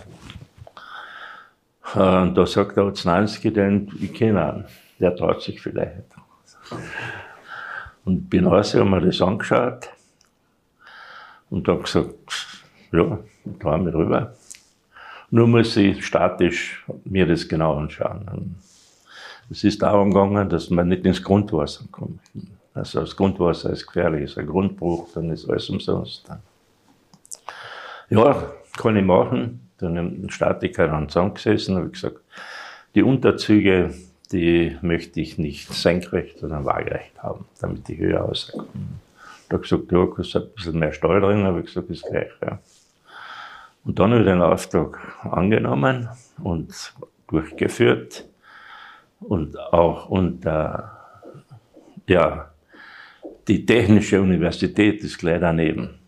Und 1.95 2.35
da 2.35 2.47
sagt 2.47 2.77
der 2.77 2.87
Oznanski, 2.87 3.53
den 3.53 3.93
ich 4.01 4.12
kenne 4.12 4.41
ihn, 4.41 4.64
der 4.99 5.14
traut 5.14 5.41
sich 5.41 5.62
vielleicht. 5.62 6.03
Und 8.05 8.29
bin 8.29 8.45
raus, 8.49 8.75
habe 8.75 8.87
mir 8.87 9.01
das 9.01 9.22
angeschaut 9.22 9.89
und 11.49 11.68
habe 11.68 11.83
gesagt, 11.83 12.12
ja, 12.91 13.20
ich 13.45 13.59
traue 13.61 13.79
mich 13.79 13.95
rüber. 13.95 14.35
Nur 15.35 15.49
muss 15.49 15.76
ich 15.76 16.07
statisch 16.07 16.85
mir 17.05 17.26
das 17.26 17.49
genau 17.49 17.74
anschauen. 17.74 18.55
Es 19.51 19.64
ist 19.64 19.82
darum 19.82 20.11
gegangen, 20.14 20.49
dass 20.49 20.70
man 20.70 20.87
nicht 20.87 21.05
ins 21.05 21.20
Grundwasser 21.20 21.87
kommt. 21.91 22.20
Also 22.72 23.01
das 23.01 23.16
Grundwasser 23.16 23.70
ist 23.70 23.85
gefährlich, 23.85 24.22
ist 24.22 24.39
ein 24.39 24.47
Grundbruch, 24.47 25.09
dann 25.12 25.32
ist 25.32 25.51
alles 25.51 25.68
umsonst. 25.70 26.28
Ja, 28.11 28.53
kann 28.76 28.97
ich 28.97 29.05
machen. 29.05 29.68
Dann 29.78 29.97
im 29.97 30.30
Statiker 30.30 30.87
dann 30.87 31.09
zusammengesessen 31.09 31.74
und 31.74 31.80
habe 31.80 31.91
gesagt, 31.91 32.20
die 32.95 33.03
Unterzüge, 33.03 33.93
die 34.30 34.78
möchte 34.82 35.20
ich 35.20 35.37
nicht 35.37 35.74
senkrecht, 35.74 36.39
sondern 36.39 36.64
waagerecht 36.64 37.20
haben, 37.20 37.45
damit 37.61 37.89
die 37.89 37.99
höher 37.99 38.24
auskomme. 38.24 38.68
Da 39.49 39.55
habe 39.55 39.64
ich 39.64 39.70
gesagt, 39.70 39.91
ja, 39.91 40.05
ist 40.16 40.37
ein 40.37 40.55
bisschen 40.55 40.78
mehr 40.78 40.93
Stall 40.93 41.20
drin, 41.20 41.43
habe 41.43 41.59
ich 41.59 41.66
gesagt, 41.66 41.91
ist 41.91 42.07
gleich. 42.07 42.30
Ja. 42.41 42.61
Und 43.85 43.99
dann 43.99 44.12
habe 44.12 44.20
ich 44.20 44.26
den 44.26 44.41
Auftrag 44.41 44.99
angenommen 45.24 46.09
und 46.43 46.95
durchgeführt 47.28 48.24
und 49.20 49.59
auch 49.59 50.09
unter 50.09 50.95
ja, 52.07 52.51
die 53.49 53.64
Technische 53.64 54.20
Universität 54.20 55.03
ist 55.03 55.18
gleich 55.18 55.41
daneben. 55.41 55.99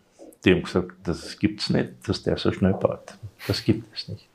Die 0.43 0.53
haben 0.53 0.63
gesagt, 0.63 0.95
das 1.03 1.37
gibt 1.37 1.61
es 1.61 1.69
nicht, 1.69 2.07
dass 2.07 2.23
der 2.23 2.37
so 2.37 2.51
schnell 2.51 2.73
baut. 2.73 3.17
Das 3.47 3.63
gibt 3.63 3.93
es 3.95 4.07
nicht. 4.07 4.27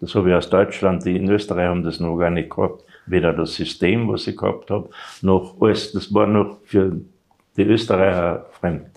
Das 0.00 0.14
habe 0.14 0.30
ich 0.30 0.34
aus 0.34 0.50
Deutschland, 0.50 1.04
die 1.04 1.16
in 1.16 1.30
Österreich 1.30 1.68
haben 1.68 1.82
das 1.82 2.00
noch 2.00 2.16
gar 2.18 2.30
nicht 2.30 2.50
gehabt. 2.50 2.84
Weder 3.06 3.32
das 3.32 3.54
System, 3.54 4.08
was 4.08 4.26
ich 4.26 4.36
gehabt 4.36 4.70
habe, 4.70 4.90
noch 5.22 5.60
alles. 5.60 5.92
Das 5.92 6.12
war 6.12 6.26
noch 6.26 6.58
für 6.64 7.00
die 7.56 7.62
Österreicher 7.62 8.46
fremd. 8.52 8.90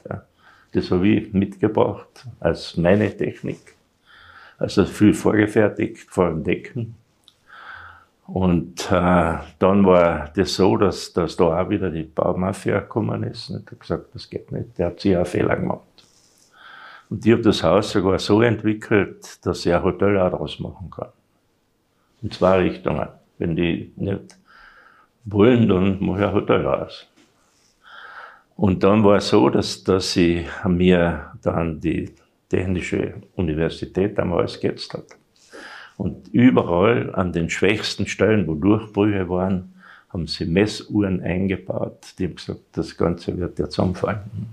Das 0.74 0.92
habe 0.92 1.08
ich 1.08 1.34
mitgebracht 1.34 2.26
als 2.40 2.76
meine 2.76 3.16
Technik. 3.16 3.76
Also 4.60 4.86
viel 4.86 5.14
vorgefertigt, 5.14 6.12
vor 6.12 6.30
dem 6.30 6.44
Decken. 6.44 6.96
Und 8.28 8.92
äh, 8.92 9.38
dann 9.58 9.86
war 9.86 10.30
das 10.36 10.54
so, 10.54 10.78
dass, 10.78 11.14
dass 11.14 11.36
da 11.36 11.62
auch 11.62 11.70
wieder 11.70 11.90
die 11.90 12.04
Baumafia 12.04 12.82
gekommen 12.82 13.24
ist 13.24 13.50
und 13.50 13.72
hat 13.72 13.80
gesagt, 13.80 14.14
das 14.14 14.30
geht 14.30 14.52
nicht, 14.52 14.78
der 14.78 14.88
hat 14.88 15.00
sich 15.00 15.16
einen 15.16 15.26
Fehler 15.26 15.56
gemacht. 15.56 15.82
Und 17.10 17.26
ich 17.26 17.32
habe 17.32 17.42
das 17.42 17.64
Haus 17.64 17.92
sogar 17.92 18.20
so 18.20 18.42
entwickelt, 18.42 19.44
dass 19.44 19.66
ich 19.66 19.74
ein 19.74 19.82
Hotel 19.82 20.20
auch 20.20 20.30
draus 20.30 20.60
machen 20.60 20.92
kann. 20.92 21.10
In 22.22 22.30
zwei 22.30 22.60
Richtungen. 22.60 23.08
Wenn 23.40 23.56
die 23.56 23.94
nicht 23.96 24.38
wollen, 25.24 25.68
dann 25.70 26.04
mache 26.04 26.20
ich 26.20 26.26
ein 26.26 26.34
Hotel 26.34 26.68
raus. 26.68 27.08
Und 28.56 28.84
dann 28.84 29.04
war 29.06 29.16
es 29.16 29.30
so, 29.30 29.50
dass, 29.50 29.84
dass 29.86 30.12
sie 30.12 30.46
mir 30.66 31.32
dann 31.42 31.80
die 31.80 32.14
Technische 32.50 33.14
Universität 33.36 34.20
am 34.20 34.34
Hals 34.34 34.60
gesetzt 34.60 34.94
hat. 34.94 35.06
Und 35.98 36.30
überall 36.30 37.14
an 37.14 37.32
den 37.34 37.50
schwächsten 37.50 38.08
Stellen, 38.08 38.48
wo 38.48 38.56
Durchbrüche 38.56 39.30
waren, 39.30 39.74
haben 40.10 40.28
sie 40.28 40.46
Messuhren 40.46 41.22
eingebaut. 41.22 42.16
Die 42.18 42.26
haben 42.26 42.36
gesagt, 42.36 42.62
das 42.72 42.98
Ganze 42.98 43.38
wird 43.38 43.60
ja 43.60 43.70
zusammenfallen. 43.70 44.48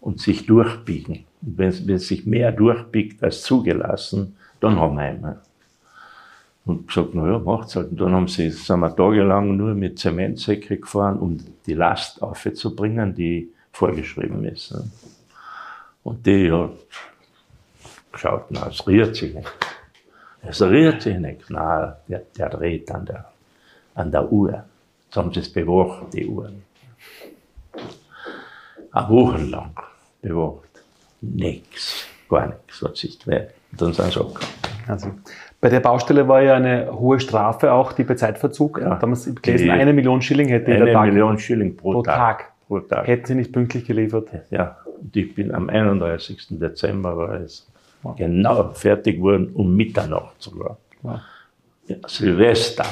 Und 0.00 0.20
sich 0.20 0.46
durchbiegen. 0.46 1.24
Und 1.40 1.58
wenn, 1.58 1.86
wenn 1.86 1.98
sich 1.98 2.26
mehr 2.26 2.52
durchbiegt 2.52 3.22
als 3.22 3.42
zugelassen, 3.42 4.36
dann 4.60 4.78
haben 4.78 4.96
wir 4.96 5.02
einmal. 5.02 5.40
Und 6.64 6.86
gesagt, 6.86 7.14
naja, 7.14 7.38
macht's 7.38 7.74
halt. 7.74 7.90
Und 7.90 8.00
dann 8.00 8.12
haben 8.12 8.28
sie, 8.28 8.50
sind 8.50 8.80
wir 8.80 8.94
tagelang 8.94 9.56
nur 9.56 9.74
mit 9.74 9.98
Zementsäcke 9.98 10.76
gefahren, 10.76 11.18
um 11.18 11.38
die 11.66 11.74
Last 11.74 12.22
aufzubringen, 12.22 13.14
die 13.14 13.48
vorgeschrieben 13.72 14.44
ist. 14.44 14.74
Und 16.04 16.26
die, 16.26 16.46
ja, 16.46 16.68
schauten 18.14 18.56
aus, 18.58 18.86
rührt 18.86 19.16
sich 19.16 19.34
nicht. 19.34 19.52
Es 20.42 20.60
rührt 20.60 21.02
sich 21.02 21.16
nicht. 21.18 21.48
Nein, 21.50 21.92
der, 22.08 22.22
der 22.36 22.48
dreht 22.48 22.90
an 22.90 23.06
der, 23.06 23.30
an 23.94 24.10
der 24.10 24.30
Uhr. 24.30 24.64
Jetzt 25.04 25.16
haben 25.16 25.32
sie 25.32 25.40
es 25.40 25.52
bewacht, 25.52 26.12
die 26.12 26.26
Uhren. 26.26 26.64
Eine 28.90 29.08
Woche 29.08 29.38
lang 29.38 29.72
bewacht. 30.20 30.68
Nichts, 31.20 32.06
gar 32.28 32.48
nichts 32.48 32.82
hat 32.82 32.96
sich. 32.96 33.18
Und 33.26 33.80
dann 33.80 33.92
sind 33.92 34.12
sie 34.12 34.20
abgegangen. 34.20 34.62
Also, 34.88 35.12
bei 35.60 35.68
der 35.68 35.80
Baustelle 35.80 36.26
war 36.26 36.42
ja 36.42 36.54
eine 36.54 36.92
hohe 36.92 37.20
Strafe 37.20 37.72
auch, 37.72 37.92
die 37.92 38.02
bei 38.02 38.14
Zeitverzug. 38.14 38.80
Ja, 38.80 38.96
damals 38.96 39.32
gelesen, 39.42 39.70
eine 39.70 39.92
Million 39.92 40.20
Schilling 40.20 40.48
hätte 40.48 40.72
eine 40.72 40.92
Tag, 40.92 41.06
Million 41.06 41.38
Schilling 41.38 41.76
pro, 41.76 41.92
pro 41.92 42.02
Tag. 42.02 42.16
Tag. 42.16 42.52
Pro 42.66 42.80
Tag. 42.80 43.06
Hätten 43.06 43.26
sie 43.26 43.34
nicht 43.36 43.52
pünktlich 43.52 43.84
geliefert. 43.84 44.28
Ja, 44.50 44.76
und 45.02 45.16
ich 45.16 45.34
bin 45.34 45.52
am 45.52 45.68
31. 45.68 46.46
Dezember 46.50 47.16
war 47.16 47.40
es 47.40 47.66
Genau, 48.16 48.72
fertig 48.72 49.20
wurden 49.20 49.52
um 49.54 49.76
Mitternacht 49.76 50.42
sogar. 50.42 50.76
Ja. 51.04 51.22
Ja, 51.86 51.96
Silvester. 52.06 52.84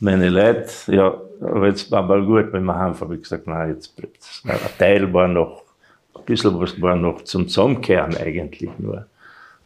Meine 0.00 0.28
Leute, 0.28 0.68
ja, 0.88 1.14
aber 1.40 1.68
jetzt 1.68 1.90
war 1.90 2.02
mal 2.02 2.24
gut, 2.24 2.52
wenn 2.52 2.64
wir 2.64 2.74
heimfahren, 2.74 3.08
habe 3.08 3.14
ich 3.16 3.22
gesagt, 3.22 3.46
nein, 3.46 3.70
jetzt 3.70 3.96
bleibt 3.96 4.20
es. 4.20 4.42
Ein 4.44 4.58
Teil 4.78 5.12
war 5.12 5.28
noch, 5.28 5.62
ein 6.14 6.24
bisschen 6.24 6.58
was 6.60 6.80
war 6.80 6.96
noch 6.96 7.22
zum 7.22 7.48
Zusammenkehren 7.48 8.16
eigentlich 8.16 8.70
nur. 8.78 9.06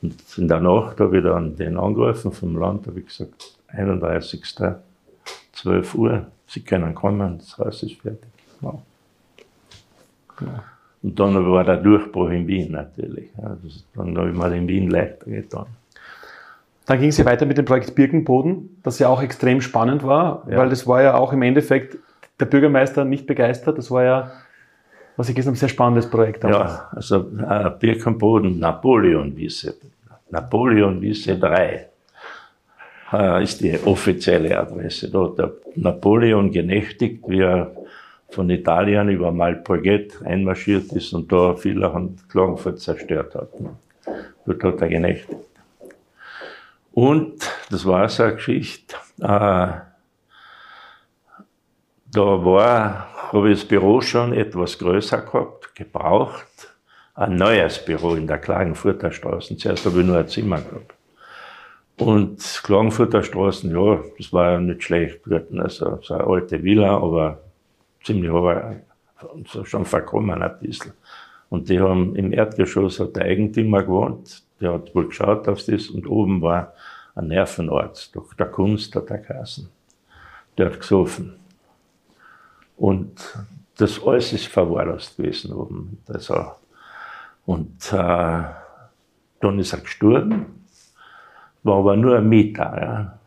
Und 0.03 0.16
in 0.36 0.49
der 0.49 0.61
Nacht 0.61 1.01
habe 1.01 1.18
ich 1.18 1.24
dann 1.24 1.57
den 1.57 1.76
angerufen 1.76 2.32
vom 2.32 2.57
Land, 2.57 2.86
habe 2.86 3.01
ich 3.01 3.07
gesagt, 3.07 3.57
31. 3.68 4.43
12 5.53 5.95
Uhr, 5.95 6.26
Sie 6.47 6.62
können 6.62 6.95
kommen, 6.95 7.38
das 7.38 7.59
Haus 7.59 7.82
ist 7.82 8.01
fertig. 8.01 8.30
Ja. 8.62 8.78
Und 11.03 11.19
dann 11.19 11.35
war 11.51 11.65
der 11.65 11.79
Durchbruch 11.79 12.31
in 12.31 12.47
Wien 12.47 12.73
natürlich. 12.73 13.31
Also 13.43 13.69
dann 13.95 14.17
habe 14.17 14.31
ich 14.31 14.37
mal 14.37 14.53
in 14.55 14.69
Wien 14.69 14.91
leichter 14.91 15.31
getan. 15.31 15.67
Dann 16.87 16.99
ging 16.99 17.09
es 17.09 17.19
ja 17.19 17.25
weiter 17.25 17.47
mit 17.47 17.57
dem 17.57 17.65
Projekt 17.65 17.95
Birkenboden, 17.95 18.81
das 18.83 18.99
ja 18.99 19.09
auch 19.09 19.23
extrem 19.23 19.61
spannend 19.61 20.03
war, 20.03 20.47
ja. 20.51 20.59
weil 20.59 20.69
das 20.69 20.87
war 20.87 21.03
ja 21.03 21.15
auch 21.15 21.33
im 21.33 21.43
Endeffekt 21.43 21.97
der 22.41 22.47
Bürgermeister 22.47 23.05
nicht 23.05 23.27
begeistert. 23.27 23.79
Das 23.79 23.91
war 23.91 24.03
ja, 24.03 24.31
was 25.17 25.29
ich 25.29 25.35
gesehen 25.35 25.51
habe, 25.51 25.57
ein 25.57 25.61
sehr 25.61 25.69
spannendes 25.69 26.11
Projekt. 26.11 26.43
Ja, 26.45 26.89
also 26.91 27.29
äh, 27.49 27.71
Birkenboden, 27.79 28.59
Napoleon-Wiese. 28.59 29.75
Napoleon-Wiese 30.31 31.39
3 31.39 31.87
äh, 33.13 33.43
ist 33.43 33.61
die 33.61 33.79
offizielle 33.85 34.59
Adresse. 34.59 35.11
Dort 35.11 35.39
Napoleon 35.77 36.51
genächtigt, 36.51 37.23
wie 37.29 37.41
er 37.41 37.71
von 38.31 38.49
Italien 38.51 39.09
über 39.09 39.33
Malpolget 39.33 40.22
einmarschiert 40.24 40.93
ist 40.93 41.12
und 41.12 41.31
da 41.33 41.55
viele 41.55 41.91
an 41.91 42.16
Klagenfurt 42.28 42.81
zerstört 42.81 43.35
hat. 43.35 43.49
Dort 44.47 44.64
hat 44.64 44.81
er 44.83 44.89
genächtigt. 44.89 45.37
Und, 46.93 47.51
das 47.70 47.87
war 47.87 48.09
so 48.09 48.24
eine 48.24 48.35
Geschichte, 48.35 48.97
äh, 49.20 49.72
da 52.12 52.45
war, 52.45 53.33
habe 53.33 53.51
ich 53.51 53.61
das 53.61 53.68
Büro 53.68 54.01
schon 54.01 54.33
etwas 54.33 54.78
größer 54.78 55.18
gehabt, 55.18 55.74
gebraucht, 55.76 56.74
ein 57.14 57.37
neues 57.37 57.85
Büro 57.85 58.14
in 58.14 58.26
der 58.26 58.39
Klagenfurter 58.39 59.12
Straße. 59.12 59.57
Zuerst 59.57 59.87
habe 59.87 60.01
ich 60.01 60.07
nur 60.07 60.18
ein 60.18 60.28
Zimmer 60.28 60.61
gehabt. 60.61 60.95
Und 61.99 62.39
Klagenfurter 62.64 63.22
Straßen, 63.22 63.70
ja, 63.70 64.01
das 64.18 64.33
war 64.33 64.53
ja 64.53 64.59
nicht 64.59 64.83
schlecht. 64.83 65.20
Also 65.31 65.99
so 66.03 66.14
eine 66.14 66.24
alte 66.24 66.62
Villa, 66.62 66.97
aber 66.97 67.41
ziemlich 68.03 68.31
aber 68.31 68.77
schon 69.65 69.85
verkommen 69.85 70.43
ein 70.43 70.59
bisschen. 70.61 70.93
Und 71.49 71.69
die 71.69 71.81
haben 71.81 72.15
im 72.17 72.33
Erdgeschoss 72.33 73.01
hat 73.01 73.17
der 73.17 73.25
Eigentümer 73.25 73.83
gewohnt, 73.83 74.43
der 74.61 74.75
hat 74.75 74.95
wohl 74.95 75.09
geschaut 75.09 75.49
auf 75.49 75.65
das 75.65 75.89
und 75.89 76.07
oben 76.07 76.43
war 76.43 76.75
ein 77.15 77.29
Nervenarzt, 77.29 78.15
Dr. 78.15 78.47
Kunst 78.47 78.95
hat 78.95 79.11
er 79.11 79.19
geheißen. 79.19 79.69
Der 80.57 80.67
hat 80.67 80.81
gesoffen. 80.81 81.35
Und 82.77 83.37
das 83.77 84.03
alles 84.03 84.33
ist 84.33 84.47
verwahrlost 84.47 85.17
gewesen 85.17 85.53
oben. 85.53 85.99
Also, 86.07 86.53
und 87.47 87.93
äh, 87.93 88.43
dann 89.41 89.59
ist 89.59 89.73
er 89.73 89.81
gestorben 89.81 90.61
war 91.63 91.79
aber 91.79 91.97
nur 91.97 92.17
ein 92.17 92.29
Mieter. 92.29 92.79
Ja. 92.81 93.19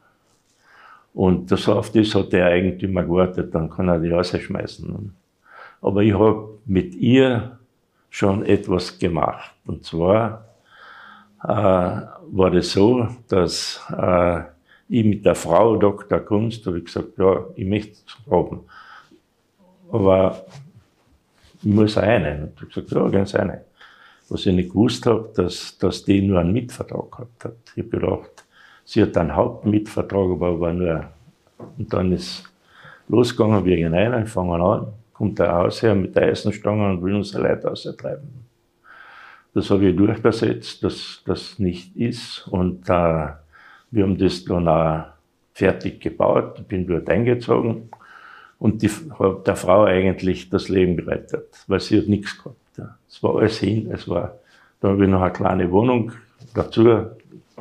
Und 1.14 1.52
das, 1.52 1.68
auf 1.70 1.92
das 1.92 2.16
hat 2.16 2.34
der 2.34 2.48
Eigentümer 2.48 3.04
gewartet, 3.04 3.54
dann 3.54 3.70
kann 3.70 3.88
er 3.88 4.00
die 4.00 4.10
rausschmeißen. 4.10 5.14
Aber 5.82 6.02
ich 6.02 6.14
habe 6.14 6.60
mit 6.66 6.96
ihr 6.96 7.60
schon 8.10 8.46
etwas 8.46 8.98
gemacht. 8.98 9.54
Und 9.66 9.84
zwar 9.86 10.46
äh, 11.44 11.48
war 11.48 12.52
das 12.52 12.72
so, 12.72 13.08
dass 13.28 13.82
äh, 13.96 14.42
ich 14.90 15.06
mit 15.06 15.26
der 15.26 15.36
Frau 15.36 15.76
Dr. 15.76 16.20
Kunst 16.20 16.66
habe 16.66 16.80
ich 16.80 16.86
gesagt, 16.86 17.18
ja, 17.18 17.46
ich 17.56 17.66
möchte 17.66 17.94
es 17.94 18.32
haben. 18.32 18.62
Aber 19.92 20.46
ich 21.60 21.66
muss 21.66 21.98
eine. 21.98 22.44
Und 22.44 22.62
ich 22.62 22.74
gesagt, 22.74 22.92
ja, 22.92 23.08
ganz 23.10 23.36
eine 23.36 23.66
was 24.30 24.46
ich 24.46 24.54
nicht 24.54 24.70
gewusst 24.70 25.06
habe, 25.06 25.32
dass, 25.36 25.78
dass 25.78 26.04
die 26.04 26.22
nur 26.22 26.40
einen 26.40 26.54
Mitvertrag 26.54 27.12
gehabt 27.12 27.46
hat. 27.46 27.56
Ich 27.76 27.84
habe 27.84 27.90
gedacht, 27.90 28.43
sie 28.86 29.02
hat 29.02 29.18
einen 29.18 29.36
Hauptmitvertrag, 29.36 30.32
aber 30.32 30.60
war 30.60 30.74
nur. 30.74 31.06
Und 31.78 31.94
dann 31.94 32.12
ist 32.12 32.44
losgegangen, 33.08 33.66
wir 33.66 33.76
gehen 33.76 33.94
rein, 33.94 34.28
fangen 34.28 34.62
an, 34.62 34.88
kommt 35.14 35.40
der 35.40 35.54
Hausherr 35.54 35.96
mit 35.96 36.16
der 36.16 36.24
Eisenstange 36.24 36.90
und 36.90 37.04
will 37.04 37.16
unsere 37.16 37.48
Leute 37.48 37.72
austreiben. 37.72 38.44
Das 39.54 39.70
habe 39.70 39.90
ich 39.90 39.96
durchgesetzt, 39.96 40.84
dass 40.84 41.22
das 41.26 41.60
nicht 41.60 41.96
ist. 41.96 42.48
Und 42.48 42.90
äh, 42.90 43.28
wir 43.92 44.04
haben 44.04 44.18
das 44.18 44.44
dann 44.46 44.68
auch 44.68 45.06
fertig 45.54 46.02
gebaut. 46.02 46.56
Ich 46.60 46.66
bin 46.66 46.88
dort 46.88 47.10
eingezogen 47.10 47.90
und 48.58 48.82
die, 48.82 48.90
der 49.46 49.56
Frau 49.56 49.84
eigentlich 49.84 50.50
das 50.50 50.70
Leben 50.70 50.98
gerettet, 50.98 51.64
weil 51.68 51.80
sie 51.80 52.00
hat 52.00 52.08
nichts 52.08 52.38
gehabt. 52.38 52.58
Es 53.08 53.22
war 53.22 53.36
alles 53.38 53.60
hin. 53.60 53.92
Es 53.92 54.08
war, 54.08 54.40
da 54.82 54.90
habe 54.90 55.04
ich 55.04 55.10
noch 55.10 55.22
eine 55.22 55.32
kleine 55.32 55.72
Wohnung 55.72 56.14
dazu 56.56 57.12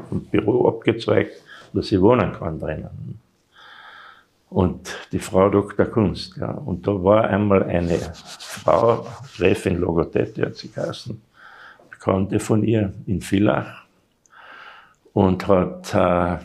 vom 0.09 0.25
Büro 0.25 0.69
abgezweigt, 0.69 1.43
dass 1.73 1.93
ich 1.93 2.01
wohnen 2.01 2.33
kann 2.33 2.59
drinnen. 2.59 3.21
Und 4.51 4.95
die 5.13 5.19
Frau 5.19 5.49
Dr. 5.49 5.87
Kunst, 5.87 6.37
ja. 6.37 6.51
Und 6.51 6.87
da 6.87 6.93
war 7.03 7.25
einmal 7.25 7.63
eine 7.63 7.99
Frau, 8.39 9.07
Gräfin 9.37 9.79
Logothete 9.79 10.47
hat 10.47 10.57
sie 10.57 10.71
geheißen, 10.71 11.21
Bekannte 11.91 12.39
von 12.39 12.63
ihr 12.63 12.93
in 13.07 13.23
Villach 13.23 13.85
und 15.15 15.47
hat 15.49 15.95
äh, 15.95 16.45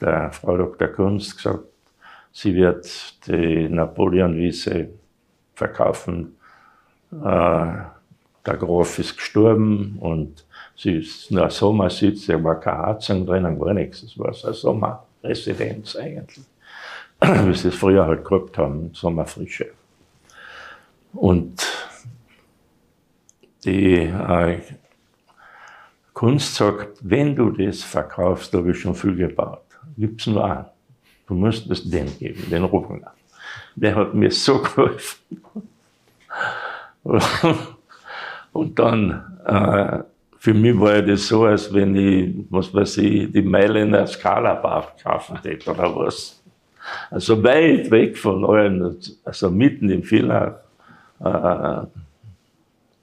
der 0.00 0.32
Frau 0.32 0.56
Dr. 0.56 0.88
Kunst 0.88 1.36
gesagt, 1.36 1.64
sie 2.32 2.54
wird 2.54 3.26
die 3.26 3.68
Napoleon-Wiese 3.68 4.90
verkaufen 5.54 6.36
äh, 7.12 7.72
der 8.46 8.56
Graf 8.56 8.98
ist 8.98 9.16
gestorben 9.16 9.98
und 10.00 10.44
sie 10.82 10.96
ist 10.96 11.30
nur 11.30 11.48
Sommersitz, 11.50 12.26
da 12.26 12.42
war 12.42 12.58
keine 12.58 12.86
Heizung 12.88 13.24
drinnen, 13.24 13.58
gar 13.58 13.72
nichts. 13.72 14.02
Es 14.02 14.18
war 14.18 14.34
so 14.34 14.48
eine 14.48 14.56
Sommerresidenz 14.56 15.96
eigentlich, 15.96 16.44
wie 17.20 17.54
sie 17.54 17.68
es 17.68 17.74
früher 17.74 18.06
halt 18.06 18.24
gehabt 18.24 18.58
haben, 18.58 18.90
Sommerfrische. 18.92 19.70
Und 21.12 21.64
die 23.64 23.94
äh, 23.94 24.58
Kunst 26.12 26.56
sagt, 26.56 26.98
wenn 27.02 27.36
du 27.36 27.50
das 27.50 27.82
verkaufst, 27.82 28.52
da 28.52 28.58
habe 28.58 28.72
ich 28.72 28.80
schon 28.80 28.94
viel 28.94 29.14
gebaut. 29.14 29.62
Gib's 29.96 30.26
nur 30.26 30.44
an. 30.44 30.66
Du 31.28 31.34
musst 31.34 31.70
es 31.70 31.88
dem 31.88 32.06
geben, 32.18 32.44
den 32.50 32.64
Rubner. 32.64 33.12
Der 33.76 33.94
hat 33.94 34.14
mir 34.14 34.30
so 34.30 34.58
geholfen. 34.62 35.42
Und 38.52 38.78
dann, 38.78 39.38
äh, 39.46 40.11
für 40.42 40.54
mich 40.54 40.76
war 40.76 41.00
das 41.00 41.28
so, 41.28 41.44
als 41.44 41.72
wenn 41.72 41.94
ich, 41.94 42.34
was 42.50 42.74
weiß 42.74 42.98
ich, 42.98 43.30
die 43.30 43.42
Meile 43.42 43.82
in 43.82 43.92
der 43.92 44.08
Skala 44.08 44.56
kaufen 45.00 45.38
hätte 45.40 45.70
oder 45.70 45.94
was. 45.94 46.42
Also 47.12 47.40
weit 47.44 47.88
weg 47.92 48.18
von 48.18 48.44
allen, 48.44 48.98
also 49.24 49.50
mitten 49.52 49.88
im 49.88 50.02
Villach, 50.02 50.54
äh, 51.20 51.86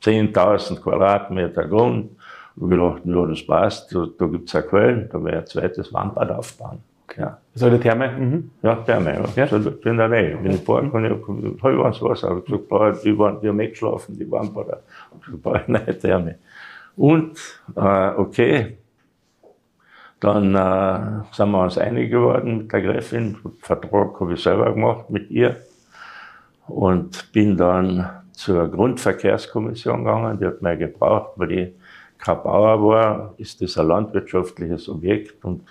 10.000 0.03 0.81
Quadratmeter 0.81 1.65
Grund. 1.65 2.09
Und 2.57 2.69
wir 2.71 2.77
dachten, 2.77 3.15
ja, 3.15 3.25
das 3.25 3.47
passt, 3.47 3.95
da, 3.95 4.05
da 4.17 4.25
gibt 4.25 4.49
es 4.49 4.55
eine 4.55 4.65
Quelle, 4.65 5.09
da 5.09 5.23
wäre 5.23 5.37
ein 5.37 5.47
zweites 5.47 5.93
Wandbad 5.93 6.31
aufbauen. 6.31 6.79
Ja. 7.17 7.37
So 7.55 7.67
eine 7.67 7.79
Therme? 7.79 8.11
Mhm. 8.17 8.51
Ja, 8.61 8.75
Therme, 8.75 9.13
ja. 9.13 9.23
ja. 9.37 9.47
So 9.47 9.55
in 9.55 9.95
der 9.95 10.09
Nähe. 10.09 10.37
Wenn 10.43 10.51
ich 10.51 10.61
fahren 10.61 10.91
kann, 10.91 11.05
ich 11.05 11.63
habe 11.63 11.87
ins 11.87 12.01
Wasser. 12.01 12.37
Ich 12.37 12.43
gesagt, 12.43 12.67
boah, 12.67 12.91
die, 12.91 13.17
waren, 13.17 13.39
die 13.39 13.47
haben 13.47 13.59
weggeschlafen, 13.59 14.19
die 14.19 14.29
waren 14.29 14.53
bei 14.53 14.63
der, 14.65 14.81
bei 15.41 15.63
neue 15.67 15.97
Therme. 15.97 16.35
Und, 16.99 17.39
äh, 17.77 18.09
okay, 18.17 18.77
dann 20.19 20.53
äh, 20.53 21.23
sind 21.31 21.51
wir 21.51 21.63
uns 21.63 21.77
einig 21.77 22.11
geworden 22.11 22.57
mit 22.57 22.73
der 22.73 22.81
Gräfin. 22.81 23.37
Vertrag 23.59 24.19
habe 24.19 24.33
ich 24.33 24.43
selber 24.43 24.73
gemacht 24.73 25.09
mit 25.09 25.31
ihr. 25.31 25.55
Und 26.67 27.31
bin 27.31 27.55
dann 27.55 28.09
zur 28.33 28.67
Grundverkehrskommission 28.67 30.03
gegangen. 30.03 30.39
Die 30.39 30.45
hat 30.45 30.61
mir 30.61 30.75
gebraucht, 30.75 31.31
weil 31.37 31.51
ich 31.53 31.73
kein 32.17 32.43
Bauer 32.43 32.83
war, 32.83 33.33
ist 33.37 33.61
das 33.61 33.77
ein 33.77 33.87
landwirtschaftliches 33.87 34.89
Objekt 34.89 35.45
und 35.45 35.63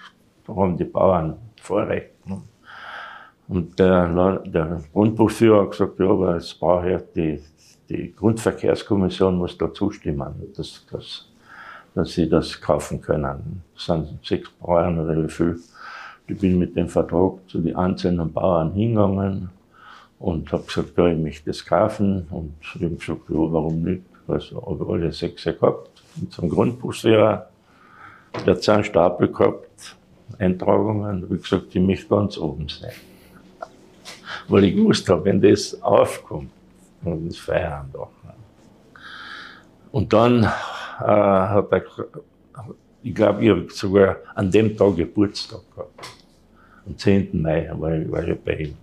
da 0.47 0.57
haben 0.57 0.79
die 0.79 0.85
Bauern 0.85 1.37
Vorrecht. 1.61 2.27
Ne? 2.27 2.41
Und 3.49 3.79
der, 3.79 4.39
der 4.47 4.81
Grundbuchführer 4.95 5.65
hat 5.65 5.73
gesagt, 5.73 6.01
ja, 6.01 6.09
aber 6.09 6.37
es 6.37 6.55
braucht 6.55 6.87
ja 6.87 6.99
die, 7.15 7.43
die 7.89 8.15
Grundverkehrskommission 8.15 9.37
muss 9.37 9.57
da 9.57 9.73
zustimmen, 9.73 10.53
dass, 10.57 10.85
dass, 10.91 11.27
dass 11.95 12.13
sie 12.13 12.29
das 12.29 12.61
kaufen 12.61 13.01
können. 13.01 13.63
Das 13.75 13.87
sind 13.87 14.19
sechs 14.25 14.51
Bauern 14.51 14.99
oder 14.99 15.23
wie 15.23 15.31
viel. 15.31 15.59
Ich 16.27 16.39
bin 16.39 16.59
mit 16.59 16.77
dem 16.77 16.89
Vertrag 16.89 17.39
zu 17.49 17.59
den 17.61 17.75
einzelnen 17.75 18.33
Bauern 18.33 18.73
hingegangen 18.73 19.49
und 20.19 20.53
habe 20.53 20.65
gesagt, 20.65 20.97
ja, 20.99 21.07
ich 21.07 21.19
möchte 21.19 21.47
das 21.47 21.65
kaufen. 21.65 22.27
Und 22.31 22.55
ich 22.63 22.83
habe 22.83 22.95
gesagt, 22.95 23.23
ja, 23.29 23.37
warum 23.37 23.83
nicht? 23.83 24.03
Also 24.27 24.61
habe 24.61 24.93
alle 24.93 25.13
sechs 25.13 25.45
gehabt. 25.45 26.03
Mit 26.17 26.33
so 26.33 26.43
einem 26.43 26.51
Grundbuchführer, 26.51 27.49
der 28.45 28.55
hat 28.55 28.69
einen 28.69 28.85
Stapel 28.85 29.29
gehabt 29.29 29.97
Eintragungen, 30.39 31.29
wie 31.31 31.39
gesagt, 31.39 31.75
ich 31.75 31.81
möchte 31.81 32.09
ganz 32.09 32.37
oben 32.37 32.69
sein. 32.69 32.93
weil 34.49 34.65
ich 34.65 34.77
gewusst 34.77 35.09
habe, 35.09 35.25
wenn 35.25 35.41
das 35.41 35.81
aufkommt, 35.83 36.51
dann 37.03 37.27
ist 37.27 37.41
Feierabend 37.41 37.97
auch. 37.97 38.11
Und 39.91 40.13
dann 40.13 40.45
äh, 40.45 40.47
hat 41.05 41.73
er, 41.73 41.83
ich 43.03 43.15
glaube, 43.15 43.45
ich 43.45 43.51
habe 43.51 43.67
sogar 43.71 44.17
an 44.35 44.51
dem 44.51 44.77
Tag 44.77 44.97
Geburtstag 44.97 45.61
gehabt. 45.75 46.09
Am 46.87 46.97
10. 46.97 47.31
Mai 47.41 47.71
war 47.73 47.95
ich, 47.95 48.11
war 48.11 48.27
ich 48.27 48.39
bei 48.41 48.55
ihm. 48.55 48.75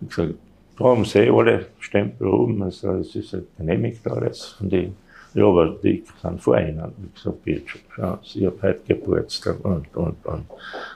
Ich 0.00 0.08
gesagt, 0.08 0.34
da 0.78 0.84
haben 0.84 1.04
sie 1.04 1.18
eh 1.18 1.30
alle 1.30 1.66
Stempel 1.78 2.26
oben, 2.28 2.62
also 2.62 2.92
es 2.94 3.14
ist 3.14 3.34
halt 3.34 3.54
genehmigt 3.56 4.06
alles 4.06 4.46
von 4.46 4.70
denen. 4.70 4.96
Ja, 5.34 5.44
aber 5.44 5.76
die 5.82 6.02
sind 6.20 6.42
vor 6.42 6.58
Ihnen. 6.58 6.92
Ich 7.04 7.22
gesagt, 7.22 7.44
bitte, 7.44 7.78
schauen 7.94 8.18
ich 8.22 8.46
habe 8.46 8.62
heute 8.62 8.80
Geburtstag 8.86 9.64
und, 9.64 9.94
und, 9.94 10.26
und. 10.26 10.46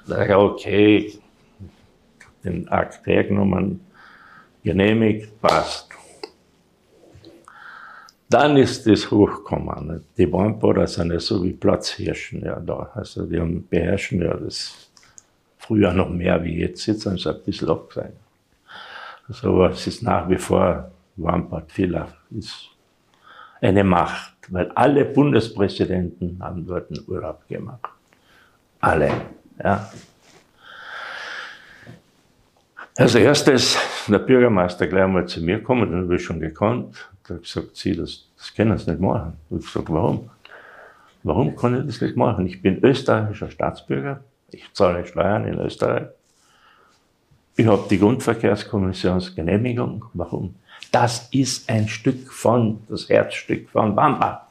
Ja, 0.06 0.38
okay, 0.38 1.12
den 2.42 2.68
Akt 2.68 3.06
hergenommen, 3.06 3.80
genehmigt, 4.64 5.40
passt. 5.40 5.93
Dann 8.28 8.56
ist 8.56 8.86
das 8.86 9.10
hochgekommen. 9.10 10.04
Die 10.16 10.32
Weinbader 10.32 10.86
sind 10.86 11.12
ja 11.12 11.20
so 11.20 11.42
wie 11.44 11.52
Platzhirschen 11.52 12.44
ja 12.44 12.58
da. 12.58 12.90
Also 12.94 13.26
die 13.26 13.38
haben, 13.38 13.66
beherrschen 13.68 14.22
ja 14.22 14.34
das 14.34 14.90
früher 15.58 15.92
noch 15.92 16.08
mehr 16.08 16.42
wie 16.42 16.60
jetzt. 16.60 16.86
Jetzt 16.86 17.02
sind 17.02 17.20
sie 17.20 17.28
ein 17.28 17.42
bisschen 17.44 17.68
abgesehen. 17.68 18.12
Also, 19.28 19.48
aber 19.50 19.70
es 19.70 19.86
ist 19.86 20.02
nach 20.02 20.28
wie 20.28 20.38
vor 20.38 20.90
Weinbad 21.16 21.76
Villa 21.76 22.08
ist 22.36 22.70
eine 23.60 23.84
Macht, 23.84 24.34
weil 24.48 24.70
alle 24.72 25.04
Bundespräsidenten 25.04 26.38
haben 26.42 26.66
dort 26.66 26.90
einen 26.90 27.02
Urlaub 27.06 27.46
gemacht. 27.48 27.88
Alle. 28.80 29.10
Ja. 29.62 29.90
Als 32.96 33.14
erstes 33.14 33.78
der 34.06 34.18
Bürgermeister 34.18 34.86
gleich 34.86 35.08
mal 35.08 35.26
zu 35.26 35.40
mir 35.40 35.58
gekommen, 35.58 35.90
den 35.90 36.02
habe 36.04 36.16
ich 36.16 36.24
schon 36.24 36.40
gekannt. 36.40 37.08
Hat 37.28 37.42
gesagt, 37.42 37.76
Sie, 37.76 37.96
das, 37.96 38.28
das 38.36 38.54
können 38.54 38.78
Sie 38.78 38.90
nicht 38.90 39.00
machen. 39.00 39.34
Ich 39.48 39.56
habe 39.56 39.64
gesagt, 39.64 39.90
warum? 39.90 40.30
Warum 41.22 41.56
kann 41.56 41.80
ich 41.80 41.86
das 41.86 42.02
nicht 42.02 42.16
machen? 42.16 42.46
Ich 42.46 42.60
bin 42.60 42.84
österreichischer 42.84 43.50
Staatsbürger, 43.50 44.20
ich 44.50 44.70
zahle 44.72 45.06
Steuern 45.06 45.46
in 45.46 45.58
Österreich. 45.58 46.08
Ich 47.56 47.66
habe 47.66 47.86
die 47.88 47.98
Grundverkehrskommissionsgenehmigung. 47.98 50.04
Warum? 50.12 50.56
Das 50.92 51.28
ist 51.30 51.70
ein 51.70 51.88
Stück 51.88 52.30
von, 52.32 52.82
das 52.88 53.08
Herzstück 53.08 53.70
von 53.70 53.96
Wamba. 53.96 54.48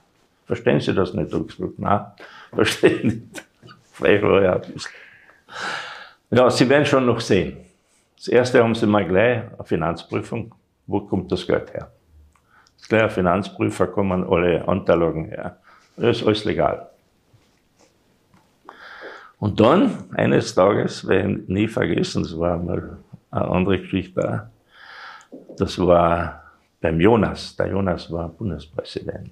Verstehen 0.48 0.80
Sie 0.80 0.94
das 0.94 1.14
nicht? 1.14 1.32
Ich 1.48 1.48
gesagt, 1.48 1.80
nein, 1.80 2.06
verstehe 2.54 3.06
nicht. 3.06 3.44
Vielleicht 3.92 4.24
ja. 4.24 4.62
Ja, 6.32 6.50
Sie 6.50 6.68
werden 6.68 6.86
schon 6.86 7.06
noch 7.06 7.20
sehen. 7.20 7.58
Das 8.24 8.30
erste 8.30 8.64
haben 8.64 8.74
sie 8.74 8.88
mal 8.88 9.06
gleich 9.06 9.42
eine 9.54 9.64
Finanzprüfung. 9.66 10.56
Wo 10.88 11.02
kommt 11.02 11.30
das 11.32 11.46
Geld 11.46 11.74
her? 11.74 11.92
Ein 12.92 13.10
Finanzprüfer 13.10 13.88
kommen 13.88 14.24
alle 14.24 14.66
Unterlagen 14.66 15.26
her. 15.26 15.58
Das 15.96 16.18
ist 16.18 16.28
alles 16.28 16.46
legal. 16.46 16.90
Und 19.40 19.60
dann, 19.60 20.06
eines 20.14 20.54
Tages, 20.54 21.04
ich 21.04 21.48
nie 21.48 21.68
vergessen, 21.68 22.24
das 22.24 22.38
war 22.38 22.58
mal 22.58 22.98
eine 23.32 23.48
andere 23.48 23.80
Geschichte 23.80 24.50
das 25.58 25.78
war 25.80 26.44
beim 26.82 27.00
Jonas. 27.00 27.56
Der 27.56 27.68
Jonas 27.68 28.12
war 28.12 28.30
Bundespräsident. 28.30 29.32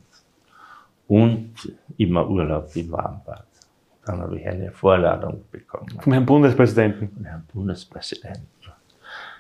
Und 1.08 1.54
immer 1.98 2.28
Urlaub 2.30 2.70
im 2.76 2.92
Warmbad. 2.92 3.46
Dann 4.06 4.22
habe 4.22 4.40
ich 4.40 4.48
eine 4.48 4.72
Vorladung 4.72 5.44
bekommen. 5.52 5.90
Vom 6.00 6.14
Herrn 6.14 6.26
Bundespräsidenten? 6.26 7.10
Vom 7.10 7.26
Herrn 7.26 7.46
Bundespräsidenten 7.54 8.48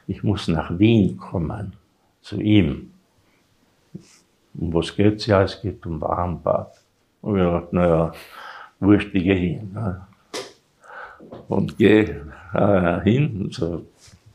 ich 0.07 0.23
muss 0.23 0.47
nach 0.47 0.77
Wien 0.77 1.15
kommen, 1.15 1.73
zu 2.21 2.41
ihm. 2.41 2.91
Um 4.53 4.73
was 4.73 4.95
geht's? 4.95 5.25
Ja, 5.25 5.43
es 5.43 5.61
geht 5.61 5.85
um 5.85 6.01
Warmbad. 6.01 6.73
Und 7.21 7.37
ich 7.37 7.43
dachte, 7.43 7.75
naja, 7.75 8.11
wurscht, 8.79 9.13
ich 9.13 9.23
gehe 9.23 9.35
hin. 9.35 9.71
Ne? 9.73 10.01
Und 11.47 11.77
gehe 11.77 12.25
äh, 12.53 13.01
hin, 13.01 13.49
so 13.51 13.85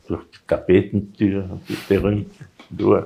durch 0.07 0.23
die 0.31 0.47
Tapetentür, 0.47 1.59
die 1.67 1.77
berühmte 1.87 2.45
durch. 2.69 3.05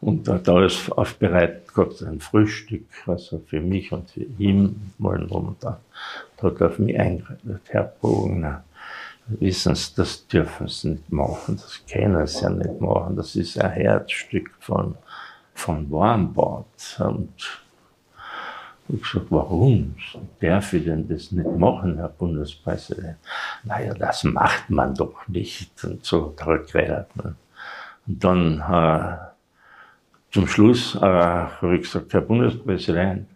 Und 0.00 0.26
da 0.26 0.34
hat 0.34 0.48
alles 0.48 0.90
aufbereitet 0.90 1.74
gehabt, 1.74 2.02
ein 2.02 2.20
Frühstück, 2.20 2.86
also 3.06 3.42
für 3.46 3.60
mich 3.60 3.92
und 3.92 4.10
für 4.10 4.24
ihn, 4.38 4.92
und 4.98 5.56
da. 5.60 5.80
Da 6.38 6.46
hat 6.46 6.60
er 6.60 6.68
auf 6.68 6.78
mich 6.78 6.98
eingeredet, 6.98 7.62
Herr 7.68 7.92
Bogner, 8.00 8.64
wissen 9.38 9.74
Sie, 9.74 9.92
das 9.96 10.26
dürfen 10.26 10.68
Sie 10.68 10.90
nicht 10.90 11.12
machen, 11.12 11.56
das 11.56 11.80
können 11.90 12.26
Sie 12.26 12.42
ja 12.42 12.50
nicht 12.50 12.80
machen, 12.80 13.16
das 13.16 13.36
ist 13.36 13.60
ein 13.60 13.70
Herzstück 13.70 14.50
von, 14.60 14.96
von 15.54 15.90
Warmbad. 15.90 16.66
Und 16.98 17.62
ich 18.88 19.02
gesagt, 19.02 19.26
warum 19.30 19.94
darf 20.40 20.72
ich 20.72 20.84
denn 20.84 21.08
das 21.08 21.30
nicht 21.32 21.56
machen, 21.56 21.96
Herr 21.96 22.08
Bundespräsident? 22.08 23.18
Naja, 23.62 23.94
das 23.94 24.24
macht 24.24 24.68
man 24.68 24.94
doch 24.94 25.28
nicht. 25.28 25.84
Und 25.84 26.04
so 26.04 26.34
zurückgeredet. 26.36 27.06
Und 28.06 28.24
dann 28.24 28.60
äh, 28.60 29.16
zum 30.32 30.46
Schluss 30.46 30.96
äh, 30.96 31.00
habe 31.00 31.76
ich 31.76 31.82
gesagt, 31.82 32.12
Herr 32.12 32.20
Bundespräsident, 32.20 33.28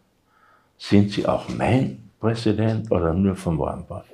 sind 0.77 1.13
Sie 1.13 1.27
auch 1.27 1.49
mein 1.49 2.11
Präsident 2.19 2.91
oder 2.91 3.15
nur 3.15 3.37
vom 3.37 3.59
Warmbad? 3.59 4.07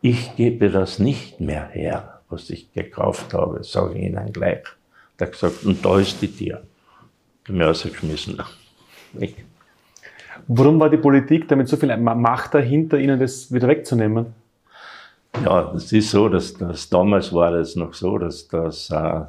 Ich 0.00 0.36
gebe 0.36 0.70
das 0.70 0.98
nicht 0.98 1.40
mehr 1.40 1.68
her, 1.68 2.20
was 2.28 2.50
ich 2.50 2.72
gekauft 2.72 3.34
habe, 3.34 3.62
sage 3.64 3.98
ich 3.98 4.04
Ihnen 4.04 4.32
gleich. 4.32 4.64
Der 5.18 5.28
hat 5.28 5.32
gesagt, 5.32 5.64
und 5.64 5.84
da 5.84 5.98
ist 5.98 6.20
die 6.20 6.54
habe 7.46 7.58
mich 7.58 7.66
rausgeschmissen. 7.66 8.42
Weg. 9.12 9.44
Warum 10.48 10.78
war 10.78 10.90
die 10.90 10.96
Politik 10.96 11.48
damit 11.48 11.68
so 11.68 11.76
viel 11.76 11.96
Macht 11.96 12.54
dahinter, 12.54 12.98
Ihnen 12.98 13.18
das 13.18 13.52
wieder 13.52 13.68
wegzunehmen? 13.68 14.26
Ja, 15.44 15.70
das 15.72 15.92
ist 15.92 16.10
so, 16.10 16.28
dass, 16.28 16.54
dass 16.54 16.88
damals 16.88 17.32
war 17.32 17.50
das 17.50 17.76
noch 17.76 17.94
so, 17.94 18.18
dass, 18.18 18.46
dass 18.48 18.90
äh, 18.90 19.20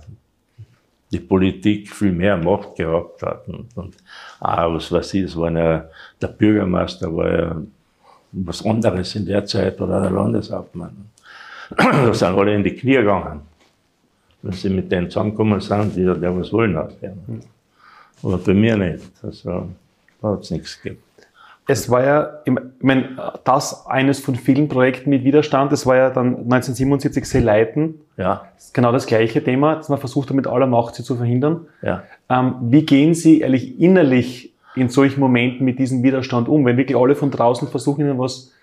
die 1.11 1.19
Politik 1.19 1.89
viel 1.89 2.11
mehr 2.11 2.37
Macht 2.37 2.75
gehabt 2.75 3.23
hat. 3.23 3.47
Und, 3.47 3.75
und 3.75 3.97
ah, 4.39 4.73
was 4.73 4.91
weiß 4.91 5.13
ich, 5.15 5.23
es 5.23 5.37
war 5.37 5.51
ja, 5.51 5.89
der 6.21 6.27
Bürgermeister 6.27 7.15
war 7.15 7.31
ja 7.31 7.61
was 8.31 8.65
anderes 8.65 9.15
in 9.15 9.25
der 9.25 9.45
Zeit 9.45 9.79
oder 9.81 10.01
der 10.01 10.11
Landeshauptmann. 10.11 10.95
da 11.77 12.13
sind 12.13 12.37
alle 12.37 12.55
in 12.55 12.63
die 12.63 12.75
Knie 12.75 12.95
gegangen. 12.95 13.41
Wenn 14.41 14.53
sie 14.53 14.69
mit 14.69 14.91
denen 14.91 15.09
zusammengekommen 15.09 15.59
sind, 15.59 15.95
die 15.95 16.03
der 16.03 16.37
was 16.37 16.53
wollen 16.53 16.77
hat. 16.77 16.95
Aber 18.23 18.37
bei 18.37 18.53
mir 18.53 18.77
nicht. 18.77 19.11
Also, 19.23 19.69
da 20.21 20.29
hat 20.29 20.41
es 20.41 20.51
nichts 20.51 20.81
gegeben. 20.81 21.01
Es 21.69 21.89
war 21.89 22.03
ja, 22.03 22.39
ich 22.45 22.53
meine, 22.79 23.17
das 23.43 23.87
eines 23.87 24.21
von 24.21 24.35
vielen 24.35 24.69
Projekten 24.69 25.09
mit 25.09 25.25
Widerstand, 25.25 25.73
das 25.73 25.85
war 25.85 25.97
ja 25.97 26.09
dann 26.09 26.27
1977 26.27 27.25
Seeleiten. 27.25 27.95
Ja. 28.15 28.47
Genau 28.71 28.93
das 28.93 29.05
gleiche 29.05 29.43
Thema, 29.43 29.75
das 29.75 29.89
man 29.89 29.99
versucht 29.99 30.29
hat, 30.29 30.35
mit 30.35 30.47
aller 30.47 30.67
Macht 30.67 30.95
sie 30.95 31.03
zu 31.03 31.17
verhindern. 31.17 31.67
Ja. 31.81 32.03
Ähm, 32.29 32.55
wie 32.61 32.85
gehen 32.85 33.13
Sie 33.13 33.41
ehrlich 33.41 33.81
innerlich 33.81 34.53
in 34.77 34.89
solchen 34.89 35.19
Momenten 35.19 35.65
mit 35.65 35.79
diesem 35.79 36.03
Widerstand 36.03 36.47
um? 36.47 36.65
Wenn 36.65 36.77
wirklich 36.77 36.97
alle 36.97 37.15
von 37.15 37.31
draußen 37.31 37.67
versuchen, 37.67 38.01
ihnen 38.01 38.19
was 38.19 38.53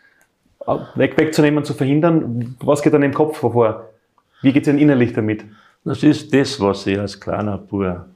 weg, 0.95 1.17
wegzunehmen, 1.19 1.65
zu 1.65 1.75
verhindern, 1.75 2.57
was 2.61 2.83
geht 2.83 2.95
dann 2.95 3.03
im 3.03 3.15
Kopf 3.15 3.39
vor? 3.39 3.91
Wie 4.43 4.53
geht 4.53 4.63
es 4.63 4.69
Ihnen 4.69 4.79
innerlich 4.79 5.13
damit? 5.13 5.45
Das 5.85 6.03
ist 6.03 6.33
das, 6.33 6.61
was 6.61 6.87
ich 6.87 6.99
als 6.99 7.21
kleiner 7.21 7.59
Bur 7.59 8.07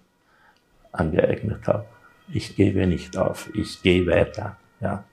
angeeignet 0.92 1.66
habe. 1.66 1.84
Ich 2.32 2.56
gebe 2.56 2.86
nicht 2.86 3.16
auf, 3.16 3.50
ich 3.54 3.82
gehe 3.82 4.06
weiter. 4.06 4.56
Ja. 4.80 5.04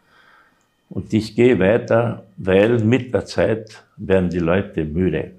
Und 0.89 1.13
ich 1.13 1.35
gehe 1.35 1.59
weiter, 1.59 2.23
weil 2.37 2.79
mit 2.79 3.13
der 3.13 3.25
Zeit 3.25 3.83
werden 3.97 4.29
die 4.29 4.39
Leute 4.39 4.85
müde. 4.85 5.31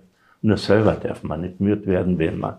Nur 0.43 0.57
selber 0.57 0.93
darf 0.93 1.23
man 1.23 1.43
nicht 1.43 1.61
müde 1.61 1.87
werden, 1.87 2.19
wenn 2.19 2.39
man 2.39 2.57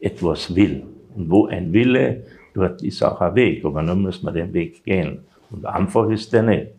etwas 0.00 0.54
will. 0.54 0.84
Und 1.14 1.30
wo 1.30 1.46
ein 1.46 1.72
Wille 1.72 2.24
dort 2.58 2.82
ist 2.82 3.02
auch 3.02 3.20
ein 3.20 3.34
Weg, 3.34 3.64
aber 3.64 3.82
dann 3.82 4.02
muss 4.02 4.22
man 4.22 4.34
den 4.34 4.52
Weg 4.52 4.84
gehen. 4.84 5.20
Und 5.50 5.64
einfach 5.64 6.08
ist 6.10 6.32
der 6.32 6.42
nicht. 6.42 6.72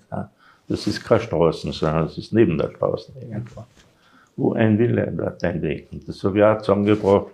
Das 0.67 0.86
ist 0.86 1.03
keine 1.03 1.21
Straße, 1.21 1.71
sondern 1.71 2.03
das 2.03 2.17
ist 2.17 2.32
neben 2.32 2.57
der 2.57 2.69
Straße 2.69 3.11
irgendwo. 3.19 3.65
Wo 4.38 4.53
ein 4.53 4.77
Wille, 4.77 5.11
dort 5.15 5.43
ein 5.43 5.61
Weg. 5.61 5.88
Und 5.91 6.07
das 6.07 6.23
habe 6.23 6.38
ich 6.38 6.43
auch 6.43 6.59
zusammengebracht. 6.59 7.27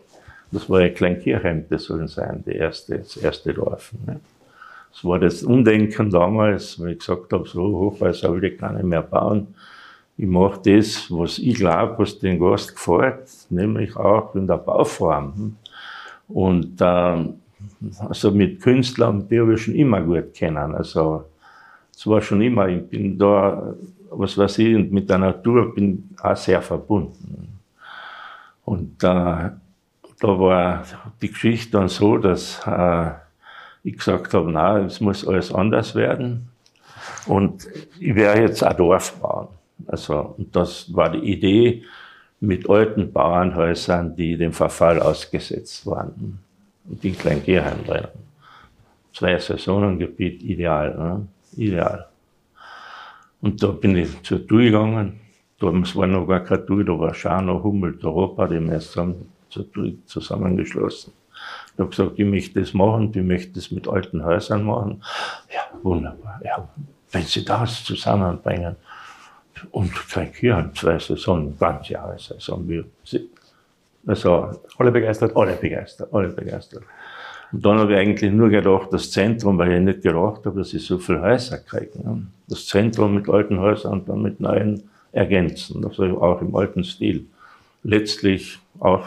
Das 0.52 0.70
war 0.70 0.82
ja 0.82 0.90
Kleinkirchheim, 0.90 1.66
das 1.70 1.84
sollen 1.84 2.08
sein, 2.08 2.44
die 2.46 2.54
erste, 2.54 3.00
das 3.00 3.18
erste 3.18 3.54
Dorf. 3.54 3.92
Das 4.06 5.04
war 5.04 5.20
das 5.20 5.44
Umdenken 5.44 6.10
damals, 6.10 6.80
weil 6.80 6.92
ich 6.92 7.00
gesagt 7.00 7.34
habe, 7.34 7.46
so 7.46 7.62
Hochhäuser 7.62 8.34
will 8.34 8.46
ich 8.46 8.58
gar 8.58 8.72
nicht 8.72 8.86
mehr 8.86 9.02
bauen. 9.02 9.48
Ich 10.18 10.28
mache 10.28 10.62
das, 10.64 11.12
was 11.12 11.40
ich 11.40 11.56
glaube, 11.56 11.96
was 11.98 12.18
den 12.20 12.40
Gast 12.40 12.74
gefällt, 12.74 13.28
nämlich 13.50 13.98
auch 13.98 14.34
in 14.36 14.48
der 14.48 14.58
Bauform. 14.58 15.58
Und 16.30 16.78
ähm, 16.80 17.42
also 18.00 18.32
mit 18.32 18.62
Künstlern, 18.62 19.28
die 19.28 19.40
habe 19.40 19.54
ich 19.54 19.64
schon 19.64 19.76
immer 19.76 20.02
gut 20.02 20.34
kennen. 20.34 20.76
Also 20.76 21.26
Das 21.94 22.08
war 22.08 22.22
schon 22.22 22.42
immer. 22.42 22.68
Ich 22.68 22.84
bin 22.90 23.18
da, 23.18 23.74
was 24.12 24.38
weiß 24.38 24.60
ich, 24.60 24.92
mit 24.92 25.10
der 25.10 25.18
Natur 25.18 25.74
bin 25.74 26.10
auch 26.22 26.36
sehr 26.36 26.62
verbunden. 26.62 27.60
Und 28.66 29.04
äh, 29.04 29.50
da 30.20 30.40
war 30.40 30.84
die 31.22 31.30
Geschichte 31.30 31.72
dann 31.78 31.88
so, 31.88 32.18
dass 32.18 32.62
äh, 32.66 33.12
ich 33.84 33.98
gesagt 33.98 34.34
habe, 34.34 34.52
na, 34.52 34.80
es 34.80 35.00
muss 35.00 35.28
alles 35.28 35.54
anders 35.54 35.96
werden. 35.96 36.50
Und 37.28 37.68
ich 38.00 38.16
werde 38.16 38.42
jetzt 38.42 38.64
ein 38.64 38.76
Dorf 38.76 39.14
bauen. 39.20 39.48
Also, 39.88 40.36
und 40.38 40.56
das 40.56 40.94
war 40.94 41.12
die 41.12 41.32
Idee 41.32 41.84
mit 42.40 42.70
alten 42.70 43.12
Bauernhäusern, 43.12 44.16
die 44.16 44.38
dem 44.38 44.54
Verfall 44.54 45.00
ausgesetzt 45.00 45.86
waren. 45.86 46.40
Kleingerheim 47.14 47.84
drin. 47.86 48.08
Zwei 49.14 49.40
Saisonengebiet, 49.40 50.44
ideal, 50.44 50.96
ne? 50.98 51.28
ideal. 51.56 52.08
Und 53.42 53.62
da 53.62 53.68
bin 53.68 53.96
ich 53.96 54.22
zur 54.24 54.46
Tour 54.46 54.62
gegangen. 54.62 55.20
Damals 55.60 55.96
war 55.96 56.08
noch 56.08 56.28
gar 56.28 56.42
keine 56.42 56.66
Tour, 56.66 56.84
da 56.84 57.00
war 57.00 57.14
Schano, 57.14 57.64
Humboldt, 57.64 58.04
Europa, 58.04 58.48
die 58.48 58.60
wir 58.60 58.80
zusammen 58.80 59.30
zur 59.50 59.72
Tour 59.72 59.92
zusammengeschlossen. 60.06 61.14
Ich 61.74 61.80
habe 61.80 61.90
gesagt, 61.90 62.20
ich 62.20 62.26
möchte 62.26 62.60
das 62.60 62.74
machen, 62.74 63.12
ich 63.14 63.22
möchte 63.22 63.54
das 63.54 63.72
mit 63.72 63.88
alten 63.88 64.24
Häusern 64.24 64.64
machen. 64.64 65.02
Ja, 65.54 65.62
wunderbar. 65.84 66.40
Ja, 66.44 66.68
wenn 67.12 67.24
Sie 67.24 67.46
das 67.46 67.84
zusammenbringen 67.84 68.76
und 69.72 69.94
kein 70.10 70.32
Kirchen, 70.32 70.74
zwei 70.76 71.00
Saisonen, 71.00 71.58
ganz 71.58 71.90
Jahre 71.90 72.18
Saison, 72.20 72.68
wir, 72.68 72.86
also 74.08 74.52
alle 74.78 74.92
begeistert? 74.92 75.36
Alle 75.36 75.54
begeistert, 75.54 76.14
alle 76.14 76.30
begeistert. 76.30 76.84
Und 77.52 77.66
dann 77.66 77.80
habe 77.80 77.94
ich 77.94 78.00
eigentlich 78.00 78.32
nur 78.32 78.50
gedacht, 78.50 78.92
das 78.92 79.12
Zentrum, 79.12 79.58
weil 79.58 79.74
ich 79.74 79.82
nicht 79.82 80.02
gedacht 80.02 80.46
habe, 80.46 80.60
dass 80.60 80.74
ich 80.74 80.86
so 80.86 80.98
viele 80.98 81.22
Häuser 81.22 81.58
kriege. 81.58 82.00
Ne? 82.04 82.28
Das 82.48 82.66
Zentrum 82.66 83.16
mit 83.16 83.30
alten 83.30 83.60
Häusern 83.60 83.94
und 83.94 84.10
dann 84.10 84.22
mit 84.22 84.40
neuen 84.40 84.84
ergänzen, 85.12 85.86
also 85.86 86.22
auch 86.22 86.42
im 86.42 86.56
alten 86.56 86.84
Stil. 86.84 87.26
Letztlich 87.84 88.60
auch, 88.80 89.06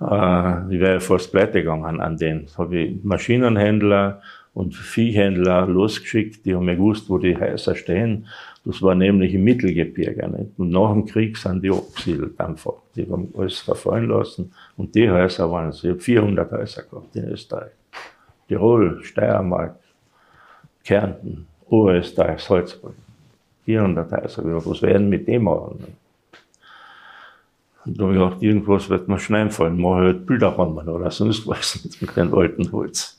äh, 0.00 0.74
ich 0.74 0.80
wäre 0.80 1.00
fast 1.00 1.30
pleite 1.30 1.60
gegangen 1.62 2.00
an 2.00 2.16
den. 2.16 2.46
Habe 2.56 2.78
ich 2.78 3.04
Maschinenhändler 3.04 4.20
und 4.58 4.74
Viehhändler 4.74 5.68
losgeschickt, 5.68 6.44
die 6.44 6.52
haben 6.52 6.64
mir 6.64 6.74
gewusst, 6.74 7.08
wo 7.08 7.18
die 7.18 7.36
Häuser 7.36 7.76
stehen. 7.76 8.26
Das 8.64 8.82
war 8.82 8.96
nämlich 8.96 9.32
im 9.32 9.44
Mittelgebirge. 9.44 10.28
Nicht? 10.28 10.58
Und 10.58 10.70
nach 10.70 10.90
dem 10.92 11.06
Krieg 11.06 11.36
sind 11.36 11.62
die 11.62 11.70
abgesiedelt 11.70 12.40
einfach. 12.40 12.74
Die 12.96 13.08
haben 13.08 13.32
alles 13.38 13.60
verfallen 13.60 14.08
lassen. 14.08 14.52
Und 14.76 14.96
die 14.96 15.08
Häuser 15.08 15.48
waren 15.48 15.68
es. 15.68 15.84
Ich 15.84 15.90
habe 15.90 16.00
400 16.00 16.50
Häuser 16.50 16.82
gehabt 16.82 17.14
in 17.14 17.28
Österreich. 17.28 17.70
Tirol, 18.48 18.98
Steiermark, 19.04 19.76
Kärnten, 20.84 21.46
Oberösterreich, 21.68 22.40
Salzburg. 22.40 22.94
400 23.64 24.10
Häuser. 24.10 24.42
Was 24.44 24.82
werden 24.82 25.08
mit 25.08 25.28
dem 25.28 25.44
machen? 25.44 25.84
Und 27.84 27.96
da 27.96 28.04
habe 28.04 28.12
ich 28.12 28.18
gedacht, 28.18 28.42
irgendwas 28.42 28.90
wird 28.90 29.06
mir 29.06 29.20
schon 29.20 29.36
einfallen. 29.36 29.80
Mache 29.80 30.00
halt 30.00 30.26
Bilderrahmen 30.26 30.88
oder 30.88 31.12
sonst 31.12 31.46
was 31.46 31.88
mit 32.00 32.16
dem 32.16 32.34
alten 32.34 32.72
Holz. 32.72 33.17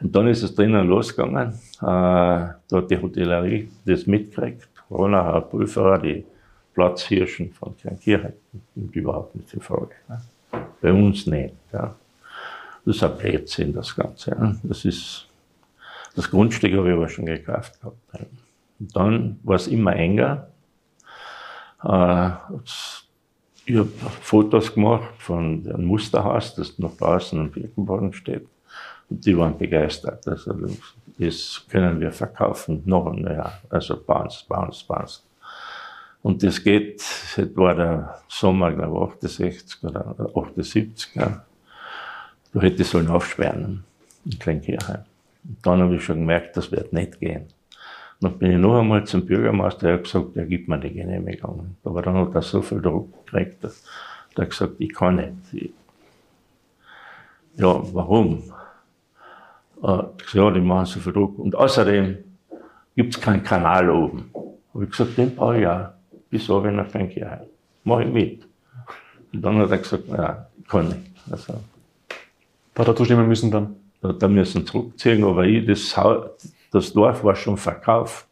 Und 0.00 0.14
dann 0.14 0.28
ist 0.28 0.42
es 0.42 0.54
drinnen 0.54 0.86
losgegangen. 0.88 1.52
Äh, 1.52 1.80
da 1.80 2.56
hat 2.72 2.90
die 2.90 3.00
Hotellerie 3.00 3.70
das 3.84 4.06
mitgekriegt. 4.06 4.68
Ronacher, 4.90 5.40
Pulverer, 5.42 5.98
die 5.98 6.24
Platzhirschen 6.74 7.52
von 7.52 7.76
Kleinkirchen. 7.76 8.32
Und 8.74 8.94
überhaupt 8.94 9.34
nicht 9.34 9.52
in 9.54 9.60
Frage. 9.60 9.94
Ne? 10.08 10.20
Bei 10.80 10.92
uns 10.92 11.26
nicht. 11.26 11.54
Ja. 11.72 11.94
Das 12.84 12.96
ist 12.96 13.02
ein 13.02 13.16
Blödsinn, 13.16 13.72
das 13.72 13.96
Ganze. 13.96 14.58
Das 14.62 14.84
ist, 14.84 15.26
das 16.14 16.30
Grundstück 16.30 16.74
habe 16.74 16.88
ich 16.88 16.94
aber 16.94 17.08
schon 17.08 17.26
gekauft 17.26 17.80
gehabt. 17.80 18.26
Und 18.78 18.94
dann 18.94 19.40
war 19.42 19.56
es 19.56 19.68
immer 19.68 19.96
enger. 19.96 20.48
Äh, 21.82 22.30
ich 23.66 23.76
habe 23.76 23.88
Fotos 24.20 24.74
gemacht 24.74 25.14
von 25.18 25.66
einem 25.66 25.86
Musterhaus, 25.86 26.54
das 26.54 26.78
noch 26.78 26.96
draußen 26.96 27.40
am 27.40 27.50
Birkenboden 27.50 28.12
steht. 28.12 28.46
Und 29.10 29.24
die 29.24 29.36
waren 29.36 29.56
begeistert. 29.56 30.26
Also 30.26 30.54
das 31.18 31.64
können 31.68 32.00
wir 32.00 32.12
verkaufen, 32.12 32.82
noch 32.84 33.14
Jahr. 33.16 33.60
Also 33.70 34.02
Bounce, 34.02 34.44
Bounce, 34.48 34.84
Bounce. 34.86 35.22
Und 36.22 36.42
das 36.42 36.62
geht, 36.62 37.00
das 37.36 37.54
war 37.54 37.74
der 37.74 38.18
Sommer, 38.28 38.72
glaube 38.72 39.12
ich, 39.12 39.14
68 39.14 39.84
oder 39.84 40.16
78. 40.34 41.14
Ja. 41.14 41.44
Da 42.52 42.60
hätte 42.60 42.82
ich 42.82 42.88
sollen 42.88 43.08
aufsperren 43.08 43.84
in 44.24 44.38
Kleinkirchheim. 44.38 45.04
Und 45.44 45.58
dann 45.66 45.82
habe 45.82 45.96
ich 45.96 46.04
schon 46.04 46.20
gemerkt, 46.20 46.56
das 46.56 46.72
wird 46.72 46.92
nicht 46.92 47.20
gehen. 47.20 47.48
Dann 48.20 48.38
bin 48.38 48.52
ich 48.52 48.58
noch 48.58 48.80
einmal 48.80 49.04
zum 49.04 49.26
Bürgermeister, 49.26 49.88
der 49.88 49.96
hat 49.96 50.04
gesagt, 50.04 50.34
er 50.36 50.46
gibt 50.46 50.66
mir 50.66 50.78
die 50.78 50.94
Genehmigung. 50.94 51.76
Aber 51.84 52.00
dann 52.00 52.16
hat 52.16 52.34
er 52.34 52.40
so 52.40 52.62
viel 52.62 52.80
Druck 52.80 53.26
gekriegt, 53.26 53.62
dass 53.62 53.84
er 54.34 54.46
gesagt, 54.46 54.76
ich 54.78 54.94
kann 54.94 55.16
nicht. 55.16 55.72
Ja, 57.56 57.82
warum? 57.92 58.42
Äh, 59.84 60.02
ja, 60.32 60.50
die 60.50 60.60
machen 60.60 60.86
so 60.86 61.00
viel 61.00 61.12
Druck. 61.12 61.38
Und 61.38 61.54
außerdem 61.54 62.16
gibt 62.96 63.14
es 63.14 63.20
keinen 63.20 63.42
Kanal 63.42 63.90
oben. 63.90 64.30
Habe 64.72 64.84
ich 64.84 64.90
gesagt, 64.90 65.16
den 65.18 65.34
baue 65.34 65.60
ich 65.60 65.66
auch. 65.66 65.88
Bis 66.30 66.46
so, 66.46 66.62
wenn 66.64 66.78
er 66.78 66.86
fängt 66.86 67.12
hier 67.12 67.46
Mach 67.84 68.00
ich 68.00 68.08
mit. 68.08 68.46
Und 69.32 69.42
dann 69.42 69.58
hat 69.58 69.70
er 69.70 69.78
gesagt, 69.78 70.08
ja, 70.08 70.46
kann 70.68 70.88
nicht. 70.88 71.00
Also, 71.30 71.54
da 72.74 72.80
hat 72.80 72.88
er 72.88 72.96
zustimmen 72.96 73.28
müssen 73.28 73.50
dann? 73.50 73.76
Da 74.00 74.08
hat 74.08 74.22
er 74.22 74.28
müssen 74.28 74.66
zurückziehen, 74.66 75.22
aber 75.22 75.44
ich, 75.44 75.66
das, 75.66 75.94
das 76.70 76.92
Dorf 76.92 77.22
war 77.22 77.36
schon 77.36 77.56
verkauft. 77.56 78.26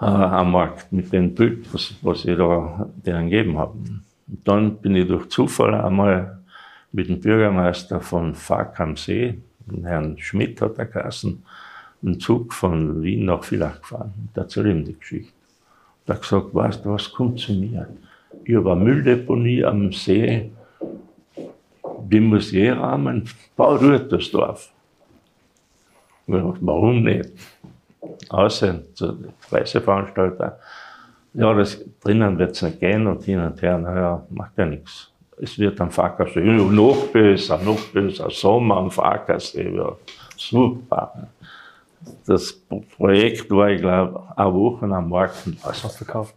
Äh, 0.00 0.04
am 0.04 0.52
Markt 0.52 0.92
mit 0.92 1.12
dem 1.12 1.34
Bild, 1.34 1.72
was, 1.72 1.94
was 2.02 2.24
ich 2.24 2.36
da 2.36 2.88
denen 3.04 3.30
gegeben 3.30 3.58
habe. 3.58 3.72
Und 3.72 4.40
dann 4.44 4.76
bin 4.78 4.96
ich 4.96 5.06
durch 5.06 5.28
Zufall 5.28 5.74
einmal 5.74 6.35
mit 6.96 7.10
dem 7.10 7.20
Bürgermeister 7.20 8.00
von 8.00 8.34
Fark 8.34 8.80
am 8.80 8.96
See, 8.96 9.34
Herrn 9.82 10.18
Schmidt 10.18 10.62
hat 10.62 10.78
er 10.78 10.86
geheißen, 10.86 11.44
einen 12.02 12.18
Zug 12.18 12.54
von 12.54 13.02
Wien 13.02 13.26
nach 13.26 13.44
Villach 13.44 13.82
gefahren. 13.82 14.30
Da 14.32 14.42
erzähle 14.42 14.70
ihm 14.70 14.82
die 14.82 14.98
Geschichte. 14.98 15.34
Da 16.06 16.14
gesagt, 16.14 16.54
weißt 16.54 16.84
du 16.84 16.94
was, 16.94 17.12
kommt 17.12 17.38
zu 17.38 17.52
mir. 17.52 17.86
Ich 18.44 18.56
habe 18.56 18.72
eine 18.72 18.80
Mülldeponie 18.82 19.62
am 19.62 19.92
See, 19.92 20.50
die 22.08 22.20
muss 22.20 22.50
je 22.50 22.70
rahmen, 22.70 23.28
bau 23.56 23.76
dort 23.76 24.10
das 24.10 24.30
Dorf. 24.30 24.72
Dachte, 26.26 26.56
warum 26.60 27.02
nicht? 27.02 27.30
Außer 28.30 28.80
der 28.98 29.14
Reiseveranstalter, 29.50 30.58
ja, 31.34 31.52
das, 31.52 31.84
drinnen 32.00 32.38
wird 32.38 32.52
es 32.52 32.62
nicht 32.62 32.80
gehen 32.80 33.06
und 33.06 33.22
hin 33.24 33.40
und 33.40 33.60
her, 33.60 33.76
naja, 33.76 34.26
macht 34.30 34.56
ja 34.56 34.64
nichts 34.64 35.12
es 35.38 35.58
wird 35.58 35.80
am 35.80 35.90
Fackersee, 35.90 36.40
noch 36.40 37.06
besser, 37.08 37.58
noch 37.58 37.80
besser, 37.88 38.30
Sommer 38.30 38.78
am 38.78 38.90
Fackersee, 38.90 39.74
ja, 39.74 39.96
super. 40.36 41.28
Das 42.26 42.52
Projekt 42.96 43.50
war, 43.50 43.70
ich 43.70 43.80
glaube, 43.80 44.22
eine 44.36 44.54
Woche 44.54 44.86
am 44.86 45.08
Markt 45.08 45.48
hast 45.62 45.96
verkauft? 45.96 46.34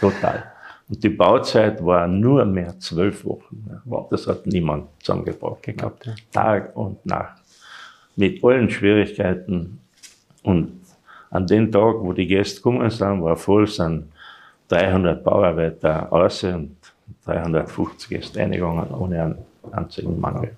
Total. 0.00 0.44
Und 0.88 1.02
die 1.02 1.08
Bauzeit 1.08 1.84
war 1.84 2.06
nur 2.06 2.44
mehr 2.44 2.78
zwölf 2.78 3.24
Wochen. 3.24 3.80
Wow. 3.84 4.08
Das 4.08 4.26
hat 4.26 4.46
niemand 4.46 4.86
zusammengebracht 5.00 5.62
gehabt. 5.62 6.06
Ja. 6.06 6.14
Tag 6.30 6.76
und 6.76 7.04
Nacht. 7.04 7.42
Mit 8.14 8.42
allen 8.44 8.70
Schwierigkeiten. 8.70 9.80
Und 10.42 10.80
an 11.30 11.46
den 11.46 11.72
Tag, 11.72 11.96
wo 11.98 12.12
die 12.12 12.26
Gäste 12.26 12.56
gekommen 12.56 12.88
sind, 12.88 13.22
war 13.22 13.36
voll, 13.36 13.66
sind 13.66 14.12
300 14.68 15.22
Bauarbeiter 15.24 16.12
außer 16.12 16.54
und 16.54 16.75
350 17.26 18.12
ist 18.12 18.38
eingegangen 18.38 18.90
ohne 18.94 19.22
einen 19.22 19.38
einzigen 19.72 20.18
Mangel. 20.20 20.52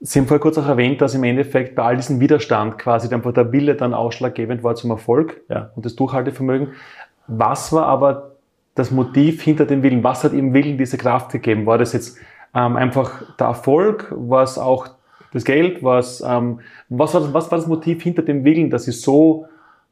Sie 0.00 0.18
haben 0.18 0.26
vorher 0.26 0.40
kurz 0.40 0.58
auch 0.58 0.66
erwähnt, 0.66 1.00
dass 1.00 1.14
im 1.14 1.22
Endeffekt 1.22 1.76
bei 1.76 1.84
all 1.84 1.96
diesem 1.96 2.18
Widerstand 2.18 2.76
quasi 2.76 3.12
einfach 3.14 3.32
der 3.32 3.52
Wille 3.52 3.76
dann 3.76 3.94
ausschlaggebend 3.94 4.64
war 4.64 4.74
zum 4.74 4.90
Erfolg 4.90 5.40
ja. 5.48 5.70
und 5.76 5.86
das 5.86 5.94
Durchhaltevermögen. 5.94 6.72
Was 7.28 7.72
war 7.72 7.86
aber 7.86 8.32
das 8.74 8.90
Motiv 8.90 9.42
hinter 9.42 9.64
dem 9.64 9.84
Willen? 9.84 10.02
Was 10.02 10.24
hat 10.24 10.32
Ihrem 10.32 10.54
Willen 10.54 10.76
diese 10.76 10.96
Kraft 10.96 11.30
gegeben? 11.30 11.66
War 11.66 11.78
das 11.78 11.92
jetzt 11.92 12.18
ähm, 12.52 12.74
einfach 12.76 13.36
der 13.36 13.48
Erfolg? 13.48 14.12
War 14.16 14.42
es 14.42 14.58
auch 14.58 14.88
das 15.32 15.44
Geld? 15.44 15.84
Was, 15.84 16.20
ähm, 16.26 16.58
was, 16.88 17.14
war 17.14 17.20
das, 17.20 17.32
was 17.32 17.50
war 17.52 17.58
das 17.58 17.68
Motiv 17.68 18.02
hinter 18.02 18.22
dem 18.22 18.44
Willen, 18.44 18.70
dass 18.70 18.86
Sie 18.86 18.92
so 18.92 19.46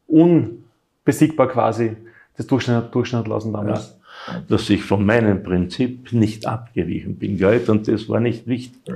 unbesiegbar 0.09 1.47
quasi 1.47 1.97
das 2.37 2.49
Durchschnitt, 2.49 2.93
Durchschnitt 2.93 3.29
lassen 3.29 3.53
damals? 3.53 3.91
Ja 3.91 4.00
dass 4.49 4.71
ich 4.71 4.83
von 4.83 5.05
meinem 5.05 5.43
Prinzip 5.43 6.13
nicht 6.13 6.47
abgewichen 6.47 7.17
bin. 7.17 7.37
Geld 7.37 7.69
und 7.69 7.89
das 7.89 8.09
war 8.09 8.21
nicht 8.21 8.47
wichtig. 8.47 8.95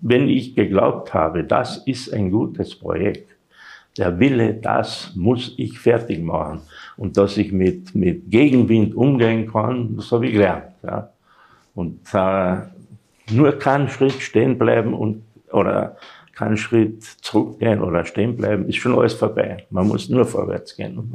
Wenn 0.00 0.28
ich 0.28 0.54
geglaubt 0.54 1.14
habe, 1.14 1.44
das 1.44 1.78
ist 1.78 2.12
ein 2.12 2.30
gutes 2.30 2.74
Projekt, 2.74 3.34
der 3.96 4.18
Wille, 4.18 4.54
das 4.54 5.12
muss 5.14 5.54
ich 5.56 5.78
fertig 5.78 6.22
machen. 6.22 6.62
Und 6.96 7.16
dass 7.16 7.36
ich 7.36 7.52
mit, 7.52 7.94
mit 7.94 8.30
Gegenwind 8.30 8.94
umgehen 8.94 9.50
kann, 9.50 9.96
das 9.96 10.10
habe 10.10 10.26
ich 10.26 10.32
gelernt. 10.32 10.72
Ja. 10.82 11.10
Und 11.74 12.00
äh, 12.12 12.56
nur 13.30 13.52
keinen 13.58 13.88
Schritt 13.88 14.20
stehen 14.20 14.58
bleiben 14.58 14.94
und, 14.94 15.22
oder 15.50 15.96
keinen 16.34 16.56
Schritt 16.56 17.02
zurückgehen 17.04 17.80
oder 17.80 18.04
stehen 18.04 18.36
bleiben, 18.36 18.68
ist 18.68 18.76
schon 18.76 18.98
alles 18.98 19.14
vorbei. 19.14 19.64
Man 19.70 19.86
muss 19.86 20.08
nur 20.08 20.24
vorwärts 20.24 20.76
gehen. 20.76 20.98
Und, 20.98 21.14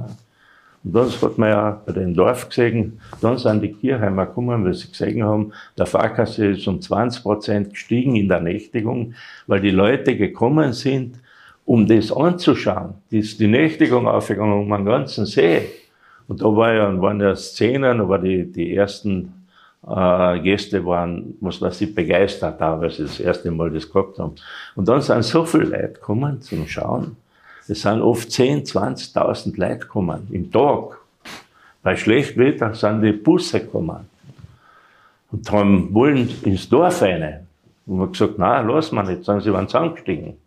und 0.84 0.96
das 0.96 1.22
hat 1.22 1.38
man 1.38 1.50
ja 1.50 1.82
bei 1.86 1.92
dem 1.92 2.14
Dorf 2.14 2.48
gesehen. 2.48 3.00
Dann 3.22 3.38
sind 3.38 3.62
die 3.62 3.74
Kirchheimer 3.74 4.26
gekommen, 4.26 4.64
weil 4.64 4.74
sie 4.74 4.90
gesehen 4.90 5.24
haben, 5.24 5.52
der 5.78 5.86
Fahrkasse 5.86 6.48
ist 6.48 6.68
um 6.68 6.82
20 6.82 7.22
Prozent 7.22 7.70
gestiegen 7.72 8.16
in 8.16 8.30
der 8.30 8.40
Nächtigung, 8.40 9.14
weil 9.48 9.60
die 9.60 9.72
Leute 9.72 10.16
gekommen 10.16 10.72
sind, 10.74 11.20
um 11.66 11.86
das 11.86 12.12
anzuschauen. 12.12 12.96
Die 13.12 13.20
ist 13.20 13.40
die 13.40 13.48
Nächtigung 13.48 14.08
aufgegangen 14.08 14.54
um 14.54 14.70
den 14.70 14.86
ganzen 14.86 15.26
See. 15.26 15.68
Und 16.28 16.42
da 16.42 16.46
war 16.46 16.74
ja, 16.74 17.02
waren 17.02 17.20
ja 17.20 17.36
Szenen, 17.36 18.08
waren 18.08 18.24
die, 18.24 18.50
die 18.50 18.76
ersten 18.76 19.34
äh, 19.86 20.40
Gäste 20.40 20.86
waren, 20.86 21.36
was 21.42 21.62
weiß 21.62 21.82
ich, 21.82 21.94
begeistert 21.94 22.62
da, 22.62 22.80
weil 22.80 22.92
sie 22.92 23.04
das 23.04 23.20
erste 23.20 23.52
Mal 23.52 23.70
das 23.72 23.92
gehabt 23.92 24.18
haben. 24.20 24.36
Und 24.76 24.88
dann 24.88 25.02
sind 25.02 25.24
so 25.24 25.44
viele 25.46 25.66
Leute 25.66 25.94
gekommen 25.94 26.42
zum 26.42 26.68
Schauen. 26.68 27.18
Es 27.70 27.84
sind 27.84 28.02
oft 28.02 28.32
10, 28.32 28.64
20.000 28.64 29.60
Leute 29.60 29.80
gekommen 29.80 30.28
im 30.32 30.52
Tag. 30.52 30.98
Bei 31.84 31.96
schlechtem 31.96 32.44
Wetter 32.44 32.74
sind 32.74 33.02
die 33.04 33.12
Busse 33.12 33.60
gekommen 33.60 34.10
und 35.32 35.52
haben 35.52 35.94
wollen 35.94 36.30
ins 36.44 36.68
Dorf 36.68 37.04
rein. 37.04 37.48
Und 37.86 38.02
haben 38.02 38.12
gesagt, 38.12 38.40
nein, 38.40 38.68
lass 38.68 38.92
mal 38.92 39.04
nicht, 39.04 39.24
sagen 39.24 39.42
sie 39.42 39.54
waren 39.54 39.68
zusammengestiegen. 39.68 40.38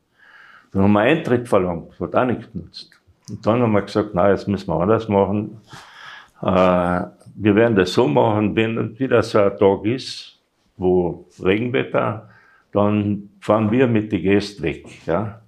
Dann 0.73 0.83
haben 0.83 0.93
wir 0.93 1.01
Eintritt 1.01 1.49
verlangt, 1.49 1.91
das 1.93 2.01
hat 2.01 2.15
auch 2.17 2.25
nichts 2.25 2.51
genutzt. 2.53 2.91
Und 3.31 3.47
dann 3.47 3.63
haben 3.63 3.73
wir 3.73 3.83
gesagt, 3.83 4.11
na, 4.15 4.31
jetzt 4.31 4.49
müssen 4.49 4.69
wir 4.69 4.81
anders 4.81 5.09
machen. 5.09 5.61
Äh, 6.41 7.03
wir 7.35 7.55
werden 7.55 7.77
das 7.77 7.93
so 7.93 8.09
machen, 8.09 8.57
wenn 8.57 8.99
wieder 8.99 9.23
so 9.23 9.39
ein 9.39 9.57
Tag 9.57 9.85
ist, 9.85 10.39
wo 10.77 11.27
Regenwetter, 11.43 12.29
dann 12.73 13.31
fahren 13.41 13.71
wir 13.71 13.87
mit 13.87 14.11
den 14.11 14.23
Gästen 14.23 14.63
weg. 14.65 14.87
Ja. 15.07 15.42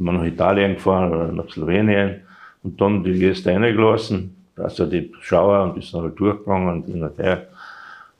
Wir 0.00 0.12
nach 0.12 0.24
Italien 0.24 0.74
gefahren 0.74 1.12
oder 1.12 1.30
nach 1.30 1.48
Slowenien 1.50 2.22
und 2.62 2.80
dann 2.80 3.04
die 3.04 3.18
Gäste 3.18 3.50
reingelassen. 3.50 4.34
Also 4.56 4.86
die 4.86 5.12
Schauer 5.20 5.62
und 5.64 5.76
die 5.76 5.86
sind 5.86 6.02
halt 6.02 6.18
durchgegangen 6.18 6.68
und 6.68 6.86
hin 6.86 7.02
und 7.02 7.18
her. 7.18 7.48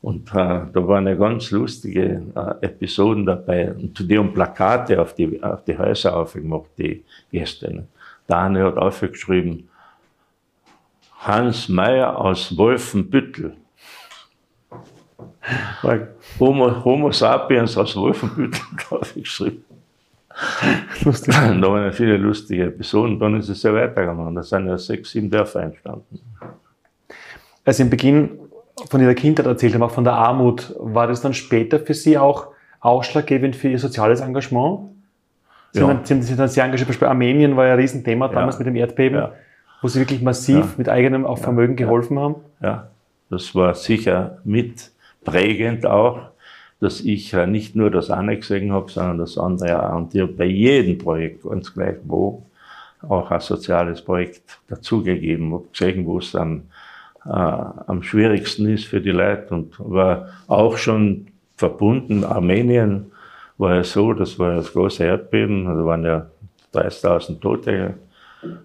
Und 0.02 0.30
äh, 0.30 0.60
da 0.72 0.88
waren 0.88 1.06
ja 1.06 1.14
ganz 1.14 1.50
lustige 1.50 2.22
äh, 2.34 2.66
Episoden 2.66 3.26
dabei. 3.26 3.72
Und 3.72 3.98
die 3.98 4.18
haben 4.18 4.32
Plakate 4.32 5.00
auf 5.00 5.14
die, 5.14 5.42
auf 5.42 5.64
die 5.64 5.76
Häuser 5.76 6.16
aufgemacht, 6.16 6.70
die 6.78 7.04
Gäste. 7.30 7.86
Daniel 8.26 8.66
hat 8.66 8.76
aufgeschrieben, 8.76 9.68
Hans 11.18 11.68
Meyer 11.68 12.18
aus 12.18 12.56
Wolfenbüttel. 12.56 13.56
Homo, 16.38 16.84
Homo 16.84 17.12
sapiens 17.12 17.76
aus 17.76 17.94
Wolfenbüttel 17.96 18.62
aufgeschrieben. 18.90 19.64
Lustig. 21.04 21.34
Da 21.34 21.60
waren 21.62 21.92
viele 21.92 22.16
lustige 22.16 22.66
Episoden. 22.66 23.18
Dann 23.18 23.36
ist 23.36 23.48
es 23.48 23.62
ja 23.62 23.72
weitergegangen. 23.72 24.34
Da 24.34 24.42
sind 24.42 24.66
ja 24.66 24.78
sechs, 24.78 25.10
sieben 25.10 25.30
Dörfer 25.30 25.62
entstanden. 25.62 26.20
Als 27.64 27.76
Sie 27.76 27.82
im 27.82 27.90
Beginn 27.90 28.38
von 28.88 29.00
Ihrer 29.00 29.14
Kindheit 29.14 29.46
erzählt 29.46 29.74
haben, 29.74 29.82
auch 29.82 29.90
von 29.90 30.04
der 30.04 30.14
Armut, 30.14 30.74
war 30.78 31.06
das 31.06 31.20
dann 31.20 31.34
später 31.34 31.78
für 31.78 31.94
Sie 31.94 32.16
auch 32.16 32.48
ausschlaggebend 32.80 33.56
für 33.56 33.68
Ihr 33.68 33.78
soziales 33.78 34.20
Engagement? 34.20 34.90
Sie, 35.72 35.80
ja. 35.80 35.88
haben, 35.88 36.00
Sie 36.04 36.20
sind 36.22 36.38
dann 36.38 36.48
sehr 36.48 36.64
engagiert, 36.64 36.86
zum 36.86 36.92
Beispiel 36.92 37.08
Armenien 37.08 37.56
war 37.56 37.66
ja 37.66 37.74
ein 37.74 37.78
Riesenthema 37.78 38.28
damals 38.28 38.56
ja. 38.56 38.60
mit 38.60 38.66
dem 38.68 38.76
Erdbeben, 38.76 39.18
ja. 39.18 39.32
wo 39.82 39.88
Sie 39.88 40.00
wirklich 40.00 40.22
massiv 40.22 40.78
mit 40.78 40.88
eigenem 40.88 41.24
auch 41.24 41.38
Vermögen 41.38 41.76
geholfen 41.76 42.18
haben. 42.18 42.36
Ja, 42.60 42.88
das 43.28 43.54
war 43.54 43.74
sicher 43.74 44.38
mitprägend 44.44 45.86
auch, 45.86 46.30
dass 46.80 47.00
ich 47.02 47.32
nicht 47.32 47.76
nur 47.76 47.90
das 47.90 48.10
eine 48.10 48.38
gesehen 48.38 48.72
habe, 48.72 48.90
sondern 48.90 49.18
das 49.18 49.36
andere 49.38 49.90
auch. 49.90 49.96
Und 49.96 50.14
ich 50.14 50.22
habe 50.22 50.32
bei 50.32 50.46
jedem 50.46 50.98
Projekt, 50.98 51.42
ganz 51.42 51.72
gleich 51.72 51.96
wo, 52.04 52.46
auch 53.02 53.30
ein 53.30 53.40
soziales 53.40 54.02
Projekt 54.02 54.58
dazugegeben, 54.68 55.52
habe 55.52 55.66
gesehen, 55.72 56.06
wo 56.06 56.18
es 56.18 56.32
dann 56.32 56.70
äh, 57.26 57.30
am 57.30 58.02
schwierigsten 58.02 58.68
ist 58.68 58.86
für 58.86 59.00
die 59.00 59.10
Leute 59.10 59.54
und 59.54 59.78
war 59.78 60.28
auch 60.46 60.76
schon 60.76 61.26
verbunden. 61.56 62.24
Armenien 62.24 63.12
war 63.58 63.74
ja 63.76 63.84
so, 63.84 64.14
das 64.14 64.38
war 64.38 64.50
ja 64.50 64.56
das 64.56 64.72
große 64.72 65.04
Erdbeben, 65.04 65.66
da 65.66 65.84
waren 65.84 66.04
ja 66.04 66.26
30.000 66.72 67.40
Tote 67.40 67.94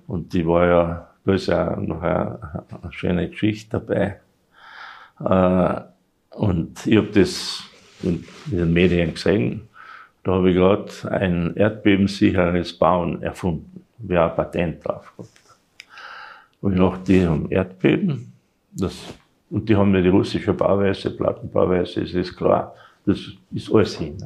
und 0.08 0.32
die 0.32 0.48
war 0.48 0.66
ja, 0.66 1.10
da 1.26 1.34
ist 1.34 1.48
ja 1.48 1.76
noch 1.76 2.02
eine, 2.02 2.40
eine 2.82 2.94
schöne 2.94 3.30
Geschichte 3.30 3.82
dabei. 3.82 4.20
Äh, 5.20 5.82
und 6.38 6.86
ich 6.88 6.98
habe 6.98 7.08
das 7.08 7.64
in 8.04 8.26
den 8.46 8.74
Medien 8.74 9.14
gesehen. 9.14 9.68
Da 10.24 10.34
habe 10.34 10.50
ich 10.50 10.56
gerade 10.56 10.92
ein 11.12 11.56
erdbebensicheres 11.56 12.74
Bauen 12.74 13.22
erfunden. 13.22 13.84
Wir 14.00 14.22
haben 14.22 14.32
ein 14.32 14.36
Patent 14.36 14.86
drauf 14.86 15.14
gehabt. 15.16 15.32
Und 16.62 16.74
ich 16.74 16.80
dachte, 16.80 17.04
die 17.06 17.28
haben 17.28 17.52
Erdbeben. 17.52 18.34
Das, 18.72 19.14
und 19.50 19.70
die 19.70 19.76
haben 19.76 19.94
ja 19.94 20.02
die 20.02 20.10
russische 20.10 20.54
Bauweise, 20.54 21.12
Plattenbauweise, 21.12 22.02
das 22.02 22.14
ist 22.14 22.36
klar. 22.36 22.74
Das 23.06 23.20
ist 23.54 23.72
alles 23.72 23.98
hin. 23.98 24.18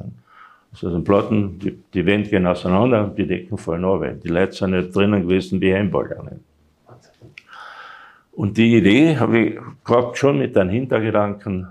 Also 0.72 0.90
den 0.90 1.04
Platten, 1.04 1.58
die, 1.58 1.78
die 1.92 2.06
Wände 2.06 2.30
gehen 2.30 2.46
auseinander 2.46 3.12
die 3.14 3.26
Decken 3.26 3.58
fallen 3.58 3.84
runter. 3.84 4.12
Die 4.12 4.28
Leute 4.28 4.52
sind 4.52 4.70
nicht 4.70 4.94
drinnen 4.94 5.22
gewesen 5.22 5.60
wie 5.60 5.74
Hamburger. 5.74 6.24
Und 8.32 8.56
die 8.56 8.76
Idee 8.76 9.18
habe 9.18 9.38
ich 9.38 9.58
gehabt 9.84 10.16
schon 10.16 10.38
mit 10.38 10.56
einem 10.56 10.70
Hintergedanken, 10.70 11.68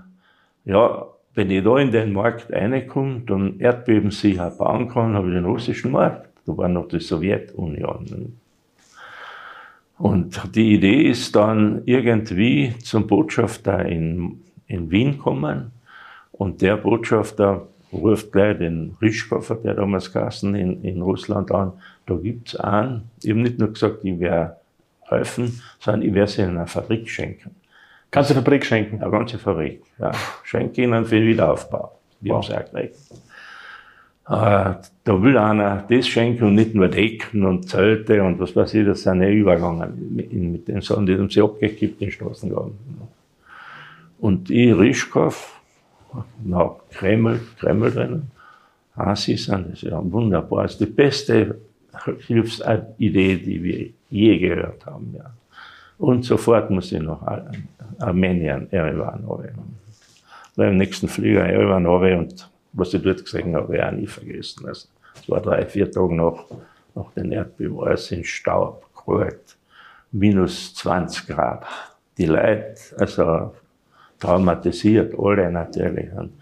ja, 0.64 1.06
wenn 1.40 1.50
ich 1.50 1.64
da 1.64 1.78
in 1.78 1.90
den 1.90 2.12
Markt 2.12 2.52
reinkomme, 2.52 3.22
dann 3.26 3.58
erdbebensicher 3.58 4.50
bauen 4.50 4.88
kann, 4.88 5.14
habe 5.14 5.28
ich 5.28 5.34
den 5.34 5.46
russischen 5.46 5.90
Markt. 5.90 6.28
Da 6.44 6.54
war 6.54 6.68
noch 6.68 6.86
die 6.88 7.00
Sowjetunion. 7.00 8.36
Und 9.96 10.54
die 10.54 10.74
Idee 10.74 11.08
ist 11.08 11.34
dann 11.34 11.80
irgendwie 11.86 12.74
zum 12.84 13.06
Botschafter 13.06 13.86
in, 13.86 14.42
in 14.66 14.90
Wien 14.90 15.16
kommen. 15.16 15.70
Und 16.32 16.60
der 16.60 16.76
Botschafter 16.76 17.66
ruft 17.90 18.32
gleich 18.32 18.58
den 18.58 18.98
Rischkoffer, 19.00 19.54
der 19.54 19.72
damals 19.72 20.12
Kassen 20.12 20.54
in, 20.54 20.84
in 20.84 21.00
Russland 21.00 21.50
an. 21.52 21.72
Da 22.04 22.16
gibt's 22.16 22.54
einen. 22.54 23.08
Ich 23.22 23.30
habe 23.30 23.40
nicht 23.40 23.58
nur 23.58 23.72
gesagt, 23.72 24.04
ich 24.04 24.20
werde 24.20 24.56
helfen, 25.08 25.62
sondern 25.78 26.02
ich 26.02 26.12
werde 26.12 26.30
sie 26.30 26.42
in 26.42 26.50
eine 26.50 26.66
Fabrik 26.66 27.08
schenken. 27.08 27.56
Ganze 28.10 28.34
Fabrik 28.34 28.64
schenken? 28.64 29.02
Eine 29.02 29.10
ganze 29.10 29.38
Fabrik, 29.38 29.82
ja. 29.98 30.12
Schenke 30.42 30.82
ihnen 30.82 31.04
für 31.04 31.16
den 31.16 31.28
Wiederaufbau. 31.28 31.92
Die 32.20 32.30
wow. 32.30 32.48
haben 32.48 32.54
es 32.54 32.68
auch 32.68 32.72
gekriegt. 32.72 32.96
Äh, 34.30 34.74
da 35.04 35.22
will 35.22 35.36
einer 35.36 35.84
das 35.88 36.06
schenken 36.06 36.44
und 36.44 36.54
nicht 36.54 36.72
nur 36.74 36.88
Decken 36.88 37.44
und 37.44 37.68
Zelte 37.68 38.22
und 38.22 38.38
was 38.38 38.54
weiß 38.54 38.74
ich, 38.74 38.86
das 38.86 39.02
sind 39.02 39.22
ja 39.22 39.28
übergegangen 39.28 40.14
mit, 40.14 40.32
mit 40.32 40.68
den 40.68 40.80
Sachen, 40.82 41.06
die 41.06 41.14
haben 41.14 41.28
sie 41.28 41.42
abgekippt 41.42 42.00
in 42.00 42.12
Straßengraben. 42.12 42.78
Und 44.20 44.50
ich, 44.50 44.72
Rischkow, 44.76 45.60
na, 46.44 46.76
Kreml, 46.92 47.40
Kreml 47.58 47.90
drinnen, 47.90 48.30
ah, 48.94 49.16
sie 49.16 49.36
sind 49.36 49.72
das 49.72 49.82
ja 49.82 50.00
wunderbar, 50.00 50.62
das 50.62 50.72
ist 50.72 50.80
die 50.80 50.86
beste 50.86 51.58
Hilfsidee, 52.26 53.34
die 53.36 53.62
wir 53.64 53.90
je 54.10 54.38
gehört 54.38 54.86
haben. 54.86 55.12
Ja. 55.16 55.30
Und 56.00 56.24
sofort 56.24 56.70
muss 56.70 56.92
ich 56.92 57.02
nach 57.02 57.20
Armenien, 57.98 58.72
Erevan, 58.72 59.22
Beim 60.56 60.78
nächsten 60.78 61.08
Flieger 61.08 61.44
Erevan 61.44 61.86
und 61.86 62.50
was 62.72 62.94
ich 62.94 63.02
dort 63.02 63.22
gesehen 63.22 63.54
habe, 63.54 63.64
habe 63.64 63.76
ich 63.76 63.82
auch 63.82 63.90
nie 63.92 64.06
vergessen. 64.06 64.66
Also, 64.66 64.88
war 65.26 65.42
drei, 65.42 65.66
vier 65.66 65.90
Tage 65.90 66.14
nach, 66.14 66.44
nach 66.94 67.12
den 67.12 67.32
Erdbeben, 67.32 67.78
alles 67.80 68.10
in 68.12 68.24
Staub, 68.24 68.86
kalt, 68.94 69.58
minus 70.10 70.74
20 70.74 71.26
Grad. 71.26 71.66
Die 72.16 72.26
Leute, 72.26 72.80
also 72.96 73.54
traumatisiert, 74.18 75.14
alle 75.18 75.52
natürlich. 75.52 76.10
Und 76.14 76.32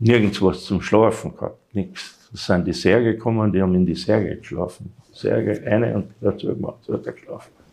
nirgends 0.00 0.42
was 0.42 0.64
zum 0.64 0.82
Schlafen 0.82 1.36
gehabt, 1.36 1.72
nichts. 1.72 2.30
Es 2.34 2.46
sind 2.46 2.66
die 2.66 2.72
Särge 2.72 3.14
gekommen, 3.14 3.52
die 3.52 3.62
haben 3.62 3.76
in 3.76 3.86
die 3.86 3.94
Särge 3.94 4.38
geschlafen. 4.38 4.92
Särge, 5.12 5.62
eine 5.70 5.94
und 5.94 6.10
dazu 6.20 6.48
gemacht, 6.48 6.78
so 6.82 6.94
hat 6.94 7.06
er 7.06 7.12
geschlafen. 7.12 7.63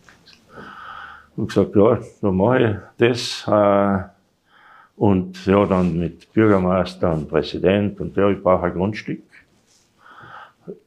Und 1.36 1.48
gesagt, 1.48 1.76
ja, 1.76 2.00
dann 2.22 2.36
mache 2.36 2.82
ich 3.00 3.08
das. 3.08 3.48
Äh, 3.48 4.12
und 4.98 5.46
ja, 5.46 5.66
dann 5.66 5.98
mit 5.98 6.32
Bürgermeister 6.32 7.12
und 7.12 7.28
Präsident 7.28 8.00
und 8.00 8.16
ja, 8.16 8.30
ich 8.30 8.42
brauche 8.42 8.66
ein 8.66 8.74
Grundstück. 8.74 9.24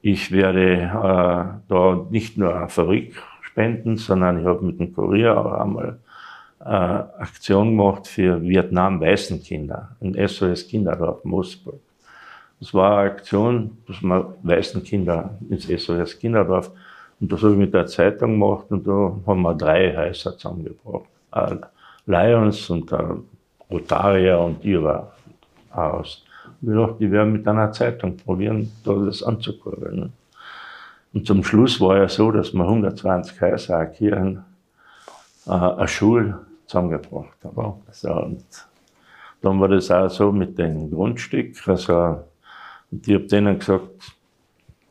Ich 0.02 0.30
werde 0.30 0.82
äh, 0.82 1.68
da 1.68 2.06
nicht 2.10 2.36
nur 2.38 2.54
eine 2.54 2.68
Fabrik 2.68 3.20
spenden, 3.42 3.96
sondern 3.96 4.38
ich 4.40 4.46
habe 4.46 4.64
mit 4.64 4.78
dem 4.78 4.94
Kurier 4.94 5.36
auch 5.36 5.52
einmal 5.52 5.98
äh, 6.60 6.64
Aktion 6.64 7.70
gemacht 7.70 8.06
für 8.06 8.40
Vietnam-Waisenkinder, 8.40 9.96
ein 10.00 10.28
SOS 10.28 10.68
Kinderdorf 10.68 11.24
Moosburg. 11.24 11.80
Das 12.60 12.72
war 12.72 12.98
eine 12.98 13.10
Aktion, 13.10 13.78
dass 13.86 14.00
man 14.00 14.26
Waisenkinder 14.42 15.38
ins 15.50 15.66
SOS 15.66 16.18
Kinderdorf 16.18 16.70
und 17.24 17.32
das 17.32 17.40
habe 17.40 17.52
ich 17.52 17.58
mit 17.58 17.72
der 17.72 17.86
Zeitung 17.86 18.32
gemacht 18.32 18.66
und 18.68 18.86
da 18.86 19.16
haben 19.26 19.40
wir 19.40 19.54
drei 19.54 19.96
Häuser 19.96 20.36
zusammengebracht. 20.36 21.06
Äh, 21.32 21.56
Lions 22.04 22.68
und 22.68 22.92
äh, 22.92 22.98
Rotarier 23.70 24.38
und 24.40 24.62
ihrer 24.62 25.10
aus. 25.70 26.22
Ich 26.60 26.68
dachte, 26.68 26.96
die 27.00 27.10
werden 27.10 27.32
mit 27.32 27.48
einer 27.48 27.72
Zeitung 27.72 28.14
probieren, 28.18 28.70
da 28.84 28.92
das 28.92 29.22
anzukurbeln. 29.22 30.00
Ne? 30.00 30.10
Und 31.14 31.26
zum 31.26 31.42
Schluss 31.42 31.80
war 31.80 31.96
ja 31.96 32.08
so, 32.10 32.30
dass 32.30 32.52
wir 32.52 32.62
120 32.62 33.40
Häuser, 33.40 33.86
Kirchen, 33.86 34.44
äh, 35.46 35.50
eine 35.50 35.88
Schule 35.88 36.40
zusammengebracht 36.66 37.38
haben. 37.42 37.56
Wow. 37.56 37.78
Also, 37.86 38.12
und 38.12 38.44
dann 39.40 39.58
war 39.62 39.68
das 39.68 39.90
auch 39.90 40.10
so 40.10 40.30
mit 40.30 40.58
dem 40.58 40.90
Grundstück. 40.90 41.66
Also, 41.66 42.22
und 42.90 43.08
ich 43.08 43.14
habe 43.14 43.24
denen 43.24 43.58
gesagt, 43.58 44.14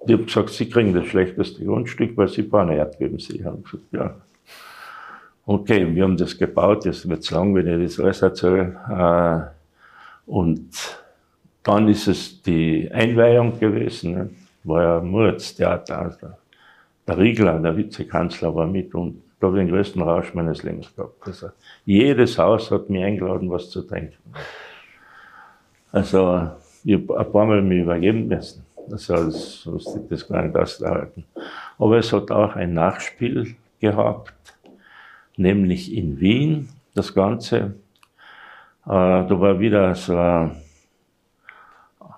ich 0.05 0.13
habe 0.13 0.23
gesagt, 0.25 0.49
sie 0.49 0.69
kriegen 0.69 0.93
das 0.93 1.05
schlechteste 1.05 1.63
Grundstück, 1.63 2.15
weil 2.17 2.27
sie 2.27 2.43
bauen 2.43 2.69
Erdbeben 2.69 3.19
sicher. 3.19 3.57
Ich 3.57 3.71
gesagt, 3.71 3.93
ja. 3.93 4.15
Okay, 5.45 5.93
wir 5.93 6.03
haben 6.03 6.17
das 6.17 6.37
gebaut, 6.37 6.85
das 6.85 7.07
wird 7.07 7.29
lang, 7.31 7.53
wenn 7.53 7.81
ich 7.81 7.95
das 7.95 7.99
alles 7.99 8.21
erzähle. 8.21 8.77
Äh, 8.89 10.31
und 10.31 10.69
dann 11.63 11.87
ist 11.89 12.07
es 12.07 12.41
die 12.41 12.89
Einweihung 12.91 13.59
gewesen. 13.59 14.13
Ne? 14.13 14.29
War 14.63 14.83
ja 14.83 14.97
ein 14.99 15.07
Mordstheater. 15.07 15.99
Also 15.99 16.27
der 17.07 17.17
Riegler, 17.17 17.59
der 17.59 17.75
Vizekanzler, 17.75 18.55
war 18.55 18.67
mit 18.67 18.93
und 18.95 19.21
da 19.39 19.47
habe 19.47 19.59
ich 19.59 19.65
den 19.65 19.75
größten 19.75 20.01
Rausch 20.01 20.33
meines 20.33 20.63
Lebens 20.63 20.95
gehabt. 20.95 21.27
Also 21.27 21.49
jedes 21.85 22.37
Haus 22.37 22.71
hat 22.71 22.89
mich 22.89 23.03
eingeladen, 23.03 23.49
was 23.49 23.69
zu 23.69 23.81
trinken. 23.81 24.15
Also 25.91 26.51
ich 26.85 26.93
habe 26.93 27.19
ein 27.19 27.31
paar 27.31 27.45
Mal 27.45 27.61
mich 27.61 27.81
übergeben 27.81 28.27
müssen. 28.27 28.62
Das 28.89 29.09
musste 29.65 29.99
ich 29.99 30.07
das 30.09 30.27
gar 30.27 30.43
nicht 30.43 30.55
aushalten. 30.55 31.25
Aber 31.77 31.97
es 31.97 32.11
hat 32.11 32.31
auch 32.31 32.55
ein 32.55 32.73
Nachspiel 32.73 33.55
gehabt, 33.79 34.33
nämlich 35.37 35.93
in 35.93 36.19
Wien, 36.19 36.69
das 36.93 37.13
Ganze. 37.13 37.75
Äh, 38.85 38.89
da 38.89 39.39
war 39.39 39.59
wieder 39.59 39.95
so 39.95 40.17
ein 40.17 40.51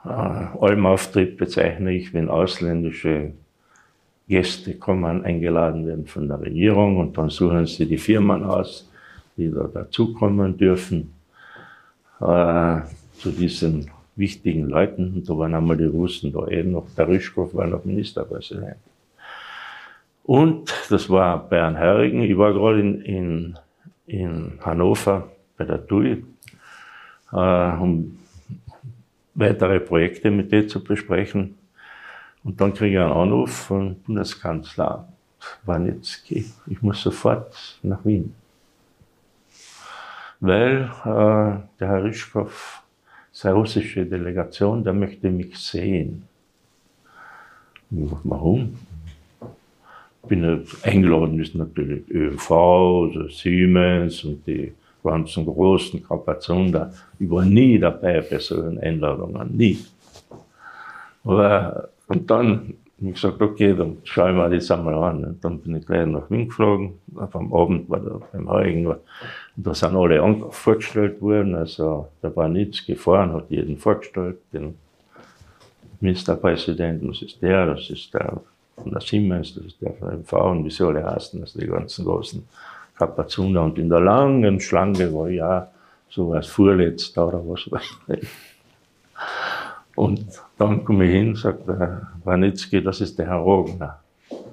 äh, 0.06 0.10
Almauftritt, 0.10 1.38
bezeichne 1.38 1.94
ich, 1.94 2.14
wenn 2.14 2.30
ausländische 2.30 3.34
Gäste 4.28 4.76
kommen, 4.76 5.24
eingeladen 5.24 5.86
werden 5.86 6.08
von 6.08 6.28
der 6.28 6.42
Regierung 6.42 6.98
und 6.98 7.18
dann 7.18 7.30
suchen 7.30 7.68
sie 7.68 7.86
die 7.86 7.98
Firmen 7.98 8.44
aus, 8.44 8.90
die 9.38 9.52
da 9.52 9.68
dazukommen 9.68 10.58
dürfen 10.58 11.14
äh, 12.20 12.82
zu 13.18 13.32
diesen 13.32 13.90
wichtigen 14.16 14.70
Leuten. 14.70 15.14
Und 15.14 15.30
da 15.30 15.38
waren 15.38 15.56
einmal 15.56 15.78
die 15.78 15.86
Russen 15.86 16.32
da 16.32 16.48
eben 16.48 16.72
noch, 16.72 16.88
der 16.98 17.08
Ryschkow 17.08 17.54
war 17.54 17.68
noch 17.68 17.86
Ministerpräsident. 17.86 18.78
Und 20.24 20.74
das 20.90 21.10
war 21.10 21.48
Bern 21.50 21.76
Herrigen. 21.76 22.24
Ich 22.24 22.38
war 22.38 22.54
gerade 22.54 22.80
in, 22.80 23.02
in, 23.02 23.60
in 24.08 24.60
Hannover 24.62 25.30
bei 25.58 25.66
der 25.66 25.86
TUI, 25.86 26.24
äh, 27.32 27.78
um 27.78 28.18
weitere 29.36 29.80
Projekte 29.80 30.32
mit 30.32 30.52
dir 30.52 30.68
zu 30.68 30.84
besprechen. 30.84 31.58
Und 32.44 32.60
dann 32.62 32.74
kriege 32.74 32.98
ich 32.98 33.02
einen 33.02 33.12
Anruf 33.12 33.52
von 33.52 34.00
Bundeskanzler 34.02 35.08
Wanitzki. 35.66 36.52
Ich 36.68 36.82
muss 36.82 37.02
sofort 37.02 37.80
nach 37.84 38.04
Wien. 38.06 38.34
Weil 40.40 40.92
äh, 41.04 41.80
der 41.80 41.88
Herr 41.88 42.04
Rischkow 42.04 42.84
seine 43.36 43.56
russische 43.56 44.06
Delegation, 44.06 44.82
der 44.82 44.94
möchte 44.94 45.30
mich 45.30 45.58
sehen. 45.58 46.24
Warum? 47.90 48.78
Ich 50.24 50.30
bin 50.30 50.66
eingeladen 50.84 51.40
ist 51.40 51.54
natürlich 51.54 52.10
ÖV, 52.10 52.52
also 52.52 53.28
Siemens 53.28 54.24
und 54.24 54.48
die 54.48 54.74
ganzen 55.04 55.46
großen 55.46 56.02
Kapazunder. 56.02 56.94
Ich 57.20 57.30
war 57.30 57.44
nie 57.44 57.78
dabei 57.78 58.22
bei 58.22 58.40
solchen 58.40 58.80
Einladungen, 58.80 59.56
nie. 59.56 59.80
Aber, 61.26 61.90
und 62.08 62.32
dann 62.32 62.74
habe 62.98 63.10
ich 63.10 63.16
gesagt, 63.16 63.42
okay, 63.42 63.76
dann 63.76 63.98
schaue 64.06 64.30
ich 64.32 64.38
mir 64.38 64.50
das 64.50 64.72
einmal 64.72 64.96
an. 64.96 65.26
Und 65.26 65.44
dann 65.44 65.60
bin 65.60 65.76
ich 65.76 65.86
gleich 65.86 66.08
nach 66.08 66.30
Wien 66.32 66.48
geflogen. 66.48 66.94
Am 67.18 67.54
Abend 67.54 67.90
war 67.90 68.00
da 68.00 68.20
beim 68.32 68.50
Heurigen. 68.50 68.96
Und 69.58 69.68
da 69.68 69.74
sind 69.74 69.96
alle 69.96 70.22
vorgestellt 70.52 71.22
worden. 71.22 71.56
Also 71.56 72.08
da 72.22 72.36
war 72.36 72.50
nichts 72.50 72.86
gefahren, 72.86 73.34
hat 73.34 73.50
jeden 73.50 73.78
vorgestellt. 73.78 74.38
Den 74.52 74.76
Ministerpräsidenten, 76.02 77.08
das 77.08 77.22
ist 77.22 77.42
der, 77.42 77.68
das 77.68 77.90
ist 77.90 78.14
der 78.14 78.42
von 78.76 78.92
der 78.92 79.02
Siemens, 79.02 79.56
das 79.56 79.66
ist 79.66 79.82
der 79.82 79.94
von 79.94 80.20
MV 80.20 80.34
und 80.34 80.66
wie 80.66 80.70
sie 80.70 80.86
alle 80.86 81.04
heißen, 81.04 81.42
also 81.42 81.60
die 81.60 81.68
ganzen 81.68 82.06
großen 82.06 82.46
Kapazuner. 82.98 83.64
Und 83.64 83.78
in 83.78 83.90
der 83.90 84.02
langen 84.02 84.60
Schlange 84.60 85.14
war 85.14 85.30
auch 85.50 85.68
so 86.10 86.34
als 86.34 86.48
Vorletzter 86.48 87.28
oder 87.28 87.42
was 87.48 87.72
weiß 87.72 88.20
ich. 88.20 88.28
Und 89.96 90.26
dann 90.58 90.84
komme 90.84 91.06
ich 91.06 91.12
hin, 91.12 91.36
sagt 91.36 91.68
der 91.68 92.12
Wanitzki, 92.24 92.84
das 92.84 93.00
ist 93.00 93.18
der 93.18 93.28
Herr 93.28 93.38
Rogner. 93.38 94.00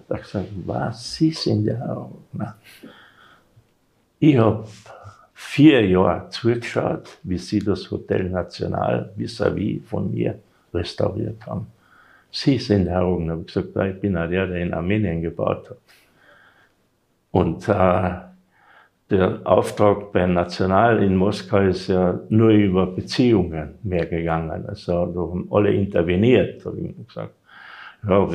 Da 0.08 0.14
ich 0.16 0.22
gesagt, 0.22 0.48
was, 0.66 1.14
Sie 1.14 1.32
sind 1.32 1.66
der 1.66 1.78
Herr 1.78 1.94
Rogner? 1.94 2.54
Ich 4.24 4.36
habe 4.36 4.64
vier 5.34 5.84
Jahre 5.84 6.28
zugeschaut, 6.28 7.18
wie 7.24 7.38
Sie 7.38 7.58
das 7.58 7.90
Hotel 7.90 8.30
National 8.30 9.10
vis-à-vis 9.16 9.80
-vis 9.80 9.82
von 9.82 10.12
mir 10.12 10.38
restauriert 10.72 11.44
haben. 11.44 11.66
Sie 12.30 12.58
sind 12.58 12.86
Herr 12.86 13.02
Rogner. 13.02 13.40
Ich 13.44 13.56
habe 13.56 13.66
gesagt, 13.66 13.94
ich 13.96 14.00
bin 14.00 14.16
auch 14.16 14.28
der, 14.28 14.46
der 14.46 14.62
in 14.62 14.72
Armenien 14.72 15.22
gebaut 15.22 15.70
hat. 15.70 15.78
Und 17.32 17.68
äh, 17.68 18.10
der 19.10 19.40
Auftrag 19.42 20.12
bei 20.12 20.24
National 20.26 21.02
in 21.02 21.16
Moskau 21.16 21.58
ist 21.58 21.88
ja 21.88 22.20
nur 22.28 22.50
über 22.50 22.86
Beziehungen 22.86 23.74
mehr 23.82 24.06
gegangen. 24.06 24.64
Also 24.68 25.06
da 25.06 25.20
haben 25.20 25.48
alle 25.50 25.72
interveniert, 25.72 26.64
habe 26.64 26.78
ich 26.78 27.06
gesagt. 27.08 27.34
Ja, 28.08 28.28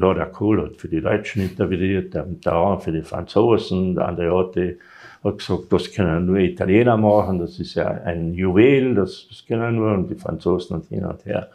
ja, 0.00 0.14
der 0.14 0.26
Kohl 0.26 0.62
hat 0.62 0.76
für 0.76 0.88
die 0.88 1.00
Deutschen 1.00 1.42
interveniert, 1.42 2.14
der 2.14 2.26
Mitterrand 2.26 2.84
für 2.84 2.92
die 2.92 3.02
Franzosen, 3.02 3.96
der 3.96 4.06
Andreotti 4.06 4.68
hat 4.70 4.91
gesagt, 5.22 5.72
das 5.72 5.92
können 5.92 6.26
nur 6.26 6.38
Italiener 6.38 6.96
machen, 6.96 7.38
das 7.38 7.58
ist 7.60 7.74
ja 7.74 7.88
ein 7.88 8.34
Juwel, 8.34 8.94
das, 8.94 9.26
das 9.28 9.44
können 9.46 9.76
nur 9.76 9.92
und 9.92 10.08
die 10.08 10.16
Franzosen 10.16 10.76
und 10.76 10.88
hin 10.88 11.04
und 11.04 11.24
her. 11.24 11.48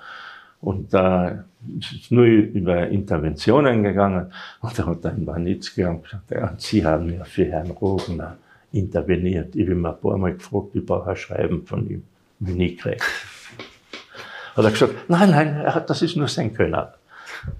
Und 0.62 0.94
da 0.94 1.30
äh, 1.30 1.36
ist 1.80 2.12
nur 2.12 2.26
über 2.26 2.88
Interventionen 2.88 3.84
gegangen. 3.84 4.32
Und 4.62 4.80
da 4.80 4.86
hat 4.86 5.06
ein 5.06 5.28
Wanitzki 5.28 5.82
gesagt, 5.82 6.32
ja, 6.32 6.54
Sie 6.58 6.84
haben 6.86 7.14
ja 7.14 7.24
für 7.24 7.46
Herrn 7.46 7.72
Rogner 7.72 8.38
interveniert. 8.72 9.56
Ich 9.56 9.68
habe 9.68 9.74
ihn 9.74 9.86
ein 9.86 10.00
paar 10.00 10.18
Mal 10.18 10.34
gefragt, 10.34 10.70
ich 10.74 10.86
brauche 10.86 11.12
ein 11.12 11.16
Schreiben 11.16 11.66
von 11.66 11.90
ihm, 11.90 12.04
wie 12.40 12.54
nie 12.54 12.76
gekriegt. 12.76 13.04
Hat 14.56 14.66
er 14.66 14.72
gesagt, 14.72 14.94
nein, 15.08 15.30
nein, 15.30 15.84
das 15.88 16.02
ist 16.02 16.16
nur 16.16 16.28
sein 16.28 16.54
Könner. 16.54 16.96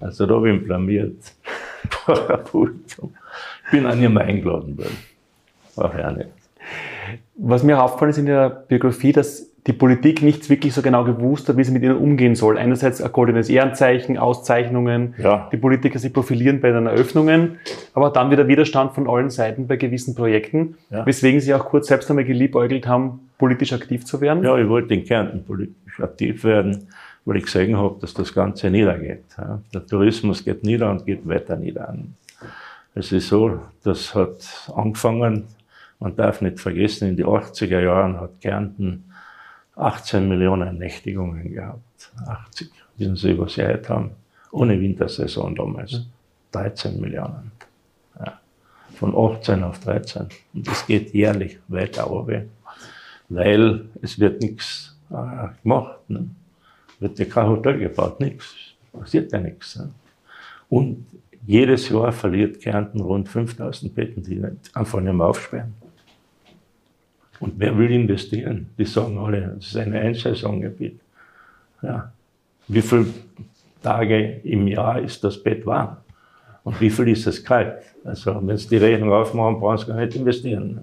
Also 0.00 0.26
da 0.26 0.34
habe 0.34 0.50
ich 0.50 0.64
blamiert. 0.64 1.32
ich 2.08 3.70
bin 3.70 4.00
nicht 4.00 4.10
mehr 4.10 4.24
eingeladen 4.24 4.76
worden. 4.76 4.96
War 5.78 5.98
ja 5.98 6.12
nicht. 6.12 6.30
Was 7.36 7.62
mir 7.62 7.82
aufgefallen 7.82 8.10
ist 8.10 8.18
in 8.18 8.26
der 8.26 8.50
Biografie, 8.50 9.12
dass 9.12 9.48
die 9.68 9.74
Politik 9.74 10.22
nicht 10.22 10.48
wirklich 10.48 10.72
so 10.72 10.80
genau 10.80 11.04
gewusst 11.04 11.48
hat, 11.48 11.58
wie 11.58 11.64
sie 11.64 11.72
mit 11.72 11.82
ihnen 11.82 11.98
umgehen 11.98 12.34
soll. 12.34 12.56
Einerseits 12.56 13.02
ein 13.02 13.12
goldenes 13.12 13.50
Ehrenzeichen, 13.50 14.16
Auszeichnungen, 14.16 15.14
ja. 15.18 15.48
die 15.52 15.58
Politiker 15.58 15.98
sich 15.98 16.12
profilieren 16.12 16.60
bei 16.60 16.70
den 16.70 16.86
Eröffnungen, 16.86 17.58
aber 17.92 18.08
dann 18.10 18.30
wieder 18.30 18.48
Widerstand 18.48 18.94
von 18.94 19.08
allen 19.08 19.28
Seiten 19.28 19.66
bei 19.66 19.76
gewissen 19.76 20.14
Projekten, 20.14 20.76
ja. 20.90 21.04
weswegen 21.04 21.40
sie 21.40 21.52
auch 21.52 21.66
kurz 21.66 21.88
selbst 21.88 22.08
einmal 22.08 22.24
geliebäugelt 22.24 22.86
haben, 22.86 23.28
politisch 23.36 23.74
aktiv 23.74 24.06
zu 24.06 24.22
werden. 24.22 24.42
Ja, 24.42 24.56
ich 24.56 24.68
wollte 24.68 24.94
in 24.94 25.04
Kärnten 25.04 25.44
politisch 25.44 26.00
aktiv 26.00 26.44
werden, 26.44 26.88
weil 27.26 27.36
ich 27.36 27.44
gesehen 27.44 27.76
habe, 27.76 27.96
dass 28.00 28.14
das 28.14 28.32
Ganze 28.32 28.70
niedergeht. 28.70 29.24
Der 29.74 29.86
Tourismus 29.86 30.44
geht 30.44 30.64
nieder 30.64 30.90
und 30.90 31.04
geht 31.04 31.28
weiter 31.28 31.56
nieder. 31.56 31.94
Es 32.94 33.12
ist 33.12 33.28
so, 33.28 33.60
das 33.84 34.14
hat 34.14 34.72
angefangen, 34.74 35.44
man 36.00 36.14
darf 36.16 36.40
nicht 36.40 36.60
vergessen, 36.60 37.08
in 37.08 37.16
den 37.16 37.26
80er 37.26 37.80
Jahren 37.80 38.20
hat 38.20 38.40
Kärnten 38.40 39.04
18 39.76 40.28
Millionen 40.28 40.78
Nächtigungen 40.78 41.52
gehabt. 41.52 42.12
80, 42.26 42.70
wissen 42.96 43.16
Sie, 43.16 43.38
was 43.38 43.54
sie 43.54 43.64
heute 43.64 43.88
haben? 43.88 44.10
Ohne 44.50 44.80
Wintersaison 44.80 45.54
damals. 45.54 46.06
13 46.52 47.00
Millionen. 47.00 47.52
Ja. 48.18 48.40
Von 48.94 49.14
18 49.16 49.62
auf 49.62 49.78
13. 49.80 50.28
Und 50.54 50.66
das 50.66 50.86
geht 50.86 51.12
jährlich 51.12 51.58
weiter 51.68 52.04
runter, 52.04 52.44
weil 53.28 53.84
es 54.02 54.18
wird 54.18 54.40
nichts 54.40 54.96
äh, 55.10 55.48
gemacht. 55.62 55.98
Ne? 56.08 56.30
Wird 56.98 57.18
ja 57.18 57.26
kein 57.26 57.48
Hotel 57.48 57.78
gebaut, 57.78 58.18
nichts. 58.20 58.54
Passiert 58.92 59.32
ja 59.32 59.38
nichts. 59.38 59.76
Ne? 59.76 59.90
Und 60.68 61.06
jedes 61.46 61.88
Jahr 61.88 62.12
verliert 62.12 62.60
Kärnten 62.60 63.00
rund 63.00 63.28
5000 63.28 63.94
Betten, 63.94 64.22
die 64.22 64.42
einfach 64.74 65.00
nicht 65.00 65.12
mehr 65.12 65.26
aufsperren. 65.26 65.74
Und 67.40 67.54
wer 67.56 67.76
will 67.76 67.90
investieren? 67.90 68.68
Die 68.78 68.84
sagen 68.84 69.18
alle, 69.18 69.54
das 69.56 69.66
ist 69.68 69.76
ein 69.76 69.94
Einsaisongebiet. 69.94 71.00
Ja. 71.82 72.12
Wie 72.66 72.82
viele 72.82 73.06
Tage 73.82 74.40
im 74.44 74.66
Jahr 74.66 75.00
ist 75.00 75.22
das 75.22 75.42
Bett 75.42 75.64
warm? 75.64 75.98
Und 76.64 76.80
wie 76.80 76.90
viel 76.90 77.08
ist 77.08 77.26
es 77.26 77.42
kalt? 77.44 77.78
Also, 78.04 78.40
wenn 78.46 78.56
Sie 78.56 78.68
die 78.68 78.76
Rechnung 78.76 79.12
aufmachen, 79.12 79.60
brauchen 79.60 79.78
Sie 79.78 79.86
gar 79.86 79.96
nicht 79.96 80.16
investieren. 80.16 80.80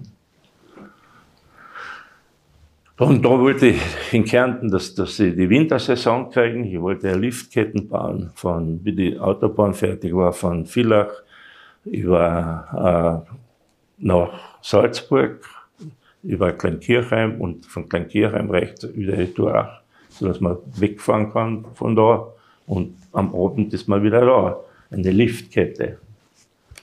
Und 2.98 3.22
da 3.22 3.28
wollte 3.28 3.66
ich 3.66 3.80
in 4.12 4.24
Kärnten, 4.24 4.70
dass, 4.70 4.94
dass 4.94 5.18
sie 5.18 5.36
die 5.36 5.50
Wintersaison 5.50 6.30
kriegen. 6.30 6.64
Ich 6.64 6.80
wollte 6.80 7.12
Liftketten 7.12 7.88
bauen, 7.88 8.30
von, 8.34 8.80
wie 8.84 8.92
die 8.92 9.18
Autobahn 9.18 9.74
fertig 9.74 10.14
war, 10.14 10.32
von 10.32 10.64
Villach 10.64 11.10
über, 11.84 13.22
äh, 13.28 13.34
nach 13.98 14.30
Salzburg, 14.62 15.44
über 16.26 16.52
Kleinkirchheim 16.52 17.40
und 17.40 17.66
von 17.66 17.88
Kleinkirchheim 17.88 18.50
rechts 18.50 18.86
wieder 18.96 19.16
Durach, 19.24 19.80
sodass 20.08 20.40
man 20.40 20.58
wegfahren 20.76 21.32
kann 21.32 21.64
von 21.74 21.96
da 21.96 22.26
und 22.66 22.96
am 23.12 23.34
Abend 23.34 23.72
ist 23.72 23.88
man 23.88 24.02
wieder 24.02 24.24
da. 24.24 24.60
Eine 24.90 25.10
Liftkette. 25.10 25.98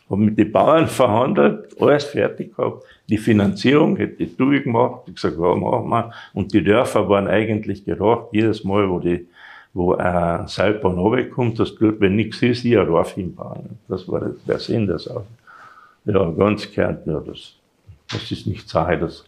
Habe 0.10 0.22
mit 0.22 0.38
den 0.38 0.52
Bauern 0.52 0.88
verhandelt, 0.88 1.80
alles 1.80 2.06
fertig 2.06 2.56
gehabt. 2.56 2.84
Die 3.10 3.18
Finanzierung 3.18 3.96
hätte 3.98 4.24
ich 4.24 4.36
durchgemacht. 4.36 5.08
Ich 5.08 5.16
gesagt, 5.16 5.38
ja, 5.38 5.56
machen 5.56 5.90
wir. 5.90 6.12
Und 6.34 6.54
die 6.54 6.64
Dörfer 6.64 7.08
waren 7.08 7.28
eigentlich 7.28 7.86
gedacht, 7.86 8.28
jedes 8.32 8.64
Mal, 8.64 8.90
wo 8.90 9.00
die, 9.00 9.28
wo 9.74 9.94
ein 9.94 10.48
Seilbahn 10.48 10.98
runterkommt, 10.98 11.60
dass 11.60 11.76
dort, 11.76 12.00
wenn 12.00 12.16
nichts 12.16 12.42
ist, 12.42 12.66
ich 12.66 12.78
ein 12.78 12.86
Dorf 12.86 13.14
hinbauen. 13.14 13.80
Das 13.88 14.08
war 14.08 14.32
der 14.48 14.60
Sinn 14.60 14.88
der 14.88 15.00
Sache. 15.00 15.26
Ja, 16.06 16.30
ganz 16.32 16.70
Kärnten, 16.70 17.12
ja, 17.12 17.22
das, 17.22 17.54
das 18.12 18.30
ist 18.30 18.46
nicht 18.46 18.68
Sache, 18.68 18.98
das, 18.98 19.24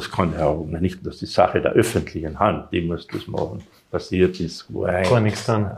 das 0.00 0.10
kann 0.10 0.32
ja 0.32 0.46
auch 0.46 0.64
nicht, 0.64 1.06
das 1.06 1.20
ist 1.20 1.34
Sache 1.34 1.60
der 1.60 1.72
öffentlichen 1.72 2.38
Hand, 2.38 2.72
die 2.72 2.80
muss 2.80 3.06
das 3.06 3.26
machen. 3.26 3.62
Passiert 3.90 4.40
ist. 4.40 4.66
Gar 4.72 5.20
nichts 5.20 5.44
dann. 5.44 5.70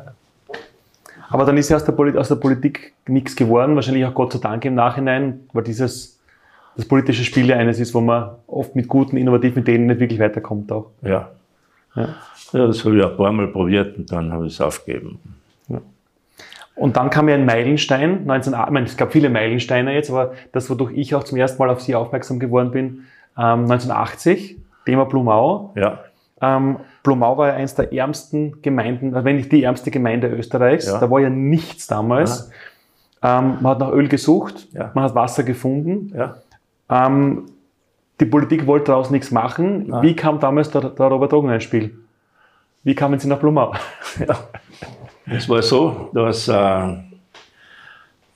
Aber 1.28 1.44
dann 1.44 1.56
ist 1.56 1.70
ja 1.70 1.76
aus 1.76 1.84
der, 1.84 1.92
Poli 1.92 2.16
aus 2.16 2.28
der 2.28 2.36
Politik 2.36 2.92
nichts 3.08 3.34
geworden, 3.34 3.74
wahrscheinlich 3.74 4.04
auch 4.04 4.14
Gott 4.14 4.34
sei 4.34 4.38
Dank 4.38 4.64
im 4.64 4.74
Nachhinein, 4.74 5.40
weil 5.52 5.64
dieses, 5.64 6.20
das 6.76 6.84
politische 6.84 7.24
Spiel 7.24 7.48
ja 7.48 7.56
eines 7.56 7.80
ist, 7.80 7.94
wo 7.94 8.00
man 8.00 8.36
oft 8.46 8.76
mit 8.76 8.86
guten, 8.86 9.16
innovativen 9.16 9.62
Ideen 9.62 9.86
nicht 9.86 9.98
wirklich 9.98 10.20
weiterkommt 10.20 10.70
auch. 10.70 10.90
Ja. 11.02 11.30
Ja, 11.96 12.14
ja 12.52 12.66
das 12.66 12.84
habe 12.84 12.98
ich 12.98 13.04
ein 13.04 13.16
paar 13.16 13.32
Mal 13.32 13.48
probiert 13.48 13.96
und 13.96 14.12
dann 14.12 14.32
habe 14.32 14.46
ich 14.46 14.52
es 14.52 14.60
aufgegeben. 14.60 15.18
Ja. 15.68 15.80
Und 16.76 16.96
dann 16.96 17.10
kam 17.10 17.28
ja 17.28 17.34
ein 17.34 17.46
Meilenstein, 17.46 18.24
19, 18.26 18.52
ich 18.52 18.70
meine, 18.70 18.86
es 18.86 18.96
gab 18.96 19.12
viele 19.12 19.30
Meilensteine 19.30 19.94
jetzt, 19.94 20.10
aber 20.10 20.34
das, 20.52 20.70
wodurch 20.70 20.92
ich 20.92 21.14
auch 21.14 21.24
zum 21.24 21.38
ersten 21.38 21.58
Mal 21.58 21.70
auf 21.70 21.80
Sie 21.80 21.94
aufmerksam 21.94 22.38
geworden 22.38 22.70
bin, 22.70 23.04
ähm, 23.36 23.70
1980, 23.70 24.58
Thema 24.86 25.04
Blumau. 25.04 25.72
Ja. 25.76 26.00
Ähm, 26.40 26.78
Blumau 27.02 27.36
war 27.38 27.48
ja 27.48 27.54
eines 27.54 27.74
der 27.74 27.92
ärmsten 27.92 28.62
Gemeinden, 28.62 29.12
wenn 29.24 29.36
nicht 29.36 29.52
die 29.52 29.62
ärmste 29.62 29.90
Gemeinde 29.90 30.28
Österreichs. 30.28 30.86
Ja. 30.86 30.98
Da 30.98 31.10
war 31.10 31.20
ja 31.20 31.30
nichts 31.30 31.86
damals. 31.86 32.50
Ähm, 33.22 33.58
man 33.60 33.72
hat 33.72 33.78
nach 33.78 33.92
Öl 33.92 34.08
gesucht, 34.08 34.68
ja. 34.72 34.90
man 34.94 35.04
hat 35.04 35.14
Wasser 35.14 35.44
gefunden. 35.44 36.12
Ähm, 36.90 37.46
die 38.20 38.26
Politik 38.26 38.66
wollte 38.66 38.86
daraus 38.86 39.10
nichts 39.10 39.30
machen. 39.30 39.92
Wie 40.02 40.14
kam 40.14 40.40
damals 40.40 40.70
der, 40.70 40.82
der 40.82 41.06
Robert 41.06 41.32
Drogen 41.32 41.50
ins 41.50 41.64
Spiel? 41.64 41.96
Wie 42.84 42.94
kamen 42.94 43.18
Sie 43.18 43.28
nach 43.28 43.38
Blumau? 43.38 43.74
Es 45.26 45.48
war 45.48 45.62
so, 45.62 46.10
dass 46.12 46.48
äh, 46.48 46.96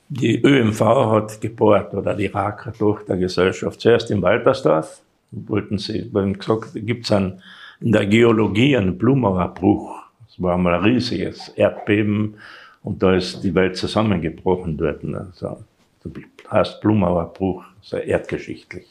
die 0.09 0.43
ÖMV 0.43 0.81
hat 0.81 1.41
gebohrt, 1.41 1.95
oder 1.95 2.15
die 2.15 2.27
Raker 2.27 2.73
Tochtergesellschaft, 2.73 3.81
zuerst 3.81 4.11
in 4.11 4.23
Waltersdorf. 4.23 5.03
Wollten 5.33 5.79
sie, 5.79 6.11
haben 6.15 6.39
gesagt, 6.39 6.71
gibt 6.75 7.05
es 7.05 7.13
einen 7.13 7.43
in 7.81 7.93
der 7.93 8.07
Geologie 8.07 8.77
ein 8.77 8.97
Blumauer 8.97 9.49
Bruch. 9.49 10.03
Es 10.29 10.41
war 10.41 10.57
mal 10.57 10.75
ein 10.75 10.85
riesiges 10.85 11.49
Erdbeben 11.51 12.37
und 12.83 13.03
da 13.03 13.15
ist 13.15 13.43
die 13.43 13.55
Welt 13.55 13.77
zusammengebrochen 13.77 14.77
dort. 14.77 15.05
Also, 15.05 15.59
das 16.03 16.13
heißt 16.51 16.81
Blumauer 16.81 17.33
Bruch, 17.33 17.65
sehr 17.83 18.07
erdgeschichtlich. 18.07 18.87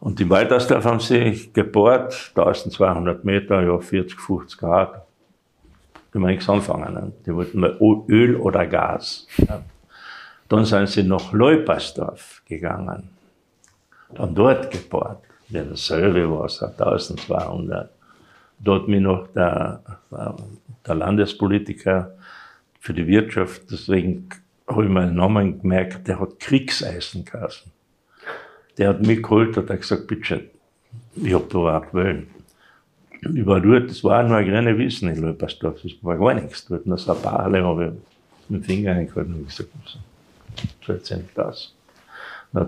Und 0.00 0.20
in 0.20 0.30
Waltersdorf 0.30 0.84
haben 0.84 1.00
sie 1.00 1.50
gebohrt, 1.52 2.32
1200 2.36 3.24
Meter, 3.24 3.62
ja 3.62 3.78
40, 3.78 4.18
50 4.18 4.58
Grad. 4.58 5.02
Können 6.12 6.24
wir 6.24 6.30
nichts 6.30 6.48
anfangen. 6.48 6.94
Ne? 6.94 7.12
Die 7.26 7.34
wollten 7.34 7.60
mal 7.60 7.76
Öl 8.08 8.36
oder 8.36 8.66
Gas. 8.66 9.26
Ja. 9.38 9.60
Dann 10.48 10.64
sind 10.64 10.88
sie 10.88 11.02
nach 11.02 11.32
Leupersdorf 11.32 12.42
gegangen, 12.46 13.10
dann 14.14 14.34
dort 14.34 14.70
gebohrt 14.70 15.22
ja, 15.50 15.64
dasselbe 15.64 16.30
war 16.30 16.44
es, 16.44 16.62
1200. 16.62 17.90
Dort 18.60 18.88
mir 18.88 19.00
noch 19.00 19.28
der, 19.28 19.82
der 20.86 20.94
Landespolitiker 20.94 22.14
für 22.80 22.92
die 22.92 23.06
Wirtschaft, 23.06 23.70
deswegen 23.70 24.28
habe 24.66 24.84
ich 24.84 24.90
meinen 24.90 25.14
Namen 25.14 25.60
gemerkt, 25.60 26.06
der 26.06 26.20
hat 26.20 26.38
Kriegseisenkassen. 26.40 27.72
Der 28.76 28.90
hat 28.90 29.06
mich 29.06 29.22
geholt 29.22 29.56
und 29.56 29.70
hat 29.70 29.80
gesagt, 29.80 30.06
bitte, 30.06 30.50
ich 31.16 31.32
habe 31.32 31.46
da 31.50 31.78
auch 31.78 31.90
gewählt. 31.90 32.26
Ich 33.34 33.46
war 33.46 33.60
dort, 33.60 33.90
das 33.90 34.04
war 34.04 34.22
nur 34.22 34.36
ein 34.36 34.46
kleines 34.46 34.78
Wissen 34.78 35.08
in 35.08 35.22
Löpersdorf, 35.22 35.80
das 35.82 35.92
war 36.02 36.18
gar 36.18 36.34
nichts 36.34 36.66
dort. 36.66 36.86
Nur 36.86 36.98
so 36.98 37.12
ein 37.12 37.22
paar 37.22 37.44
Halle 37.44 37.64
habe 37.64 37.86
ich 37.86 38.50
mit 38.50 38.62
dem 38.62 38.64
Finger 38.64 38.92
eingehalten 38.92 39.34
und 39.34 39.46
gesagt, 39.46 39.70
so 40.86 40.92
jetzt 40.92 41.10
endlich 41.10 41.34
das. 41.34 41.74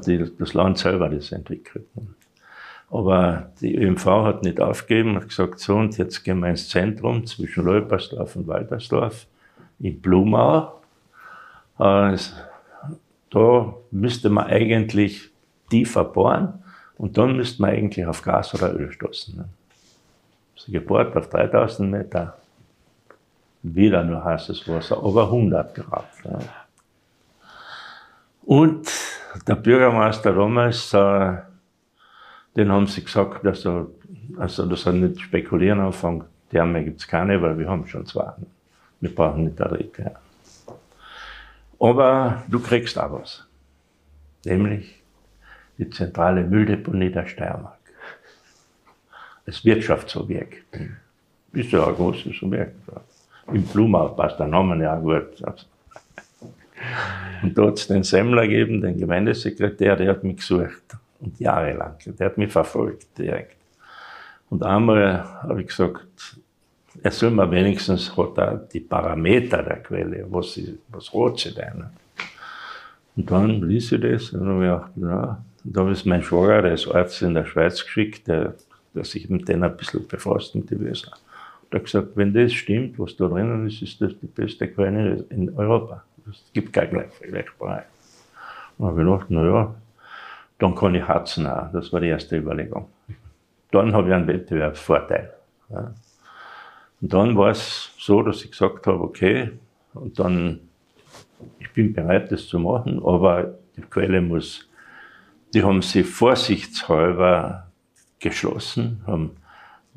Die, 0.07 0.30
das 0.38 0.55
Land 0.55 0.78
selber 0.78 1.09
das 1.09 1.32
entwickelt. 1.32 1.86
Aber 2.91 3.51
die 3.61 3.76
ÖMV 3.76 4.05
hat 4.07 4.43
nicht 4.43 4.61
aufgegeben, 4.61 5.16
hat 5.16 5.28
gesagt, 5.28 5.61
so, 5.61 5.76
und 5.76 5.97
jetzt 5.97 6.24
gehen 6.24 6.41
wir 6.41 6.49
ins 6.49 6.68
Zentrum 6.68 7.24
zwischen 7.24 7.64
Leupersdorf 7.64 8.36
und 8.36 8.49
Waltersdorf 8.49 9.26
in 9.78 10.01
Blumau. 10.01 10.80
Äh, 11.78 12.16
da 13.30 13.74
müsste 13.93 14.28
man 14.28 14.47
eigentlich 14.47 15.30
tiefer 15.70 16.05
bohren 16.05 16.64
und 16.99 17.16
dann 17.16 17.36
müsste 17.36 17.62
man 17.62 17.70
eigentlich 17.70 18.05
auf 18.07 18.22
Gas 18.22 18.55
oder 18.55 18.74
Öl 18.74 18.91
stoßen. 18.91 19.36
Ne? 19.36 19.49
Also 20.57 20.72
gebohrt 20.72 21.16
auf 21.16 21.30
3000 21.30 21.91
Meter, 21.91 22.36
wieder 23.62 24.03
nur 24.03 24.24
heißes 24.24 24.68
Wasser, 24.68 24.99
aber 24.99 25.24
100 25.24 25.74
Grad. 25.76 26.09
Ja. 28.51 28.57
Und 28.57 28.90
der 29.46 29.55
Bürgermeister 29.55 30.32
damals 30.32 30.92
äh, 30.92 31.36
den 32.57 32.72
haben 32.72 32.86
sie 32.86 33.05
gesagt, 33.05 33.44
dass 33.44 33.64
er, 33.64 33.86
also 34.38 34.66
dass 34.66 34.86
er 34.86 34.92
nicht 34.92 35.20
spekulieren 35.20 35.80
anfängt. 35.80 36.24
Die 36.53 36.59
Arme 36.59 36.84
gibt 36.84 37.01
es 37.01 37.07
keine, 37.07 37.40
weil 37.40 37.59
wir 37.59 37.68
haben 37.68 37.86
schon 37.86 38.05
zwei. 38.07 38.32
Wir 39.01 39.14
brauchen 39.14 39.44
nicht 39.44 39.61
eine 39.61 39.70
dritte. 39.70 40.16
Aber 41.78 42.42
du 42.48 42.61
kriegst 42.61 42.98
auch 42.98 43.12
was. 43.12 43.46
Nämlich 44.44 45.01
die 45.78 45.88
zentrale 45.88 46.42
Mülldeponie 46.42 47.11
der 47.11 47.26
Steiermark. 47.26 47.78
Als 49.46 49.64
Wirtschaftsobjekt. 49.64 50.64
Ist 51.53 51.72
ja 51.72 51.86
ein 51.86 51.94
großes 51.94 52.42
Objekt. 52.42 52.76
Im 53.46 53.62
Blumau 53.62 54.09
passt 54.09 54.38
der 54.38 54.46
Name 54.46 54.82
ja 54.82 54.96
gut. 54.96 55.42
Und 57.43 57.57
da 57.57 57.66
hat 57.66 57.78
es 57.78 57.87
den 57.87 58.03
Semmler 58.03 58.43
gegeben, 58.43 58.81
den 58.81 58.99
Gemeindesekretär, 58.99 59.97
der 59.97 60.11
hat 60.11 60.24
mich 60.24 60.37
gesucht 60.37 60.97
und 61.20 61.39
jahrelang. 61.39 61.97
Der 62.07 62.27
hat 62.27 62.39
mich 62.39 62.52
verfolgt 62.52 63.07
direkt. 63.19 63.57
Und 64.51 64.65
einmal 64.65 65.24
habe 65.43 65.61
ich 65.61 65.69
gesagt, 65.69 66.36
er 67.02 67.11
soll 67.11 67.31
mir 67.31 67.51
wenigstens 67.51 68.16
hat 68.16 68.36
er 68.36 68.57
die 68.57 68.81
Parameter 68.81 69.62
der 69.62 69.82
Quelle, 69.82 70.27
was, 70.28 70.57
ist, 70.57 70.78
was 70.89 71.12
rot 71.12 71.39
sie 71.39 71.55
denn? 71.55 71.85
Und 73.16 73.31
dann 73.31 73.62
ließ 73.62 73.93
ich 73.93 74.01
das 74.01 74.31
und 74.31 74.47
habe 74.48 74.65
ich 74.65 74.70
gedacht, 74.70 74.90
ja, 74.97 75.44
da 75.65 75.90
ist 75.90 76.07
mein 76.07 76.23
Schwager, 76.23 76.62
der 76.62 76.74
ist 76.74 76.89
Arzt 76.89 77.23
in 77.23 77.35
der 77.35 77.44
Schweiz 77.44 77.85
geschickt, 77.85 78.27
der, 78.27 78.55
der 78.94 79.05
sich 79.05 79.28
mit 79.28 79.48
denen 79.48 79.62
ein 79.62 79.77
bisschen 79.77 80.07
befasst, 80.07 80.55
mit 80.55 80.70
den 80.70 80.85
Wesen. 80.85 81.11
Und 81.62 81.73
er 81.73 81.77
hat 81.77 81.85
gesagt, 81.85 82.09
wenn 82.15 82.32
das 82.32 82.52
stimmt, 82.52 82.98
was 82.98 83.16
da 83.16 83.28
drinnen 83.28 83.66
ist, 83.66 83.82
ist 83.82 84.01
das 84.01 84.19
die 84.20 84.27
beste 84.27 84.69
Quelle 84.69 85.24
in 85.31 85.55
Europa. 85.57 86.02
Es 86.28 86.52
gibt 86.52 86.72
keine 86.72 87.09
Vergleichbarkeit. 87.09 87.86
Und 88.78 88.86
habe 88.86 89.01
ich 89.01 89.06
gedacht, 89.06 89.26
na 89.28 89.44
ja, 89.44 89.74
dann 90.59 90.74
kann 90.74 90.94
ich 90.94 91.06
harzen 91.06 91.47
auch. 91.47 91.72
Das 91.72 91.92
war 91.92 92.01
die 92.01 92.09
erste 92.09 92.36
Überlegung. 92.36 92.88
Dann 93.70 93.92
habe 93.92 94.09
ich 94.09 94.14
einen 94.14 94.26
Wettbewerbsvorteil. 94.26 95.32
Ja. 95.70 95.94
Und 97.01 97.12
dann 97.12 97.36
war 97.36 97.51
es 97.51 97.92
so, 97.98 98.22
dass 98.22 98.44
ich 98.44 98.51
gesagt 98.51 98.86
habe, 98.86 99.01
okay, 99.01 99.52
und 99.94 100.18
dann, 100.18 100.60
ich 101.59 101.72
bin 101.72 101.92
bereit, 101.92 102.30
das 102.30 102.47
zu 102.47 102.59
machen, 102.59 103.02
aber 103.05 103.55
die 103.76 103.82
Quelle 103.82 104.20
muss, 104.20 104.68
die 105.55 105.62
haben 105.62 105.82
sie 105.82 106.05
vorsichtshalber 106.05 107.68
geschlossen, 108.18 109.02
haben 109.06 109.36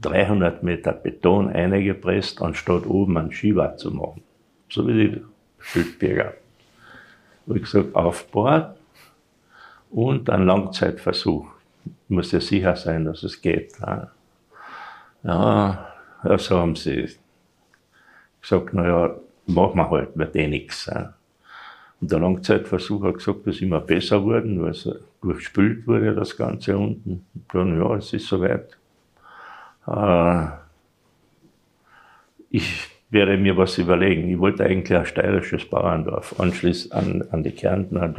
300 0.02 0.64
Meter 0.64 0.94
Beton 0.94 1.50
eingepresst, 1.50 2.42
anstatt 2.42 2.86
oben 2.86 3.18
einen 3.18 3.32
Skiwart 3.32 3.80
zu 3.80 3.92
machen. 3.92 4.24
So 4.70 4.88
wie 4.88 4.94
die 4.94 5.22
Schildbürger. 5.64 6.34
Ich 7.48 7.64
gesagt, 7.64 7.96
aufbauen, 7.96 8.76
und 9.94 10.30
ein 10.30 10.46
Langzeitversuch. 10.46 11.48
Muss 12.08 12.32
ja 12.32 12.42
sicher 12.42 12.76
sein, 12.76 13.06
dass 13.06 13.24
es 13.24 13.42
geht. 13.42 13.74
Ja, 15.24 15.94
also 16.22 16.58
haben 16.58 16.76
sie 16.76 17.10
gesagt, 18.42 18.74
naja, 18.74 19.16
machen 19.46 19.78
wir 19.78 19.90
halt, 19.90 20.18
wird 20.18 20.36
eh 20.36 20.48
nichts. 20.48 20.90
Und 22.02 22.12
der 22.12 22.20
Langzeitversuch 22.20 23.04
hat 23.04 23.16
gesagt, 23.16 23.46
dass 23.48 23.62
immer 23.62 23.80
besser 23.80 24.24
wurden, 24.24 24.62
weil 24.62 24.72
es 24.72 24.90
durchspült 25.22 25.88
wurde, 25.88 26.16
das 26.16 26.36
Ganze 26.36 26.78
unten. 26.78 27.26
Dann, 27.52 27.80
ja, 27.80 27.96
es 27.96 28.12
ist 28.14 28.28
soweit. 28.28 28.78
Äh, 29.88 30.48
ich 32.50 32.93
werde 33.14 33.38
mir 33.38 33.56
was 33.56 33.78
überlegen. 33.78 34.30
Ich 34.30 34.40
wollte 34.40 34.66
eigentlich 34.66 34.98
ein 34.98 35.06
steirisches 35.06 35.66
Bauerndorf 35.66 36.40
anschließend 36.40 36.94
an, 36.94 37.24
an 37.32 37.44
die 37.44 37.52
Kärntner 37.52 38.14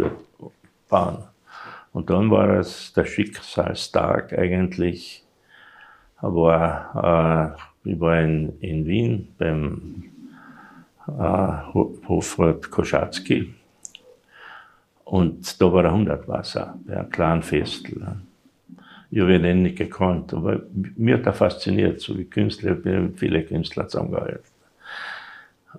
bauen. 0.89 1.19
Und 1.93 2.11
dann 2.11 2.31
war 2.31 2.59
es 2.59 2.93
der 2.93 3.05
Schicksalstag 3.05 4.33
eigentlich, 4.33 5.23
war, 6.21 7.57
äh, 7.85 7.91
ich 7.91 8.01
war 8.01 8.21
in, 8.21 8.59
in 8.61 8.87
Wien 8.87 9.29
beim 9.39 10.05
äh, 11.07 11.75
Hofrat 12.09 12.71
Koschatzky 12.71 13.53
und 15.05 15.61
da 15.61 15.73
war 15.73 15.85
ein 15.85 15.93
Hundertwasser, 15.93 16.79
bei 16.87 16.97
einem 16.97 17.11
kleinen 17.11 17.43
Festel. 17.43 18.17
Ich 19.11 19.21
habe 19.21 19.37
ihn 19.37 19.63
nicht 19.63 19.77
gekannt, 19.77 20.33
aber 20.35 20.63
mir 20.97 21.19
hat 21.19 21.27
er 21.27 21.35
fasziniert, 21.35 22.01
so 22.01 22.19
wie 22.19 22.25
Künstler, 22.25 22.73
ich 22.73 22.83
bin 22.83 23.15
viele 23.15 23.45
Künstler 23.45 23.87
zusammengehalten. 23.87 24.54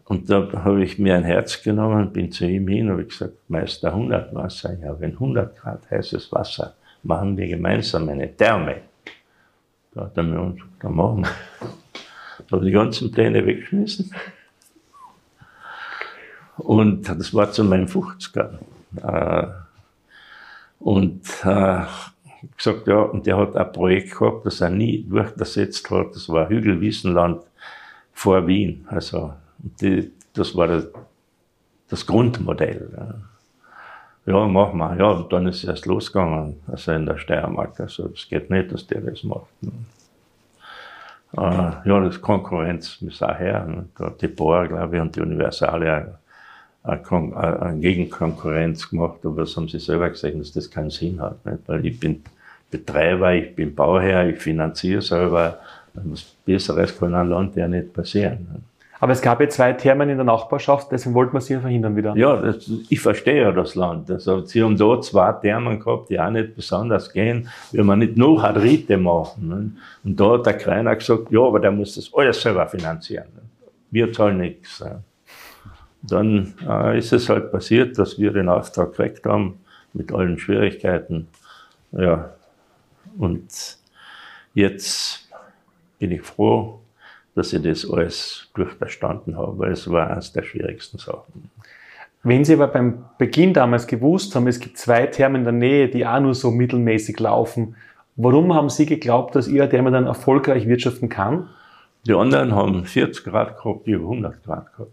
Und 0.06 0.30
da 0.30 0.48
habe 0.64 0.84
ich 0.84 1.00
mir 1.00 1.16
ein 1.16 1.24
Herz 1.24 1.64
genommen, 1.64 2.14
bin 2.14 2.32
zu 2.32 2.46
ihm 2.46 2.68
hin 2.68 2.88
und 2.88 2.94
habe 2.94 3.06
gesagt, 3.06 3.34
Meister, 3.48 3.90
100 3.90 4.36
Wasser, 4.36 4.78
ja, 4.80 5.00
wenn 5.00 5.14
100 5.14 5.58
Grad 5.58 5.90
heißes 5.90 6.32
Wasser, 6.32 6.76
machen 7.02 7.36
wir 7.36 7.48
gemeinsam 7.48 8.08
eine 8.10 8.36
Therme. 8.36 8.82
Da 9.94 10.02
hat 10.02 10.18
er 10.18 10.24
mir 10.24 10.52
gesagt, 10.52 10.70
dann 10.80 10.96
machen 10.96 11.24
wir. 11.24 11.30
Da 12.48 12.58
habe 12.58 12.66
ich 12.66 12.72
die 12.72 12.72
ganzen 12.72 13.12
Pläne 13.12 13.46
weggeschmissen. 13.46 14.14
Und 16.58 17.10
das 17.10 17.34
war 17.34 17.52
zu 17.52 17.64
meinem 17.64 17.88
50er. 17.88 18.60
Äh, 19.02 19.48
und 20.80 21.22
äh, 21.44 21.82
gesagt, 22.56 22.88
ja, 22.88 23.00
und 23.00 23.26
der 23.26 23.38
hat 23.38 23.56
ein 23.56 23.72
Projekt 23.72 24.18
gehabt, 24.18 24.46
das 24.46 24.62
er 24.62 24.70
nie 24.70 25.04
durchgesetzt 25.10 25.90
hat. 25.90 26.14
Das 26.14 26.30
war 26.30 26.50
Hügelwiesenland 26.50 27.42
vor 28.14 28.46
Wien. 28.46 28.86
Also 28.90 29.34
die, 29.66 30.12
das 30.34 30.56
war 30.56 30.68
das, 30.68 30.88
das 31.90 32.06
Grundmodell. 32.06 32.90
Ja. 34.26 34.34
ja, 34.34 34.48
machen 34.48 34.78
wir. 34.78 34.96
Ja, 34.98 35.12
und 35.12 35.34
dann 35.34 35.48
ist 35.48 35.58
es 35.58 35.64
erst 35.66 35.86
losgegangen, 35.86 36.58
also 36.68 36.92
in 36.92 37.06
der 37.06 37.18
Steiermark. 37.18 37.80
Also 37.80 38.10
es 38.14 38.28
geht 38.30 38.50
nicht, 38.50 38.72
dass 38.72 38.86
der 38.88 39.02
das 39.02 39.24
macht. 39.24 39.52
Ne. 39.62 39.72
Äh, 41.38 41.90
ja, 41.90 42.00
das 42.00 42.22
Konkurrenz 42.22 43.02
muss 43.02 43.22
auch 43.22 43.38
her. 43.38 43.66
Ne. 43.66 44.12
Die 44.22 44.28
Bohr, 44.28 44.68
glaube 44.68 44.96
ich, 44.96 45.02
und 45.02 45.16
die 45.16 45.22
Universale 45.22 46.20
eine, 46.84 47.36
eine 47.36 47.80
Gegenkonkurrenz 47.80 48.90
gemacht, 48.90 49.26
aber 49.26 49.42
das 49.42 49.58
haben 49.58 49.68
sie 49.68 49.80
selber 49.80 50.10
gesagt, 50.10 50.40
dass 50.40 50.52
das 50.52 50.70
keinen 50.70 50.92
Sinn 50.92 51.20
hat. 51.20 51.44
Nicht? 51.46 51.68
Weil 51.68 51.86
ich 51.86 52.00
bin 52.00 52.24
Betreiber, 52.70 53.34
ich 53.34 53.56
bin 53.56 53.74
Bauherr, 53.74 54.30
ich 54.30 54.40
finanziere 54.40 55.02
selber. 55.02 55.60
Was 55.94 56.24
Besseres 56.46 56.98
kann 56.98 57.16
ein 57.16 57.30
Land 57.30 57.56
ja 57.56 57.68
nicht 57.68 57.94
passieren. 57.94 58.48
Nicht? 58.52 58.75
Aber 59.00 59.12
es 59.12 59.22
gab 59.22 59.42
ja 59.42 59.50
zwei 59.50 59.74
Thermen 59.74 60.10
in 60.10 60.18
der 60.18 60.26
Nachbarschaft, 60.26 60.92
deswegen 60.92 61.16
wollten 61.16 61.34
wir 61.34 61.42
sie 61.42 61.54
ja 61.54 61.60
verhindern 61.60 61.96
wieder. 61.96 62.16
Ja, 62.16 62.38
das, 62.38 62.70
ich 62.90 63.00
verstehe 63.02 63.42
ja 63.42 63.52
das 63.52 63.76
Land. 63.76 64.10
Also, 64.10 64.46
sie 64.46 64.64
haben 64.64 64.78
da 64.78 65.02
zwei 65.02 65.34
Thermen 65.34 65.80
gehabt, 65.80 66.10
die 66.10 66.20
auch 66.20 66.30
nicht 66.30 66.56
besonders 66.56 67.12
gehen, 67.12 67.50
will 67.72 67.84
man 67.84 68.00
nicht 68.00 68.16
noch 68.16 68.44
eine 68.44 68.60
dritte 68.60 68.98
machen. 68.98 69.48
Ne? 69.48 69.72
Und 70.04 70.20
da 70.20 70.34
hat 70.34 70.46
der 70.46 70.58
Kreiner 70.58 70.96
gesagt, 70.96 71.30
ja, 71.30 71.42
aber 71.42 71.60
der 71.60 71.72
muss 71.72 71.96
das 71.96 72.10
alles 72.14 72.42
selber 72.42 72.68
finanzieren. 72.68 73.28
Wir 73.92 74.12
zahlen 74.14 74.38
nichts. 74.38 74.84
Dann 76.02 76.54
äh, 76.68 76.98
ist 76.98 77.12
es 77.12 77.30
halt 77.30 77.52
passiert, 77.52 77.98
dass 77.98 78.18
wir 78.20 78.32
den 78.32 78.48
Auftrag 78.48 78.92
gekriegt 78.92 79.26
haben, 79.26 79.60
mit 79.94 80.14
allen 80.14 80.38
Schwierigkeiten. 80.38 81.28
Ja, 81.92 82.32
und 83.18 83.48
jetzt 84.54 85.30
bin 86.00 86.12
ich 86.12 86.22
froh, 86.22 86.80
dass 87.36 87.54
ich 87.54 87.62
das 87.62 87.90
alles 87.90 88.50
durchverstanden 88.56 89.38
habe, 89.38 89.60
weil 89.60 89.72
es 89.74 89.90
war 89.92 90.10
eines 90.10 90.32
der 90.32 90.44
schwierigsten 90.44 90.98
Sachen. 90.98 91.52
Wenn 92.24 92.44
Sie 92.44 92.54
aber 92.54 92.68
beim 92.68 93.06
Beginn 93.20 93.54
damals 93.54 93.86
gewusst 93.86 94.36
haben, 94.36 94.48
es 94.48 94.60
gibt 94.60 94.78
zwei 94.80 95.06
Thermen 95.06 95.42
in 95.42 95.44
der 95.44 95.54
Nähe, 95.54 95.90
die 95.90 96.08
auch 96.08 96.20
nur 96.20 96.34
so 96.34 96.50
mittelmäßig 96.50 97.20
laufen, 97.20 97.76
warum 98.16 98.54
haben 98.56 98.70
Sie 98.70 98.88
geglaubt, 98.88 99.36
dass 99.36 99.48
Ihr 99.48 99.70
Therme 99.70 99.92
dann 99.92 100.08
erfolgreich 100.08 100.68
wirtschaften 100.68 101.10
kann? 101.10 101.50
Die 102.08 102.14
anderen 102.14 102.56
haben 102.56 102.86
40 102.86 103.26
Grad 103.26 103.58
gehabt, 103.58 103.88
ich 103.88 103.94
habe 103.94 104.04
100 104.04 104.44
Grad 104.44 104.72
gehabt. 104.74 104.92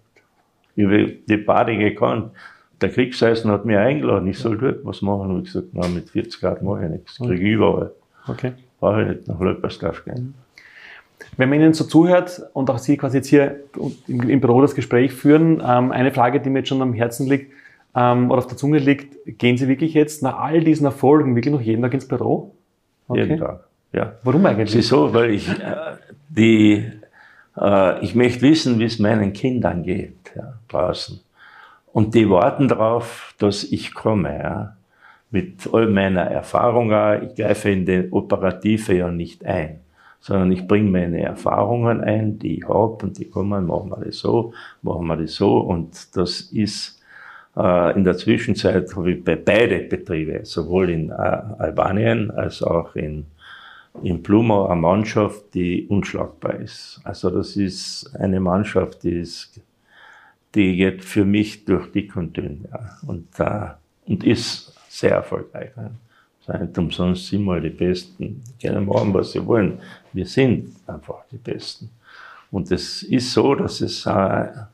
Ich 0.76 0.84
habe 0.84 1.12
die 1.28 1.36
Bade 1.36 1.76
gekannt. 1.76 2.32
Der 2.80 2.90
Kriegseisen 2.90 3.50
hat 3.50 3.64
mich 3.64 3.76
eingeladen, 3.76 4.26
ich 4.26 4.38
soll 4.38 4.58
dort 4.58 4.84
was 4.84 5.02
machen. 5.02 5.30
Und 5.30 5.46
ich 5.46 5.52
gesagt, 5.52 5.72
nein, 5.72 5.94
mit 5.94 6.10
40 6.10 6.40
Grad 6.40 6.62
mache 6.62 6.84
ich 6.84 6.90
nichts. 6.90 7.16
Kriege 7.16 7.34
ich 7.34 7.52
überall. 7.52 7.92
Okay. 8.26 8.52
Brauche 8.80 9.02
ich 9.02 9.08
nicht 9.08 9.28
nach 9.28 9.40
Löpersdorf 9.40 10.04
gehen. 10.04 10.34
Wenn 11.36 11.48
man 11.48 11.60
Ihnen 11.60 11.72
so 11.72 11.84
zuhört 11.84 12.42
und 12.52 12.70
auch 12.70 12.78
Sie 12.78 12.96
quasi 12.96 13.18
jetzt 13.18 13.28
hier 13.28 13.60
im, 14.06 14.28
im 14.28 14.40
Büro 14.40 14.60
das 14.60 14.74
Gespräch 14.74 15.12
führen, 15.12 15.62
ähm, 15.66 15.92
eine 15.92 16.12
Frage, 16.12 16.40
die 16.40 16.50
mir 16.50 16.60
jetzt 16.60 16.68
schon 16.68 16.82
am 16.82 16.92
Herzen 16.92 17.26
liegt 17.26 17.52
ähm, 17.94 18.30
oder 18.30 18.38
auf 18.38 18.46
der 18.46 18.56
Zunge 18.56 18.78
liegt, 18.78 19.16
gehen 19.38 19.56
Sie 19.56 19.68
wirklich 19.68 19.94
jetzt 19.94 20.22
nach 20.22 20.38
all 20.38 20.60
diesen 20.60 20.86
Erfolgen 20.86 21.34
wirklich 21.34 21.52
noch 21.52 21.60
jeden 21.60 21.82
Tag 21.82 21.94
ins 21.94 22.06
Büro? 22.06 22.54
Okay. 23.08 23.22
Jeden 23.22 23.38
Tag, 23.38 23.64
ja. 23.92 24.12
Warum 24.22 24.44
eigentlich? 24.46 24.74
Wieso? 24.74 25.12
Weil 25.12 25.30
ich, 25.30 25.48
äh, 25.48 25.96
die, 26.28 26.90
äh, 27.60 28.04
ich 28.04 28.14
möchte 28.14 28.42
wissen, 28.42 28.78
wie 28.78 28.84
es 28.84 28.98
meinen 28.98 29.32
Kindern 29.32 29.82
geht 29.82 30.32
ja, 30.36 30.54
draußen. 30.68 31.20
Und 31.92 32.14
die 32.14 32.28
warten 32.28 32.68
darauf, 32.68 33.34
dass 33.38 33.64
ich 33.64 33.92
komme. 33.92 34.38
Ja. 34.38 34.76
Mit 35.30 35.68
all 35.72 35.86
meiner 35.86 36.22
Erfahrung, 36.22 36.90
ich 37.22 37.34
greife 37.34 37.70
in 37.70 37.86
die 37.86 38.08
Operative 38.10 38.94
ja 38.94 39.10
nicht 39.10 39.44
ein 39.46 39.81
sondern 40.22 40.52
ich 40.52 40.66
bringe 40.68 40.88
meine 40.88 41.20
Erfahrungen 41.20 42.00
ein, 42.00 42.38
die 42.38 42.58
ich 42.58 42.68
habe 42.68 43.04
und 43.04 43.18
die 43.18 43.28
kommen, 43.28 43.66
machen 43.66 43.90
wir 43.90 44.04
das 44.04 44.18
so, 44.18 44.54
machen 44.80 45.06
wir 45.08 45.16
das 45.16 45.34
so 45.34 45.58
und 45.58 46.16
das 46.16 46.40
ist 46.40 47.02
äh, 47.56 47.96
in 47.96 48.04
der 48.04 48.16
Zwischenzeit 48.16 48.94
habe 48.96 49.12
ich 49.12 49.24
bei 49.24 49.34
beide 49.34 49.80
Betriebe, 49.80 50.44
sowohl 50.44 50.90
in 50.90 51.10
äh, 51.10 51.12
Albanien 51.12 52.30
als 52.30 52.62
auch 52.62 52.94
in, 52.94 53.26
in 54.02 54.22
Plumau 54.22 54.68
eine 54.68 54.80
Mannschaft, 54.80 55.54
die 55.54 55.86
unschlagbar 55.88 56.60
ist. 56.60 57.00
Also 57.02 57.28
das 57.30 57.56
ist 57.56 58.14
eine 58.16 58.38
Mannschaft, 58.38 59.02
die 59.02 59.18
ist, 59.18 59.60
die 60.54 60.76
geht 60.76 61.04
für 61.04 61.24
mich 61.24 61.64
durch 61.64 61.90
dick 61.90 62.14
und 62.14 62.36
dünn 62.36 62.66
ja, 62.70 62.90
und, 63.08 63.26
äh, 63.40 63.70
und 64.06 64.22
ist 64.22 64.72
sehr 64.88 65.16
erfolgreich. 65.16 65.72
Ja. 65.76 65.90
Seid 66.46 66.76
umsonst 66.76 67.28
sind 67.28 67.44
wir 67.44 67.60
die 67.60 67.70
Besten. 67.70 68.42
Die 68.44 68.66
können 68.66 68.86
machen, 68.86 69.14
was 69.14 69.32
sie 69.32 69.46
wollen. 69.46 69.78
Wir 70.12 70.26
sind 70.26 70.74
einfach 70.86 71.24
die 71.30 71.38
Besten. 71.38 71.90
Und 72.50 72.70
es 72.70 73.02
ist 73.02 73.32
so, 73.32 73.54
dass 73.54 73.80
es 73.80 74.08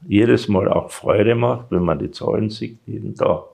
jedes 0.06 0.48
Mal 0.48 0.68
auch 0.68 0.90
Freude 0.90 1.34
macht, 1.34 1.70
wenn 1.70 1.84
man 1.84 1.98
die 1.98 2.10
Zahlen 2.10 2.50
sieht, 2.50 2.78
jeden 2.86 3.14
Tag. 3.14 3.44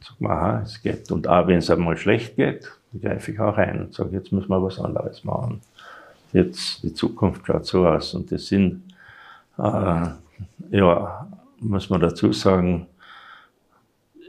Sag 0.00 0.20
mal, 0.20 0.32
aha, 0.32 0.62
es 0.64 0.82
geht. 0.82 1.10
Und 1.12 1.28
auch 1.28 1.46
wenn 1.46 1.58
es 1.58 1.70
einmal 1.70 1.96
schlecht 1.96 2.36
geht, 2.36 2.70
greife 3.00 3.32
ich 3.32 3.40
auch 3.40 3.56
ein 3.56 3.84
und 3.84 3.94
sage, 3.94 4.10
jetzt 4.16 4.32
müssen 4.32 4.48
wir 4.48 4.62
was 4.62 4.80
anderes 4.80 5.24
machen. 5.24 5.60
Jetzt, 6.32 6.82
die 6.82 6.92
Zukunft 6.92 7.46
schaut 7.46 7.64
so 7.64 7.86
aus. 7.86 8.14
Und 8.14 8.32
das 8.32 8.46
sind, 8.46 8.82
äh, 9.58 10.06
ja, 10.70 11.28
muss 11.60 11.88
man 11.88 12.00
dazu 12.00 12.32
sagen, 12.32 12.88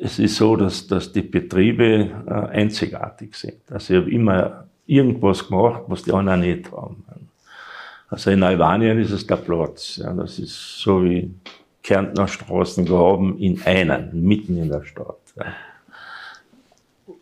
es 0.06 0.19
ist 0.19 0.36
so, 0.36 0.56
dass, 0.56 0.86
dass 0.88 1.11
die 1.11 1.23
Betriebe 1.23 2.11
äh, 2.27 2.32
einzigartig 2.32 3.36
sind. 3.36 3.61
Also 3.72 3.94
ich 3.94 4.02
habe 4.02 4.11
immer 4.11 4.65
irgendwas 4.86 5.48
gemacht, 5.48 5.82
was 5.88 6.03
die 6.03 6.11
anderen 6.14 6.41
nicht 6.41 6.72
haben. 6.72 7.03
Also 8.10 8.30
in 8.30 8.44
Albanien 8.44 8.99
ist 8.99 9.11
es 9.11 9.26
der 9.26 9.38
Platz. 9.38 9.98
Ja, 9.98 10.14
das 10.14 10.38
ist 10.38 10.80
so 10.80 11.03
wie 11.03 11.34
Kärntner 11.82 12.27
Straßen 12.27 12.86
gehaben 12.86 13.40
in 13.40 13.61
einen, 13.64 14.23
mitten 14.23 14.57
in 14.57 14.69
der 14.69 14.84
Stadt. 14.84 15.18
Ja. 15.38 15.45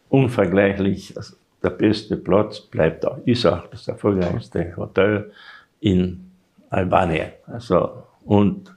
Unvergleichlich, 0.10 1.16
also 1.16 1.36
der 1.64 1.70
beste 1.70 2.18
Platz 2.18 2.60
bleibt 2.60 3.06
auch, 3.06 3.18
ist 3.26 3.46
auch 3.46 3.68
das 3.68 3.88
erfolgreichste 3.88 4.76
Hotel 4.76 5.32
in 5.80 6.32
Albanien. 6.70 7.30
Also, 7.48 8.04
und 8.26 8.74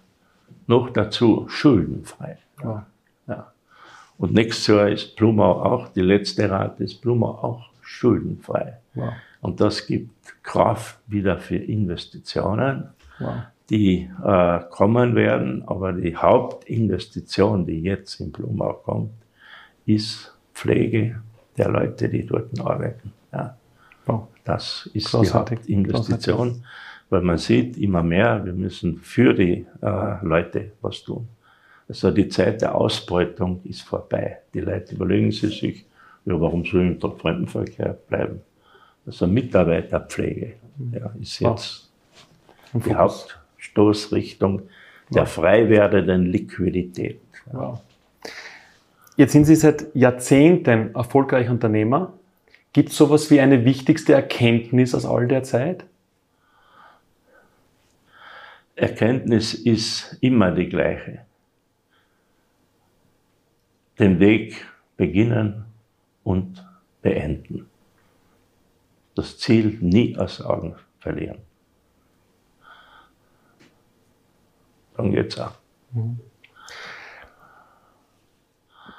noch 0.68 0.90
dazu 0.90 1.46
schuldenfrei. 1.48 2.38
Ja. 2.62 2.86
Und 4.18 4.32
nächstes 4.32 4.66
Jahr 4.68 4.88
ist 4.88 5.16
Blumau 5.16 5.62
auch, 5.62 5.88
die 5.88 6.00
letzte 6.00 6.50
Rate 6.50 6.84
ist 6.84 7.00
Blumau 7.00 7.30
auch 7.42 7.70
schuldenfrei. 7.82 8.78
Wow. 8.94 9.12
Und 9.40 9.60
das 9.60 9.86
gibt 9.86 10.10
Kraft 10.42 10.98
wieder 11.06 11.38
für 11.38 11.56
Investitionen, 11.56 12.88
wow. 13.18 13.34
die 13.68 14.10
äh, 14.24 14.60
kommen 14.70 15.14
werden. 15.14 15.62
Aber 15.66 15.92
die 15.92 16.16
Hauptinvestition, 16.16 17.66
die 17.66 17.80
jetzt 17.80 18.20
in 18.20 18.32
Blumau 18.32 18.72
kommt, 18.72 19.12
ist 19.84 20.34
Pflege 20.54 21.20
der 21.56 21.68
Leute, 21.68 22.08
die 22.08 22.26
dort 22.26 22.58
arbeiten. 22.60 23.12
Ja. 23.32 23.56
Wow. 24.06 24.28
Das 24.44 24.88
ist 24.94 25.10
Großartig. 25.10 25.60
die 25.66 25.74
Hauptinvestition, 25.76 26.48
Großartig. 26.48 26.64
weil 27.10 27.22
man 27.22 27.38
sieht 27.38 27.76
immer 27.76 28.02
mehr, 28.02 28.44
wir 28.44 28.52
müssen 28.52 28.98
für 28.98 29.34
die 29.34 29.66
äh, 29.82 30.24
Leute 30.24 30.72
was 30.80 31.02
tun. 31.02 31.28
Also 31.88 32.10
die 32.10 32.28
Zeit 32.28 32.62
der 32.62 32.74
Ausbeutung 32.74 33.60
ist 33.64 33.82
vorbei. 33.82 34.38
Die 34.54 34.60
Leute 34.60 34.94
überlegen 34.94 35.30
sie 35.30 35.48
sich, 35.48 35.84
ja, 36.24 36.40
warum 36.40 36.64
soll 36.64 36.90
ich 36.90 37.02
im 37.02 37.18
Fremdenverkehr 37.18 37.96
bleiben? 38.08 38.40
Also 39.06 39.26
Mitarbeiterpflege 39.28 40.54
ja, 40.92 41.14
ist 41.20 41.38
jetzt 41.38 41.90
wow. 42.72 42.82
die 42.84 42.94
Hauptstoßrichtung 42.94 44.62
der 45.10 45.22
wow. 45.22 45.28
frei 45.28 45.68
werdenden 45.68 46.26
Liquidität. 46.26 47.20
Wow. 47.52 47.80
Jetzt 49.16 49.32
sind 49.32 49.44
Sie 49.44 49.54
seit 49.54 49.86
Jahrzehnten 49.94 50.94
erfolgreich 50.94 51.48
Unternehmer. 51.48 52.12
Gibt 52.72 52.90
es 52.90 52.96
sowas 52.96 53.30
wie 53.30 53.40
eine 53.40 53.64
wichtigste 53.64 54.12
Erkenntnis 54.12 54.94
aus 54.94 55.06
all 55.06 55.26
der 55.28 55.42
Zeit? 55.42 55.84
Erkenntnis 58.74 59.54
ist 59.54 60.18
immer 60.20 60.50
die 60.50 60.68
gleiche. 60.68 61.25
Den 63.98 64.20
Weg 64.20 64.66
beginnen 64.96 65.64
und 66.24 66.66
beenden. 67.02 67.68
Das 69.14 69.38
Ziel 69.38 69.78
nie 69.80 70.16
aus 70.16 70.42
Augen 70.42 70.76
verlieren. 70.98 71.38
Dann 74.96 75.12
geht's 75.12 75.38
auch. 75.38 75.52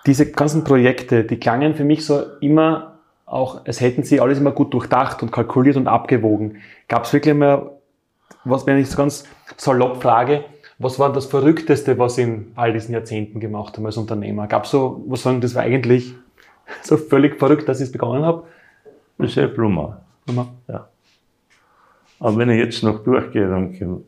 Diese 0.05 0.31
ganzen 0.31 0.63
Projekte, 0.63 1.23
die 1.23 1.39
klangen 1.39 1.75
für 1.75 1.83
mich 1.83 2.05
so 2.05 2.23
immer 2.39 2.99
auch, 3.25 3.65
als 3.65 3.81
hätten 3.81 4.03
sie 4.03 4.21
alles 4.21 4.39
immer 4.39 4.51
gut 4.51 4.73
durchdacht 4.73 5.21
und 5.21 5.31
kalkuliert 5.31 5.75
und 5.75 5.87
abgewogen. 5.87 6.61
Gab 6.87 7.03
es 7.03 7.13
wirklich 7.13 7.31
immer, 7.31 7.71
was, 8.45 8.65
wenn 8.65 8.77
ich 8.77 8.89
so 8.89 8.97
ganz 8.97 9.25
salopp 9.57 10.01
frage, 10.01 10.45
was 10.79 10.99
war 10.99 11.11
das 11.11 11.25
Verrückteste, 11.25 11.97
was 11.97 12.15
Sie 12.15 12.23
in 12.23 12.51
all 12.55 12.73
diesen 12.73 12.93
Jahrzehnten 12.93 13.39
gemacht 13.39 13.77
haben 13.77 13.85
als 13.85 13.97
Unternehmer? 13.97 14.47
Gab 14.47 14.65
es 14.65 14.71
so, 14.71 15.03
was 15.07 15.23
sagen, 15.23 15.41
das 15.41 15.55
war 15.55 15.63
eigentlich 15.63 16.13
so 16.83 16.97
völlig 16.97 17.39
verrückt, 17.39 17.67
dass 17.67 17.79
ich 17.79 17.87
es 17.87 17.91
begonnen 17.91 18.23
habe? 18.23 18.43
Ja 19.17 19.47
Blumer. 19.47 20.01
Blumer. 20.25 20.49
Ja. 20.67 20.87
Aber 22.19 22.37
wenn 22.37 22.49
ich 22.49 22.59
jetzt 22.59 22.83
noch 22.83 23.03
durchgehe, 23.03 23.47
dann 23.47 24.03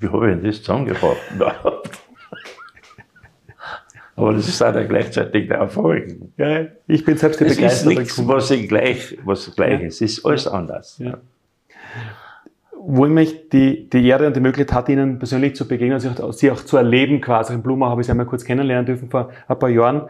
wie 0.00 0.08
habe 0.08 0.30
ich 0.30 0.36
denn 0.36 0.44
das 0.44 0.62
zusammengebracht 0.62 1.16
Aber 4.16 4.34
das 4.34 4.48
ist 4.48 4.62
auch 4.62 4.72
der 4.72 4.84
gleichzeitig 4.84 5.48
der 5.48 5.58
Erfolg. 5.58 6.14
Ja, 6.36 6.66
ich 6.86 7.04
bin 7.06 7.16
selbst 7.16 7.38
begeistert. 7.38 7.66
Es 7.66 7.80
ist 7.80 7.86
nichts, 7.86 8.28
was 8.28 8.50
ich 8.50 8.68
gleich, 8.68 9.16
was 9.24 9.54
gleich 9.54 9.80
ja. 9.80 9.86
ist. 9.86 10.02
Es 10.02 10.18
ist 10.18 10.26
alles 10.26 10.46
anders. 10.46 10.98
Ja. 10.98 11.18
Wo 12.82 13.04
ich 13.04 13.12
mich 13.12 13.50
die, 13.50 13.90
die 13.90 14.06
Ehre 14.06 14.26
und 14.26 14.34
die 14.34 14.40
Möglichkeit 14.40 14.74
hatte, 14.74 14.92
Ihnen 14.92 15.18
persönlich 15.18 15.54
zu 15.54 15.68
begegnen, 15.68 15.92
also 15.92 16.32
Sie 16.32 16.50
auch 16.50 16.64
zu 16.64 16.78
erleben 16.78 17.20
quasi. 17.20 17.52
In 17.52 17.62
Bluma 17.62 17.90
habe 17.90 18.00
ich 18.00 18.06
Sie 18.06 18.10
einmal 18.10 18.26
kurz 18.26 18.44
kennenlernen 18.44 18.86
dürfen 18.86 19.10
vor 19.10 19.30
ein 19.48 19.58
paar 19.58 19.68
Jahren, 19.68 20.08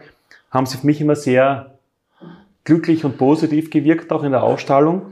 haben 0.51 0.67
Sie 0.67 0.79
für 0.79 0.87
mich 0.87 1.01
immer 1.01 1.17
sehr 1.17 1.79
glücklich 2.65 3.05
und 3.05 3.19
positiv 3.19 3.71
gewirkt, 3.71 4.13
auch 4.13 4.23
in 4.23 4.31
der 4.31 4.45
Ausstrahlung. 4.45 5.03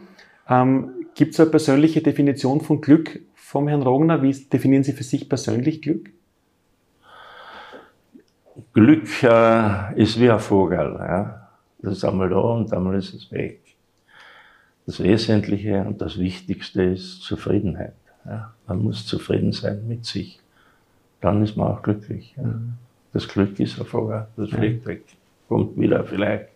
Ähm, 0.48 0.90
Gibt 1.14 1.34
es 1.34 1.40
eine 1.40 1.50
persönliche 1.50 2.00
Definition 2.00 2.60
von 2.60 2.80
Glück 2.80 3.20
vom 3.34 3.66
Herrn 3.66 3.82
Rogner? 3.82 4.22
Wie 4.22 4.32
definieren 4.32 4.84
Sie 4.84 4.92
für 4.92 5.02
sich 5.02 5.28
persönlich 5.28 5.82
Glück? 5.82 6.10
Glück 8.72 9.22
äh, 9.24 10.00
ist 10.00 10.20
wie 10.20 10.30
ein 10.30 10.38
Vogel. 10.38 10.96
Ja? 11.00 11.48
Das 11.80 11.94
ist 11.96 12.04
einmal 12.04 12.28
da 12.28 12.38
und 12.38 12.72
einmal 12.72 12.96
ist 12.96 13.14
es 13.14 13.32
weg. 13.32 13.60
Das 14.88 15.02
Wesentliche 15.02 15.82
und 15.82 16.00
das 16.00 16.18
Wichtigste 16.18 16.82
ist 16.82 17.20
Zufriedenheit. 17.20 17.92
Ja? 18.24 18.54
Man 18.66 18.82
muss 18.84 19.04
zufrieden 19.04 19.52
sein 19.52 19.86
mit 19.86 20.06
sich. 20.06 20.40
Dann 21.20 21.42
ist 21.42 21.58
man 21.58 21.68
auch 21.68 21.82
glücklich. 21.82 22.32
Ja? 22.38 22.44
Mhm. 22.44 22.72
Das 23.12 23.28
Glück 23.28 23.60
ist 23.60 23.78
ein 23.78 23.84
Vogel, 23.84 24.28
das 24.38 24.48
fliegt 24.48 24.86
weg, 24.86 25.02
kommt 25.46 25.78
wieder 25.78 26.04
vielleicht. 26.04 26.46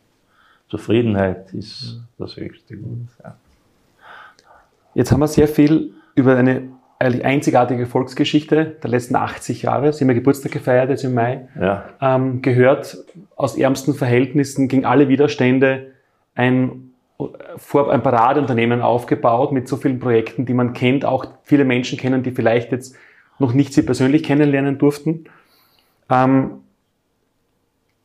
Zufriedenheit 0.70 1.52
ist 1.52 1.98
mhm. 1.98 2.04
das 2.16 2.34
höchste 2.38 2.78
Gut. 2.78 3.08
Ja. 3.22 3.36
Jetzt 4.94 5.12
haben 5.12 5.20
wir 5.20 5.28
sehr 5.28 5.46
viel 5.46 5.92
über 6.14 6.34
eine 6.34 6.70
eigentlich 6.98 7.26
einzigartige 7.26 7.84
Volksgeschichte 7.84 8.76
der 8.82 8.90
letzten 8.90 9.14
80 9.14 9.60
Jahre. 9.60 9.92
Sie 9.92 10.04
haben 10.04 10.08
ja 10.08 10.14
Geburtstag 10.14 10.52
gefeiert 10.52 10.88
jetzt 10.88 11.04
im 11.04 11.12
Mai. 11.12 11.48
Ja. 11.60 11.84
Ähm, 12.00 12.40
gehört 12.40 12.96
aus 13.36 13.58
ärmsten 13.58 13.92
Verhältnissen 13.92 14.68
gegen 14.68 14.86
alle 14.86 15.08
Widerstände 15.08 15.92
ein, 16.34 16.91
ein 17.28 18.02
Paradeunternehmen 18.02 18.82
aufgebaut 18.82 19.52
mit 19.52 19.68
so 19.68 19.76
vielen 19.76 19.98
Projekten, 19.98 20.46
die 20.46 20.54
man 20.54 20.72
kennt, 20.72 21.04
auch 21.04 21.26
viele 21.42 21.64
Menschen 21.64 21.98
kennen, 21.98 22.22
die 22.22 22.30
vielleicht 22.30 22.72
jetzt 22.72 22.96
noch 23.38 23.52
nicht 23.52 23.72
Sie 23.72 23.82
persönlich 23.82 24.22
kennenlernen 24.22 24.78
durften. 24.78 25.24
Ähm, 26.10 26.62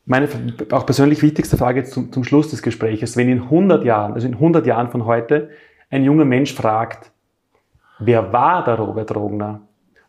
meine 0.06 0.30
auch 0.72 0.85
persönlich 0.85 1.22
wichtigste 1.22 1.57
Frage 1.57 1.84
zum, 1.84 2.11
zum 2.11 2.23
Schluss 2.23 2.49
des 2.49 2.61
Gesprächs. 2.61 3.18
Wenn 3.18 3.30
in 3.30 3.44
100 3.44 3.84
Jahren, 3.84 4.14
also 4.14 4.26
in 4.27 4.35
100 4.35 4.65
Jahren 4.65 4.89
von 4.89 5.06
heute, 5.06 5.49
ein 5.89 6.03
junger 6.03 6.26
Mensch 6.26 6.53
fragt, 6.53 7.11
wer 7.99 8.31
war 8.31 8.64
der 8.64 8.76
Robert 8.76 9.14
Rogner? 9.15 9.61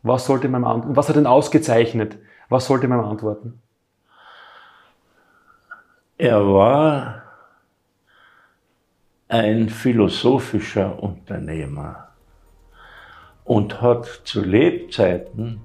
Was 0.03 0.27
sollte 0.27 0.49
man 0.49 0.65
antworten? 0.65 0.97
Was 0.97 1.09
hat 1.09 1.17
ihn 1.17 1.27
ausgezeichnet? 1.27 2.17
Was 2.49 2.67
sollte 2.67 2.89
man 2.89 3.01
antworten? 3.01 3.61
Er 6.17 6.47
war 6.47 7.23
ein 9.29 9.69
philosophischer 9.69 11.03
Unternehmer 11.03 12.09
und 13.45 13.81
hat 13.81 14.07
zu 14.25 14.43
Lebzeiten 14.43 15.61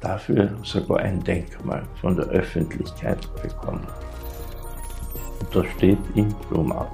dafür 0.00 0.58
sogar 0.64 0.98
ein 0.98 1.22
Denkmal 1.22 1.84
von 2.00 2.16
der 2.16 2.26
Öffentlichkeit 2.26 3.20
bekommen. 3.40 3.86
Und 5.40 5.54
das 5.54 5.66
steht 5.76 5.98
in 6.16 6.34
Blumau. 6.48 6.90